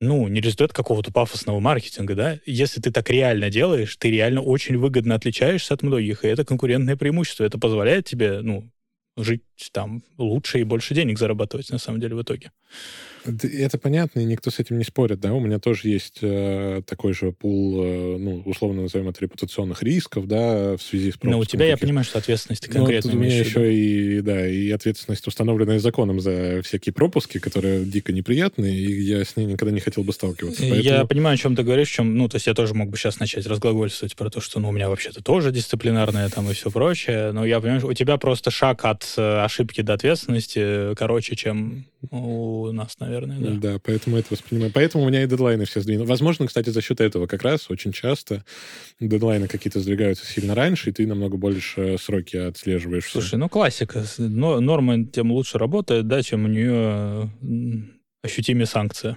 ну, 0.00 0.28
не 0.28 0.40
результат 0.40 0.72
какого-то 0.72 1.12
пафосного 1.12 1.60
маркетинга, 1.60 2.14
да? 2.14 2.38
Если 2.44 2.80
ты 2.80 2.90
так 2.90 3.08
реально 3.10 3.48
делаешь, 3.48 3.96
ты 3.96 4.10
реально 4.10 4.42
очень 4.42 4.76
выгодно 4.76 5.14
отличаешься 5.14 5.74
от 5.74 5.82
многих, 5.82 6.24
и 6.24 6.28
это 6.28 6.44
конкурентное 6.44 6.96
преимущество. 6.96 7.44
Это 7.44 7.58
позволяет 7.58 8.04
тебе, 8.04 8.40
ну, 8.42 8.68
жить 9.16 9.42
там 9.72 10.02
лучше 10.18 10.60
и 10.60 10.64
больше 10.64 10.94
денег 10.94 11.18
зарабатывать, 11.18 11.70
на 11.70 11.78
самом 11.78 12.00
деле, 12.00 12.16
в 12.16 12.22
итоге. 12.22 12.50
Это 13.24 13.78
понятно, 13.78 14.20
и 14.20 14.24
никто 14.24 14.50
с 14.50 14.58
этим 14.58 14.78
не 14.78 14.84
спорит, 14.84 15.20
да. 15.20 15.32
У 15.32 15.40
меня 15.40 15.58
тоже 15.58 15.88
есть 15.88 16.18
э, 16.20 16.82
такой 16.86 17.14
же 17.14 17.32
пул, 17.32 17.82
э, 17.82 18.16
ну, 18.18 18.42
условно 18.44 18.82
назовем 18.82 19.08
это 19.08 19.20
репутационных 19.20 19.82
рисков, 19.82 20.26
да, 20.26 20.76
в 20.76 20.82
связи 20.82 21.12
с 21.12 21.14
Но 21.22 21.38
у 21.38 21.44
тебя, 21.44 21.66
я 21.66 21.76
понимаю, 21.76 22.04
что 22.04 22.18
ответственность 22.18 22.68
конкретно. 22.68 23.12
Ну, 23.12 23.18
у 23.18 23.22
меня 23.22 23.38
еще 23.38 23.74
и, 23.74 24.20
да, 24.20 24.46
и 24.46 24.70
ответственность, 24.70 25.26
установленная 25.26 25.78
законом 25.78 26.20
за 26.20 26.60
всякие 26.62 26.92
пропуски, 26.92 27.38
которые 27.38 27.84
дико 27.84 28.12
неприятные, 28.12 28.74
и 28.74 29.00
я 29.02 29.24
с 29.24 29.36
ней 29.36 29.46
никогда 29.46 29.72
не 29.72 29.80
хотел 29.80 30.04
бы 30.04 30.12
сталкиваться. 30.12 30.60
Поэтому... 30.60 30.82
Я 30.82 31.04
понимаю, 31.06 31.34
о 31.34 31.38
чем 31.38 31.56
ты 31.56 31.62
говоришь, 31.62 31.88
в 31.88 31.92
чем, 31.92 32.16
ну, 32.16 32.28
то 32.28 32.36
есть 32.36 32.46
я 32.46 32.54
тоже 32.54 32.74
мог 32.74 32.90
бы 32.90 32.96
сейчас 32.96 33.20
начать 33.20 33.46
разглагольствовать 33.46 34.16
про 34.16 34.28
то, 34.30 34.40
что, 34.40 34.60
ну, 34.60 34.68
у 34.68 34.72
меня 34.72 34.88
вообще-то 34.88 35.22
тоже 35.22 35.50
дисциплинарное 35.50 36.28
там 36.28 36.50
и 36.50 36.54
все 36.54 36.70
прочее, 36.70 37.32
но 37.32 37.44
я 37.46 37.60
понимаю, 37.60 37.80
что 37.80 37.88
у 37.88 37.94
тебя 37.94 38.16
просто 38.18 38.50
шаг 38.50 38.84
от 38.84 39.04
э, 39.16 39.44
ошибки 39.44 39.80
до 39.80 39.94
ответственности 39.94 40.58
э, 40.58 40.94
короче, 40.96 41.36
чем 41.36 41.86
у 42.10 42.70
нас, 42.72 42.98
наверное 42.98 43.13
наверное, 43.20 43.54
да. 43.54 43.72
Да, 43.72 43.78
поэтому 43.82 44.16
это 44.16 44.28
воспринимаю. 44.30 44.70
Поэтому 44.72 45.04
у 45.04 45.08
меня 45.08 45.22
и 45.22 45.26
дедлайны 45.26 45.64
все 45.64 45.80
сдвинули. 45.80 46.06
Возможно, 46.06 46.46
кстати, 46.46 46.70
за 46.70 46.80
счет 46.80 47.00
этого 47.00 47.26
как 47.26 47.42
раз 47.42 47.70
очень 47.70 47.92
часто 47.92 48.44
дедлайны 49.00 49.48
какие-то 49.48 49.80
сдвигаются 49.80 50.26
сильно 50.26 50.54
раньше, 50.54 50.90
и 50.90 50.92
ты 50.92 51.06
намного 51.06 51.36
больше 51.36 51.96
сроки 51.98 52.36
отслеживаешь. 52.36 53.10
Слушай, 53.10 53.38
ну 53.38 53.48
классика. 53.48 54.04
Но, 54.18 54.60
норма 54.60 55.04
тем 55.04 55.32
лучше 55.32 55.58
работает, 55.58 56.06
да, 56.06 56.22
чем 56.22 56.44
у 56.44 56.48
нее 56.48 57.30
ощутимее 58.22 58.66
санкция. 58.66 59.16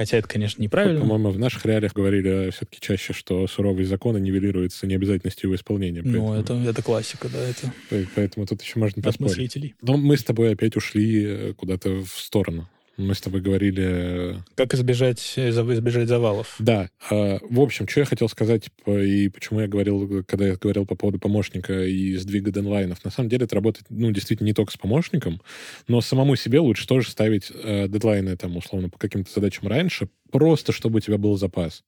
Хотя 0.00 0.16
это, 0.16 0.26
конечно, 0.28 0.62
неправильно. 0.62 1.00
По-моему, 1.00 1.28
в 1.28 1.38
наших 1.38 1.66
реалиях 1.66 1.92
говорили 1.92 2.48
все-таки 2.52 2.80
чаще, 2.80 3.12
что 3.12 3.46
суровые 3.46 3.84
законы 3.84 4.16
нивелируются 4.16 4.86
необязательностью 4.86 5.48
его 5.48 5.56
исполнения. 5.56 6.00
Ну, 6.02 6.26
поэтому... 6.30 6.60
Ну, 6.60 6.64
это, 6.64 6.70
это 6.70 6.82
классика, 6.82 7.28
да. 7.28 7.38
Это... 7.38 8.06
Поэтому 8.14 8.46
тут 8.46 8.62
еще 8.62 8.78
можно 8.78 9.02
поспорить. 9.02 9.74
Но 9.82 9.98
мы 9.98 10.16
с 10.16 10.24
тобой 10.24 10.52
опять 10.52 10.74
ушли 10.74 11.26
э, 11.26 11.52
куда-то 11.52 12.02
в 12.02 12.18
сторону. 12.18 12.66
Мы 13.00 13.14
с 13.14 13.20
тобой 13.20 13.40
говорили... 13.40 13.82
Э, 13.82 14.34
как 14.54 14.74
избежать, 14.74 15.20
избежать 15.36 16.08
завалов. 16.08 16.54
Да. 16.58 16.90
А, 17.10 17.38
в 17.48 17.60
общем, 17.60 17.88
что 17.88 18.00
я 18.00 18.06
хотел 18.06 18.28
сказать 18.28 18.68
и 18.86 19.28
почему 19.28 19.60
я 19.60 19.68
говорил, 19.68 20.22
когда 20.24 20.48
я 20.48 20.56
говорил 20.56 20.84
по 20.84 20.94
поводу 20.94 21.18
помощника 21.18 21.84
и 21.84 22.16
сдвига 22.16 22.50
дедлайнов. 22.50 23.02
На 23.04 23.10
самом 23.10 23.30
деле 23.30 23.46
это 23.46 23.54
работает, 23.54 23.86
ну, 23.88 24.10
действительно 24.10 24.46
не 24.46 24.54
только 24.54 24.72
с 24.72 24.76
помощником, 24.76 25.40
но 25.88 26.00
самому 26.00 26.36
себе 26.36 26.60
лучше 26.60 26.86
тоже 26.86 27.10
ставить 27.10 27.50
э, 27.52 27.88
дедлайны, 27.88 28.36
там, 28.36 28.56
условно, 28.56 28.90
по 28.90 28.98
каким-то 28.98 29.32
задачам 29.32 29.68
раньше, 29.68 30.08
просто 30.30 30.72
чтобы 30.72 30.98
у 30.98 31.00
тебя 31.00 31.16
был 31.16 31.36
запас. 31.36 31.82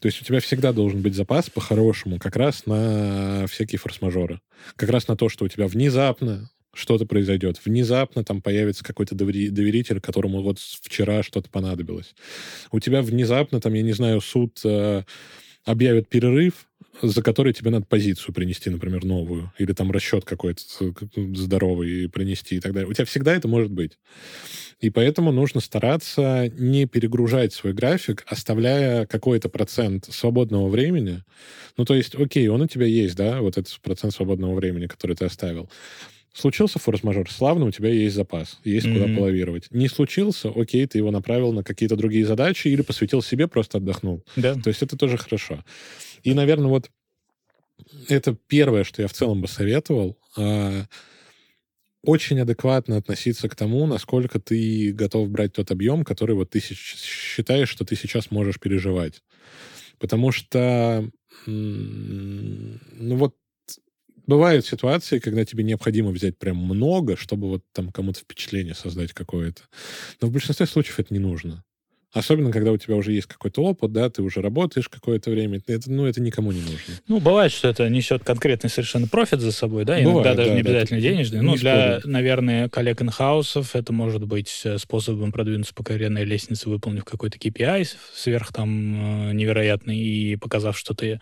То 0.00 0.06
есть 0.06 0.20
у 0.20 0.24
тебя 0.24 0.40
всегда 0.40 0.72
должен 0.72 1.02
быть 1.02 1.14
запас 1.14 1.50
по-хорошему 1.50 2.18
как 2.18 2.34
раз 2.36 2.66
на 2.66 3.46
всякие 3.46 3.78
форс-мажоры. 3.78 4.40
Как 4.76 4.88
раз 4.88 5.06
на 5.08 5.16
то, 5.16 5.28
что 5.28 5.44
у 5.44 5.48
тебя 5.48 5.66
внезапно 5.66 6.50
что-то 6.72 7.06
произойдет. 7.06 7.60
Внезапно 7.64 8.24
там 8.24 8.42
появится 8.42 8.84
какой-то 8.84 9.14
доверитель, 9.14 10.00
которому 10.00 10.42
вот 10.42 10.58
вчера 10.58 11.22
что-то 11.22 11.50
понадобилось. 11.50 12.14
У 12.70 12.80
тебя 12.80 13.02
внезапно 13.02 13.60
там, 13.60 13.74
я 13.74 13.82
не 13.82 13.92
знаю, 13.92 14.20
суд 14.20 14.60
э, 14.64 15.04
объявит 15.64 16.08
перерыв, 16.08 16.66
за 17.02 17.22
который 17.22 17.52
тебе 17.52 17.70
надо 17.70 17.86
позицию 17.86 18.34
принести, 18.34 18.68
например, 18.70 19.04
новую, 19.04 19.52
или 19.58 19.72
там 19.72 19.90
расчет 19.90 20.24
какой-то 20.24 20.62
здоровый 21.34 22.08
принести 22.08 22.56
и 22.56 22.60
так 22.60 22.72
далее. 22.72 22.88
У 22.88 22.92
тебя 22.92 23.04
всегда 23.04 23.34
это 23.34 23.48
может 23.48 23.70
быть. 23.70 23.98
И 24.80 24.90
поэтому 24.90 25.30
нужно 25.32 25.60
стараться 25.60 26.50
не 26.58 26.86
перегружать 26.86 27.52
свой 27.52 27.72
график, 27.72 28.24
оставляя 28.26 29.06
какой-то 29.06 29.48
процент 29.48 30.06
свободного 30.10 30.68
времени. 30.68 31.22
Ну, 31.76 31.84
то 31.84 31.94
есть, 31.94 32.14
окей, 32.14 32.48
он 32.48 32.62
у 32.62 32.66
тебя 32.66 32.86
есть, 32.86 33.16
да, 33.16 33.40
вот 33.40 33.58
этот 33.58 33.78
процент 33.82 34.14
свободного 34.14 34.54
времени, 34.54 34.86
который 34.86 35.16
ты 35.16 35.26
оставил. 35.26 35.70
Случился 36.32 36.78
форс-мажор, 36.78 37.30
славно, 37.30 37.66
у 37.66 37.70
тебя 37.72 37.88
есть 37.88 38.14
запас, 38.14 38.60
есть 38.62 38.86
mm-hmm. 38.86 39.02
куда 39.02 39.16
полавировать. 39.16 39.66
Не 39.70 39.88
случился, 39.88 40.52
окей, 40.54 40.86
ты 40.86 40.98
его 40.98 41.10
направил 41.10 41.52
на 41.52 41.64
какие-то 41.64 41.96
другие 41.96 42.24
задачи 42.24 42.68
или 42.68 42.82
посвятил 42.82 43.20
себе, 43.20 43.48
просто 43.48 43.78
отдохнул. 43.78 44.24
Да. 44.36 44.54
То 44.54 44.68
есть 44.68 44.82
это 44.82 44.96
тоже 44.96 45.16
хорошо. 45.16 45.64
И, 46.22 46.32
наверное, 46.32 46.68
вот 46.68 46.90
это 48.08 48.36
первое, 48.46 48.84
что 48.84 49.02
я 49.02 49.08
в 49.08 49.12
целом 49.12 49.40
бы 49.40 49.48
советовал. 49.48 50.18
А, 50.36 50.84
очень 52.02 52.40
адекватно 52.40 52.96
относиться 52.96 53.48
к 53.48 53.56
тому, 53.56 53.86
насколько 53.86 54.38
ты 54.38 54.92
готов 54.92 55.28
брать 55.30 55.52
тот 55.52 55.70
объем, 55.70 56.04
который 56.04 56.34
вот 56.34 56.50
ты 56.50 56.60
считаешь, 56.60 57.68
что 57.68 57.84
ты 57.84 57.96
сейчас 57.96 58.30
можешь 58.30 58.58
переживать. 58.58 59.22
Потому 59.98 60.32
что, 60.32 61.10
ну 61.46 63.16
вот 63.16 63.34
бывают 64.30 64.64
ситуации, 64.64 65.18
когда 65.18 65.44
тебе 65.44 65.64
необходимо 65.64 66.10
взять 66.10 66.38
прям 66.38 66.56
много, 66.56 67.16
чтобы 67.16 67.48
вот 67.48 67.64
там 67.72 67.90
кому-то 67.90 68.20
впечатление 68.20 68.74
создать 68.74 69.12
какое-то. 69.12 69.62
Но 70.22 70.28
в 70.28 70.32
большинстве 70.32 70.66
случаев 70.66 71.00
это 71.00 71.12
не 71.12 71.20
нужно. 71.20 71.64
Особенно, 72.12 72.50
когда 72.50 72.72
у 72.72 72.76
тебя 72.76 72.96
уже 72.96 73.12
есть 73.12 73.28
какой-то 73.28 73.62
опыт, 73.62 73.92
да, 73.92 74.10
ты 74.10 74.22
уже 74.22 74.40
работаешь 74.40 74.88
какое-то 74.88 75.30
время, 75.30 75.60
это, 75.68 75.90
ну, 75.90 76.06
это 76.06 76.20
никому 76.20 76.50
не 76.50 76.60
нужно. 76.60 76.94
Ну, 77.06 77.20
бывает, 77.20 77.52
что 77.52 77.68
это 77.68 77.88
несет 77.88 78.24
конкретный 78.24 78.68
совершенно 78.68 79.06
профит 79.06 79.40
за 79.40 79.52
собой, 79.52 79.84
да, 79.84 79.94
бывает, 79.94 80.14
иногда 80.14 80.34
даже 80.34 80.48
да, 80.48 80.54
не 80.54 80.60
обязательно 80.60 81.00
да, 81.00 81.08
денежный. 81.08 81.40
Ну, 81.40 81.54
для, 81.54 82.00
спорю. 82.00 82.12
наверное, 82.12 82.68
коллег 82.68 83.02
инхаусов 83.02 83.76
это 83.76 83.92
может 83.92 84.24
быть 84.24 84.60
э, 84.64 84.78
способом 84.78 85.30
продвинуться 85.30 85.72
по 85.72 85.84
карьерной 85.84 86.24
лестнице, 86.24 86.68
выполнив 86.68 87.04
какой-то 87.04 87.38
KPI 87.38 87.86
сверх 88.12 88.52
там 88.52 89.30
э, 89.30 89.32
невероятный 89.32 89.96
и 89.96 90.34
показав, 90.34 90.76
что 90.76 90.94
ты 90.94 91.20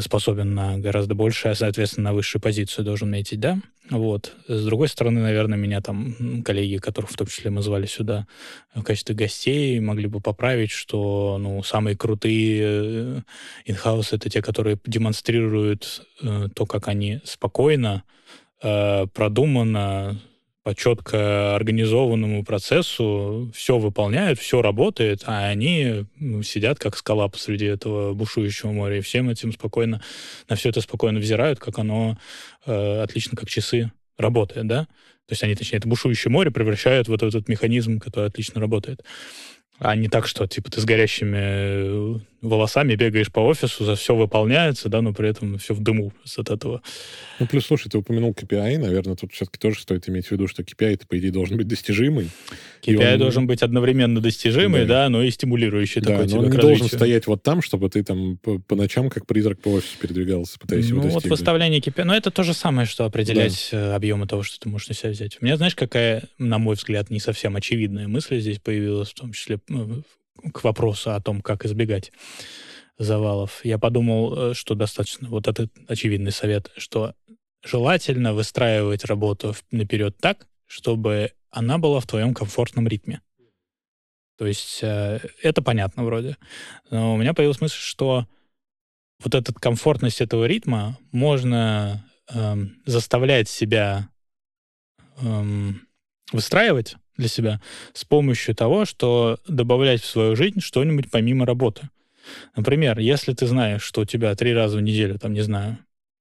способен 0.00 0.54
на 0.54 0.78
гораздо 0.78 1.14
больше, 1.14 1.48
а, 1.48 1.54
соответственно, 1.54 2.10
на 2.10 2.14
высшую 2.14 2.40
позицию 2.40 2.84
должен 2.84 3.10
найти, 3.10 3.36
да. 3.36 3.58
Вот. 3.90 4.34
С 4.48 4.64
другой 4.64 4.88
стороны, 4.88 5.20
наверное, 5.20 5.58
меня 5.58 5.82
там 5.82 6.42
коллеги, 6.42 6.78
которых 6.78 7.10
в 7.10 7.16
том 7.16 7.26
числе 7.26 7.50
мы 7.50 7.60
звали 7.60 7.84
сюда 7.84 8.26
в 8.74 8.82
качестве 8.82 9.14
гостей, 9.14 9.78
могли 9.80 10.06
бы 10.06 10.20
поправить, 10.20 10.70
что 10.70 11.36
ну, 11.38 11.62
самые 11.62 11.96
крутые 11.96 12.62
э, 12.62 13.20
инхаус— 13.66 14.12
это 14.12 14.30
те, 14.30 14.40
которые 14.40 14.78
демонстрируют 14.86 16.06
э, 16.22 16.48
то, 16.54 16.64
как 16.64 16.88
они 16.88 17.20
спокойно, 17.24 18.04
э, 18.62 19.06
продуманно, 19.12 20.18
по 20.64 20.74
четко 20.74 21.54
организованному 21.54 22.42
процессу 22.42 23.52
все 23.54 23.78
выполняют, 23.78 24.38
все 24.38 24.62
работает, 24.62 25.22
а 25.26 25.46
они 25.46 26.06
сидят 26.42 26.78
как 26.78 26.96
скала 26.96 27.28
посреди 27.28 27.66
этого 27.66 28.14
бушующего 28.14 28.72
моря, 28.72 28.96
и 28.96 29.02
всем 29.02 29.28
этим 29.28 29.52
спокойно, 29.52 30.02
на 30.48 30.56
все 30.56 30.70
это 30.70 30.80
спокойно 30.80 31.20
взирают, 31.20 31.60
как 31.60 31.78
оно 31.78 32.18
э, 32.64 33.02
отлично, 33.02 33.36
как 33.36 33.48
часы 33.48 33.92
работает, 34.16 34.66
да? 34.66 34.84
То 35.26 35.32
есть 35.32 35.42
они, 35.42 35.54
точнее, 35.54 35.78
это 35.78 35.88
бушующее 35.88 36.32
море 36.32 36.50
превращают 36.50 37.08
вот 37.08 37.22
этот 37.22 37.46
механизм, 37.46 37.98
который 37.98 38.28
отлично 38.28 38.58
работает. 38.60 39.04
А 39.78 39.94
не 39.96 40.08
так, 40.08 40.26
что, 40.26 40.46
типа, 40.46 40.70
ты 40.70 40.80
с 40.80 40.84
горящими 40.84 42.16
э, 42.16 42.18
волосами 42.44 42.94
бегаешь 42.94 43.32
по 43.32 43.40
офису, 43.40 43.84
за 43.84 43.96
все 43.96 44.14
выполняется, 44.14 44.88
да, 44.88 45.02
но 45.02 45.12
при 45.12 45.28
этом 45.28 45.58
все 45.58 45.74
в 45.74 45.80
дыму 45.80 46.12
от 46.36 46.50
этого. 46.50 46.82
Ну, 47.40 47.46
плюс, 47.46 47.66
слушай, 47.66 47.88
ты 47.88 47.98
упомянул 47.98 48.32
KPI, 48.32 48.78
наверное, 48.78 49.16
тут 49.16 49.32
все-таки 49.32 49.58
тоже 49.58 49.80
стоит 49.80 50.08
иметь 50.08 50.26
в 50.26 50.30
виду, 50.30 50.46
что 50.46 50.62
KPI, 50.62 50.94
это, 50.94 51.06
по 51.06 51.18
идее, 51.18 51.32
должен 51.32 51.56
быть 51.56 51.66
достижимый. 51.66 52.30
KPI 52.82 53.14
он... 53.14 53.18
должен 53.18 53.46
быть 53.46 53.62
одновременно 53.62 54.20
достижимый, 54.20 54.82
да, 54.82 55.04
да 55.04 55.08
но 55.08 55.22
и 55.22 55.30
стимулирующий 55.30 56.00
да, 56.00 56.18
такой 56.18 56.32
но 56.32 56.38
он 56.40 56.50
не 56.50 56.56
должен 56.58 56.86
стоять 56.86 57.26
вот 57.26 57.42
там, 57.42 57.62
чтобы 57.62 57.88
ты 57.88 58.04
там 58.04 58.36
по, 58.38 58.58
по 58.58 58.76
ночам 58.76 59.10
как 59.10 59.26
призрак 59.26 59.60
по 59.60 59.68
офису 59.68 59.98
передвигался, 59.98 60.58
пытаясь 60.58 60.84
ну, 60.84 60.96
его 60.96 61.02
достигнуть. 61.02 61.24
вот 61.24 61.30
выставление 61.30 61.80
KPI, 61.80 62.04
но 62.04 62.14
это 62.14 62.30
то 62.30 62.42
же 62.42 62.54
самое, 62.54 62.86
что 62.86 63.04
определять 63.04 63.68
да. 63.72 63.78
Э, 63.78 63.94
объемы 63.94 64.26
того, 64.26 64.42
что 64.42 64.60
ты 64.60 64.68
можешь 64.68 64.88
на 64.88 64.94
себя 64.94 65.10
взять. 65.10 65.38
У 65.40 65.44
меня, 65.44 65.56
знаешь, 65.56 65.74
какая, 65.74 66.24
на 66.38 66.58
мой 66.58 66.76
взгляд, 66.76 67.10
не 67.10 67.20
совсем 67.20 67.56
очевидная 67.56 68.08
мысль 68.08 68.40
здесь 68.40 68.58
появилась, 68.58 69.10
в 69.10 69.14
том 69.14 69.32
числе 69.32 69.58
ну, 69.68 70.02
к 70.52 70.64
вопросу 70.64 71.12
о 71.12 71.20
том, 71.20 71.40
как 71.40 71.64
избегать 71.64 72.12
завалов, 72.98 73.60
я 73.64 73.78
подумал, 73.78 74.50
э, 74.50 74.54
что 74.54 74.74
достаточно, 74.74 75.28
вот 75.28 75.48
этот 75.48 75.72
очевидный 75.88 76.32
совет, 76.32 76.70
что 76.76 77.14
желательно 77.62 78.34
выстраивать 78.34 79.04
работу 79.04 79.54
наперед 79.70 80.16
так, 80.18 80.46
чтобы 80.66 81.32
она 81.50 81.78
была 81.78 82.00
в 82.00 82.06
твоем 82.06 82.34
комфортном 82.34 82.86
ритме. 82.86 83.20
То 84.36 84.46
есть 84.46 84.80
э, 84.82 85.20
это 85.42 85.62
понятно 85.62 86.04
вроде. 86.04 86.36
Но 86.90 87.14
у 87.14 87.16
меня 87.16 87.34
появилась 87.34 87.60
мысль, 87.60 87.78
что 87.78 88.26
вот 89.22 89.34
эта 89.34 89.52
комфортность 89.54 90.20
этого 90.20 90.44
ритма 90.44 90.98
можно 91.12 92.04
эм, 92.28 92.82
заставлять 92.84 93.48
себя 93.48 94.10
эм, 95.20 95.86
выстраивать 96.32 96.96
для 97.16 97.28
себя 97.28 97.60
с 97.92 98.04
помощью 98.04 98.54
того, 98.54 98.84
что 98.84 99.38
добавлять 99.46 100.02
в 100.02 100.06
свою 100.06 100.36
жизнь 100.36 100.60
что-нибудь 100.60 101.10
помимо 101.10 101.46
работы. 101.46 101.88
Например, 102.56 102.98
если 102.98 103.32
ты 103.34 103.46
знаешь, 103.46 103.82
что 103.82 104.02
у 104.02 104.04
тебя 104.04 104.34
три 104.34 104.54
раза 104.54 104.78
в 104.78 104.82
неделю, 104.82 105.18
там, 105.18 105.32
не 105.32 105.42
знаю, 105.42 105.78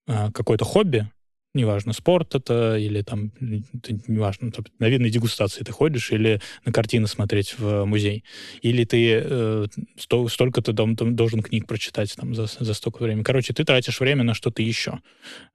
а, 0.08 0.32
какое-то 0.32 0.66
хобби, 0.66 1.08
неважно, 1.54 1.93
спорт 1.93 2.36
это 2.36 2.78
или 2.78 3.01
там, 3.01 3.32
это 3.74 3.93
неважно, 4.08 4.51
там, 4.51 4.66
на 4.80 4.89
винной 4.89 5.10
дегустации 5.10 5.64
ты 5.64 5.72
ходишь 5.72 6.12
или 6.12 6.41
на 6.66 6.72
картины 6.72 7.08
смотреть 7.08 7.56
в 7.58 7.86
музей, 7.86 8.24
или 8.62 8.84
ты 8.86 9.22
э, 9.24 9.68
сто, 9.97 10.28
столько-то 10.28 10.74
дом, 10.74 10.95
там, 10.95 11.16
должен 11.16 11.41
книг 11.41 11.68
прочитать 11.68 12.16
там 12.16 12.34
за, 12.34 12.47
за 12.47 12.74
столько 12.74 13.04
времени. 13.04 13.24
Короче, 13.24 13.54
ты 13.54 13.64
тратишь 13.64 13.99
время 13.99 14.24
на 14.24 14.34
что-то 14.34 14.62
еще, 14.62 14.99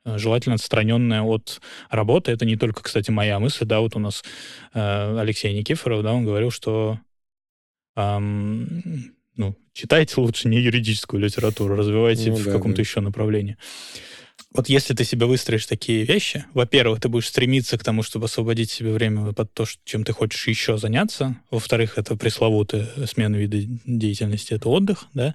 э, 0.05 0.19
желательно 0.19 0.55
отстраненное 0.55 1.23
от 1.23 1.61
работы. 1.91 2.31
Это 2.33 2.45
не 2.45 2.57
только, 2.57 2.83
кстати, 2.83 3.11
моя 3.11 3.39
мысль, 3.39 3.65
да, 3.65 3.81
вот 3.81 3.97
у 3.97 3.99
нас 3.99 4.25
э, 4.75 5.19
Алексей 5.19 5.53
Никифоров, 5.53 6.03
да, 6.03 6.13
он 6.13 6.25
говорил, 6.25 6.51
что 6.51 7.01
эм, 7.97 9.15
ну, 9.37 9.57
читайте 9.73 10.21
лучше 10.21 10.49
не 10.49 10.59
юридическую 10.61 11.21
литературу, 11.21 11.77
развивайте 11.77 12.31
ну, 12.31 12.37
в 12.37 12.45
да, 12.45 12.53
каком-то 12.53 12.77
да. 12.77 12.83
еще 12.83 13.01
направлении. 13.01 13.57
Вот 14.55 14.69
если 14.69 14.95
ты 14.95 15.05
себе 15.05 15.27
выстроишь 15.27 15.67
такие 15.67 16.05
вещи, 16.05 16.45
во-первых, 16.55 17.01
ты 17.01 17.09
будешь 17.09 17.29
стремиться 17.29 17.77
к 17.77 17.85
тому, 17.85 18.03
чтобы 18.03 18.27
освободить 18.27 18.71
себе 18.71 18.93
время 18.93 19.33
под 19.33 19.53
то, 19.53 19.67
чем 19.85 20.05
ты 20.05 20.13
хочешь 20.13 20.49
еще 20.49 20.79
заняться. 20.79 21.37
Во-вторых, 21.51 21.99
это 21.99 22.17
пресловутая 22.17 22.89
смена 23.07 23.37
вида 23.37 23.59
деятельности, 23.85 24.55
это 24.55 24.71
отдых, 24.71 25.07
да. 25.13 25.35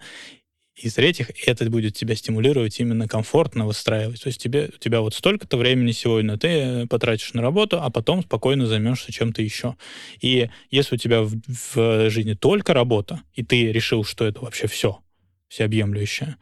И 0.75 0.89
в-третьих, 0.89 1.29
это 1.45 1.69
будет 1.69 1.95
тебя 1.95 2.15
стимулировать 2.15 2.79
именно 2.79 3.07
комфортно 3.07 3.67
выстраивать. 3.67 4.23
То 4.23 4.27
есть 4.27 4.41
тебе, 4.41 4.71
у 4.75 4.79
тебя 4.79 5.01
вот 5.01 5.13
столько-то 5.13 5.57
времени 5.57 5.91
сегодня 5.91 6.35
ты 6.35 6.87
потратишь 6.87 7.33
на 7.33 7.43
работу, 7.43 7.79
а 7.79 7.91
потом 7.91 8.23
спокойно 8.23 8.65
займешься 8.65 9.11
чем-то 9.11 9.43
еще. 9.43 9.75
И 10.19 10.49
если 10.71 10.95
у 10.95 10.97
тебя 10.97 11.21
в, 11.21 11.35
в 11.47 12.09
жизни 12.09 12.33
только 12.33 12.73
работа, 12.73 13.21
и 13.35 13.43
ты 13.43 13.71
решил, 13.71 14.03
что 14.03 14.25
это 14.25 14.41
вообще 14.41 14.65
все, 14.65 14.99
всеобъемлющее, 15.47 16.37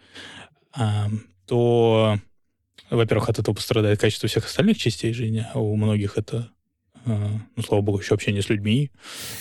то 1.46 2.18
во-первых, 2.92 3.30
от 3.30 3.40
этого 3.40 3.56
пострадает 3.56 4.00
качество 4.00 4.28
всех 4.28 4.46
остальных 4.46 4.78
частей 4.78 5.14
жизни, 5.14 5.46
а 5.54 5.60
у 5.60 5.76
многих 5.76 6.18
это, 6.18 6.52
э, 7.06 7.28
ну, 7.56 7.64
слава 7.64 7.82
богу, 7.82 8.00
еще 8.00 8.14
общение 8.14 8.42
с 8.42 8.50
людьми, 8.50 8.92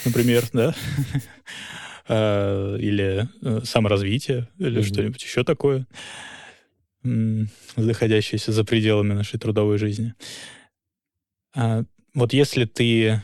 например, 0.05 0.45
да, 0.53 0.73
а, 2.07 2.75
или 2.77 3.27
э, 3.41 3.61
саморазвитие, 3.65 4.47
или 4.57 4.81
что-нибудь 4.81 5.21
еще 5.21 5.43
такое, 5.43 5.85
заходящееся 7.03 8.51
за 8.51 8.63
пределами 8.63 9.13
нашей 9.13 9.39
трудовой 9.39 9.77
жизни. 9.77 10.13
А 11.55 11.83
вот 12.13 12.31
если 12.31 12.65
ты 12.65 13.05
э, 13.07 13.21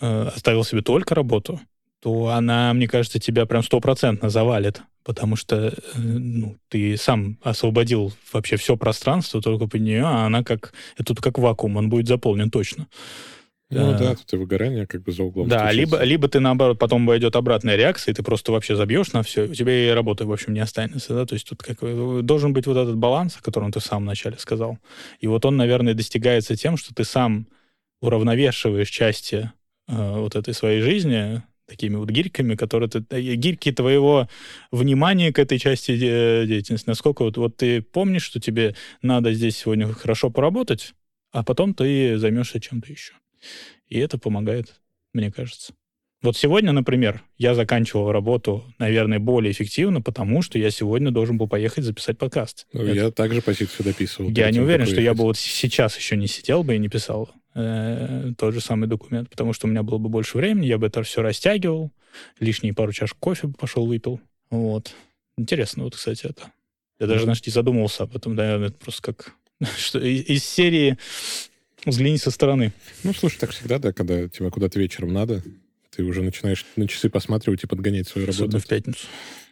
оставил 0.00 0.64
себе 0.64 0.82
только 0.82 1.14
работу, 1.14 1.60
то 2.02 2.28
она, 2.28 2.72
мне 2.74 2.88
кажется, 2.88 3.18
тебя 3.18 3.46
прям 3.46 3.62
стопроцентно 3.62 4.28
завалит 4.28 4.82
потому 5.04 5.36
что 5.36 5.68
э, 5.68 5.72
ну, 5.94 6.56
ты 6.68 6.96
сам 6.96 7.38
освободил 7.42 8.12
вообще 8.32 8.56
все 8.56 8.76
пространство 8.76 9.40
только 9.42 9.66
под 9.66 9.80
нее, 9.80 10.04
а 10.04 10.26
она 10.26 10.42
как, 10.42 10.72
это 10.94 11.04
тут 11.04 11.20
как 11.20 11.38
вакуум, 11.38 11.76
он 11.76 11.88
будет 11.88 12.08
заполнен 12.08 12.50
точно. 12.50 12.86
Ну 13.70 13.94
а, 13.94 13.98
да, 13.98 14.14
тут 14.14 14.30
и 14.34 14.36
выгорание 14.36 14.86
как 14.86 15.02
бы 15.02 15.12
за 15.12 15.22
углом. 15.22 15.48
Да, 15.48 15.72
либо, 15.72 16.02
либо 16.02 16.28
ты, 16.28 16.40
наоборот, 16.40 16.78
потом 16.78 17.06
пойдет 17.06 17.36
обратная 17.36 17.74
реакция, 17.76 18.12
и 18.12 18.14
ты 18.14 18.22
просто 18.22 18.52
вообще 18.52 18.76
забьешь 18.76 19.12
на 19.12 19.22
все, 19.22 19.44
у 19.44 19.54
тебя 19.54 19.72
и 19.72 19.90
работы, 19.90 20.26
в 20.26 20.32
общем, 20.32 20.52
не 20.52 20.60
останется, 20.60 21.14
да, 21.14 21.24
то 21.24 21.34
есть 21.34 21.48
тут 21.48 21.62
как, 21.62 21.78
должен 22.24 22.52
быть 22.52 22.66
вот 22.66 22.76
этот 22.76 22.96
баланс, 22.96 23.38
о 23.38 23.42
котором 23.42 23.72
ты 23.72 23.80
сам 23.80 24.02
вначале 24.02 24.36
сказал. 24.38 24.78
И 25.20 25.26
вот 25.26 25.46
он, 25.46 25.56
наверное, 25.56 25.94
достигается 25.94 26.54
тем, 26.54 26.76
что 26.76 26.94
ты 26.94 27.04
сам 27.04 27.46
уравновешиваешь 28.02 28.90
части 28.90 29.50
э, 29.88 30.18
вот 30.18 30.36
этой 30.36 30.52
своей 30.52 30.82
жизни, 30.82 31.42
такими 31.72 31.96
вот 31.96 32.10
гирьками, 32.10 32.54
которые 32.54 32.88
ты, 32.88 33.04
э, 33.10 33.34
гирьки 33.34 33.72
твоего 33.72 34.28
внимания 34.70 35.32
к 35.32 35.38
этой 35.38 35.58
части 35.58 35.96
деятельности. 35.96 36.88
Насколько 36.88 37.24
вот, 37.24 37.36
вот 37.36 37.56
ты 37.56 37.80
помнишь, 37.82 38.24
что 38.24 38.40
тебе 38.40 38.74
надо 39.00 39.32
здесь 39.32 39.56
сегодня 39.56 39.86
хорошо 39.92 40.30
поработать, 40.30 40.92
а 41.32 41.42
потом 41.42 41.74
ты 41.74 42.18
займешься 42.18 42.60
чем-то 42.60 42.90
еще. 42.92 43.14
И 43.88 43.98
это 43.98 44.18
помогает, 44.18 44.80
мне 45.12 45.32
кажется. 45.32 45.72
Вот 46.22 46.36
сегодня, 46.36 46.70
например, 46.70 47.22
я 47.36 47.54
заканчивал 47.54 48.12
работу, 48.12 48.64
наверное, 48.78 49.18
более 49.18 49.50
эффективно, 49.50 50.00
потому 50.00 50.40
что 50.42 50.56
я 50.56 50.70
сегодня 50.70 51.10
должен 51.10 51.36
был 51.36 51.48
поехать 51.48 51.84
записать 51.84 52.16
подкаст. 52.16 52.68
Ну, 52.72 52.82
это... 52.82 52.94
Я 52.94 53.10
также 53.10 53.42
почти 53.42 53.64
все 53.64 53.82
дописывал. 53.82 54.30
Я 54.30 54.50
не 54.52 54.60
уверен, 54.60 54.86
что 54.86 55.00
я 55.00 55.14
бы 55.14 55.24
вот 55.24 55.36
сейчас 55.36 55.96
еще 55.96 56.16
не 56.16 56.28
сидел 56.28 56.62
бы 56.62 56.76
и 56.76 56.78
не 56.78 56.88
писал 56.88 57.30
э, 57.54 58.32
тот 58.36 58.54
же 58.54 58.60
самый 58.60 58.88
документ, 58.88 59.30
потому 59.30 59.52
что 59.52 59.66
у 59.66 59.70
меня 59.70 59.82
было 59.82 59.98
бы 59.98 60.08
больше 60.08 60.38
времени, 60.38 60.66
я 60.66 60.78
бы 60.78 60.86
это 60.86 61.02
все 61.02 61.22
растягивал, 61.22 61.92
лишние 62.40 62.74
пару 62.74 62.92
чашек 62.92 63.18
кофе 63.18 63.48
бы 63.48 63.54
пошел 63.54 63.86
выпил. 63.86 64.20
Вот. 64.50 64.94
Интересно, 65.36 65.84
вот, 65.84 65.96
кстати, 65.96 66.26
это. 66.26 66.52
Я 67.00 67.06
даже, 67.06 67.24
знаешь, 67.24 67.44
не 67.44 67.52
задумывался 67.52 68.04
об 68.04 68.14
этом, 68.14 68.36
да, 68.36 68.56
это 68.56 68.76
просто 68.76 69.02
как 69.02 69.34
что 69.76 69.98
из 69.98 70.44
серии 70.44 70.98
взгляни 71.84 72.18
со 72.18 72.30
стороны. 72.30 72.72
Ну, 73.02 73.12
слушай, 73.12 73.38
так 73.38 73.50
всегда, 73.50 73.78
да, 73.78 73.92
когда 73.92 74.28
тебе 74.28 74.50
куда-то 74.50 74.78
вечером 74.78 75.12
надо, 75.12 75.42
ты 75.90 76.04
уже 76.04 76.22
начинаешь 76.22 76.64
на 76.76 76.88
часы 76.88 77.10
посматривать 77.10 77.64
и 77.64 77.66
подгонять 77.66 78.08
свою 78.08 78.26
работу. 78.26 78.44
Особенно 78.44 78.60
в 78.60 78.66
пятницу. 78.66 79.06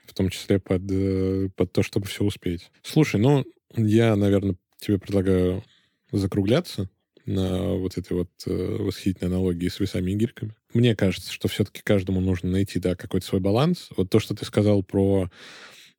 В 0.07 0.15
том 0.15 0.29
числе 0.29 0.59
под, 0.59 0.83
э, 0.91 1.49
под 1.55 1.73
то, 1.73 1.83
чтобы 1.83 2.07
все 2.07 2.25
успеть. 2.25 2.71
Слушай, 2.83 3.21
ну, 3.21 3.45
я, 3.77 4.17
наверное, 4.17 4.57
тебе 4.79 4.99
предлагаю 4.99 5.63
закругляться 6.11 6.89
на 7.27 7.75
вот 7.75 7.99
этой 7.99 8.15
вот 8.15 8.31
э, 8.47 8.77
восхитительной 8.81 9.31
аналогии 9.31 9.69
с 9.69 9.81
весами 9.81 10.13
и 10.13 10.15
гирьками. 10.15 10.55
Мне 10.73 10.97
кажется, 10.97 11.33
что 11.33 11.49
все-таки 11.49 11.83
каждому 11.83 12.21
нужно 12.21 12.51
найти, 12.51 12.79
да, 12.79 12.95
какой-то 12.95 13.27
свой 13.27 13.41
баланс. 13.41 13.89
Вот 13.97 14.11
то, 14.11 14.21
что 14.21 14.35
ты 14.35 14.45
сказал 14.45 14.83
про 14.83 15.31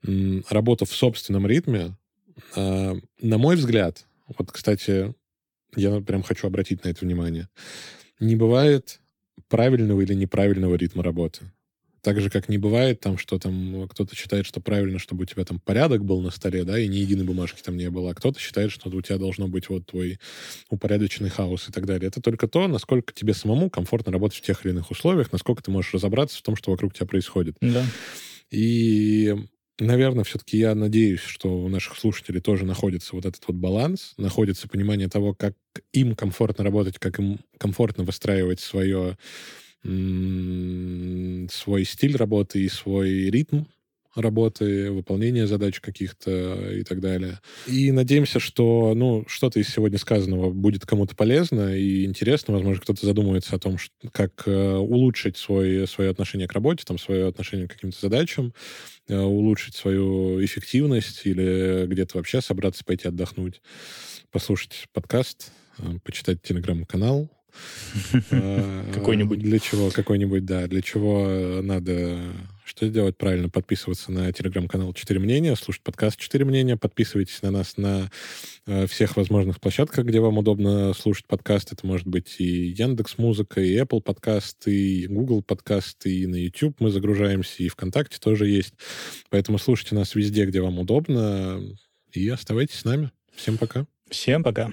м, 0.06 0.44
работу 0.50 0.86
в 0.86 0.94
собственном 0.94 1.48
ритме, 1.48 1.98
э, 2.56 2.96
на 3.22 3.38
мой 3.38 3.56
взгляд, 3.56 4.06
вот, 4.28 4.52
кстати, 4.52 5.14
я 5.76 6.02
прям 6.02 6.24
хочу 6.24 6.48
обратить 6.48 6.84
на 6.84 6.90
это 6.90 7.06
внимание, 7.06 7.50
не 8.20 8.36
бывает 8.36 9.00
правильного 9.48 10.02
или 10.02 10.14
неправильного 10.14 10.76
ритма 10.76 11.04
работы. 11.04 11.52
Так 12.02 12.20
же, 12.20 12.32
как 12.32 12.50
не 12.50 12.58
бывает 12.58 13.00
там, 13.00 13.18
что 13.18 13.38
там 13.38 13.88
кто-то 13.88 14.16
считает, 14.16 14.48
что 14.48 14.60
правильно, 14.60 14.98
чтобы 14.98 15.24
у 15.24 15.26
тебя 15.26 15.46
там 15.46 15.60
порядок 15.60 16.04
был 16.04 16.22
на 16.22 16.32
столе, 16.32 16.64
да, 16.64 16.80
и 16.80 16.88
ни 16.88 16.98
единой 16.98 17.26
бумажки 17.26 17.62
там 17.62 17.78
не 17.78 17.90
было, 17.92 18.12
а 18.12 18.16
кто-то 18.16 18.40
считает, 18.40 18.72
что 18.72 18.90
у 18.90 19.02
тебя 19.02 19.18
должно 19.18 19.48
быть 19.48 19.70
вот 19.70 19.86
твой 19.86 20.20
упорядоченный 20.70 21.30
хаос 21.30 21.70
и 21.70 21.72
так 21.72 21.86
далее. 21.86 22.08
Это 22.08 22.20
только 22.20 22.48
то, 22.48 22.68
насколько 22.68 23.14
тебе 23.14 23.36
самому 23.36 23.70
комфортно 23.70 24.12
работать 24.12 24.40
в 24.40 24.42
тех 24.42 24.66
или 24.66 24.74
иных 24.74 24.90
условиях, 24.90 25.32
насколько 25.32 25.62
ты 25.62 25.70
можешь 25.70 25.94
разобраться 25.94 26.40
в 26.40 26.42
том, 26.42 26.56
что 26.56 26.72
вокруг 26.72 26.94
тебя 26.96 27.06
происходит. 27.06 27.56
Да. 27.62 27.86
И 28.50 29.36
наверное, 29.80 30.24
все-таки 30.24 30.58
я 30.58 30.76
надеюсь, 30.76 31.22
что 31.22 31.50
у 31.64 31.68
наших 31.68 31.98
слушателей 31.98 32.42
тоже 32.42 32.66
находится 32.66 33.16
вот 33.16 33.26
этот 33.26 33.44
вот 33.48 33.58
баланс, 33.58 34.14
находится 34.18 34.68
понимание 34.68 35.08
того, 35.08 35.34
как 35.34 35.56
им 35.94 36.16
комфортно 36.16 36.64
работать, 36.64 37.00
как 37.00 37.20
им 37.20 37.40
комфортно 37.58 38.04
выстраивать 38.04 38.60
свое 38.60 39.18
свой 39.84 41.86
стиль 41.86 42.16
работы 42.16 42.62
и 42.62 42.70
свой 42.70 43.30
ритм 43.30 43.66
работы, 44.16 44.92
выполнения 44.92 45.48
задач 45.48 45.80
каких-то 45.80 46.72
и 46.72 46.84
так 46.84 47.00
далее. 47.00 47.40
И 47.68 47.92
надеемся, 47.92 48.40
что 48.40 48.94
ну, 48.96 49.24
что-то 49.28 49.60
из 49.60 49.70
сегодня 49.70 49.98
сказанного 49.98 50.52
будет 50.52 50.86
кому-то 50.86 51.16
полезно 51.16 51.76
и 51.76 52.06
интересно. 52.06 52.54
Возможно, 52.54 52.82
кто-то 52.82 53.06
задумывается 53.06 53.56
о 53.56 53.60
том, 53.60 53.78
как 54.12 54.44
э, 54.46 54.76
улучшить 54.76 55.38
свой, 55.38 55.88
свое 55.88 56.10
отношение 56.10 56.48
к 56.48 56.54
работе, 56.54 56.84
там, 56.86 56.98
свое 56.98 57.28
отношение 57.28 57.68
к 57.68 57.74
каким-то 57.74 57.98
задачам, 58.00 58.54
э, 59.08 59.18
улучшить 59.18 59.76
свою 59.76 60.44
эффективность 60.44 61.26
или 61.26 61.86
где-то 61.88 62.18
вообще 62.18 62.42
собраться, 62.42 62.84
пойти 62.84 63.08
отдохнуть, 63.08 63.62
послушать 64.30 64.88
подкаст, 64.92 65.52
э, 65.78 65.84
почитать 66.04 66.42
телеграм-канал, 66.42 67.30
какой-нибудь. 68.94 69.40
Для 69.40 69.60
чего? 69.60 69.90
Какой-нибудь, 69.90 70.46
да. 70.46 70.68
Для 70.68 70.82
чего 70.82 71.62
надо... 71.62 72.20
Что 72.64 72.88
делать 72.88 73.18
правильно? 73.18 73.50
Подписываться 73.50 74.14
на 74.14 74.32
телеграм-канал 74.32 74.94
«Четыре 74.94 75.20
мнения», 75.20 75.58
слушать 75.58 75.82
подкаст 75.84 76.18
«Четыре 76.18 76.46
мнения», 76.46 76.78
подписывайтесь 76.78 77.42
на 77.42 77.52
нас 77.52 77.76
на 77.76 78.10
э, 78.66 78.88
всех 78.88 79.18
возможных 79.18 79.60
площадках, 79.60 80.06
где 80.06 80.22
вам 80.22 80.38
удобно 80.38 80.94
слушать 80.94 81.26
подкаст. 81.28 81.74
Это 81.74 81.86
может 81.86 82.08
быть 82.08 82.36
и 82.38 82.68
Яндекс 82.68 83.18
Музыка, 83.18 83.60
и 83.60 83.76
Apple 83.76 84.00
подкаст, 84.00 84.68
и 84.68 85.06
Google 85.08 85.42
подкаст, 85.42 86.06
и 86.06 86.26
на 86.28 86.36
YouTube 86.36 86.78
мы 86.80 86.92
загружаемся, 86.92 87.62
и 87.62 87.68
ВКонтакте 87.68 88.20
тоже 88.22 88.48
есть. 88.48 88.76
Поэтому 89.30 89.58
слушайте 89.58 89.96
нас 89.96 90.16
везде, 90.16 90.46
где 90.46 90.62
вам 90.62 90.80
удобно, 90.80 91.62
и 92.14 92.30
оставайтесь 92.30 92.80
с 92.80 92.86
нами. 92.86 93.12
Всем 93.36 93.58
пока. 93.58 93.86
Всем 94.10 94.44
пока. 94.44 94.72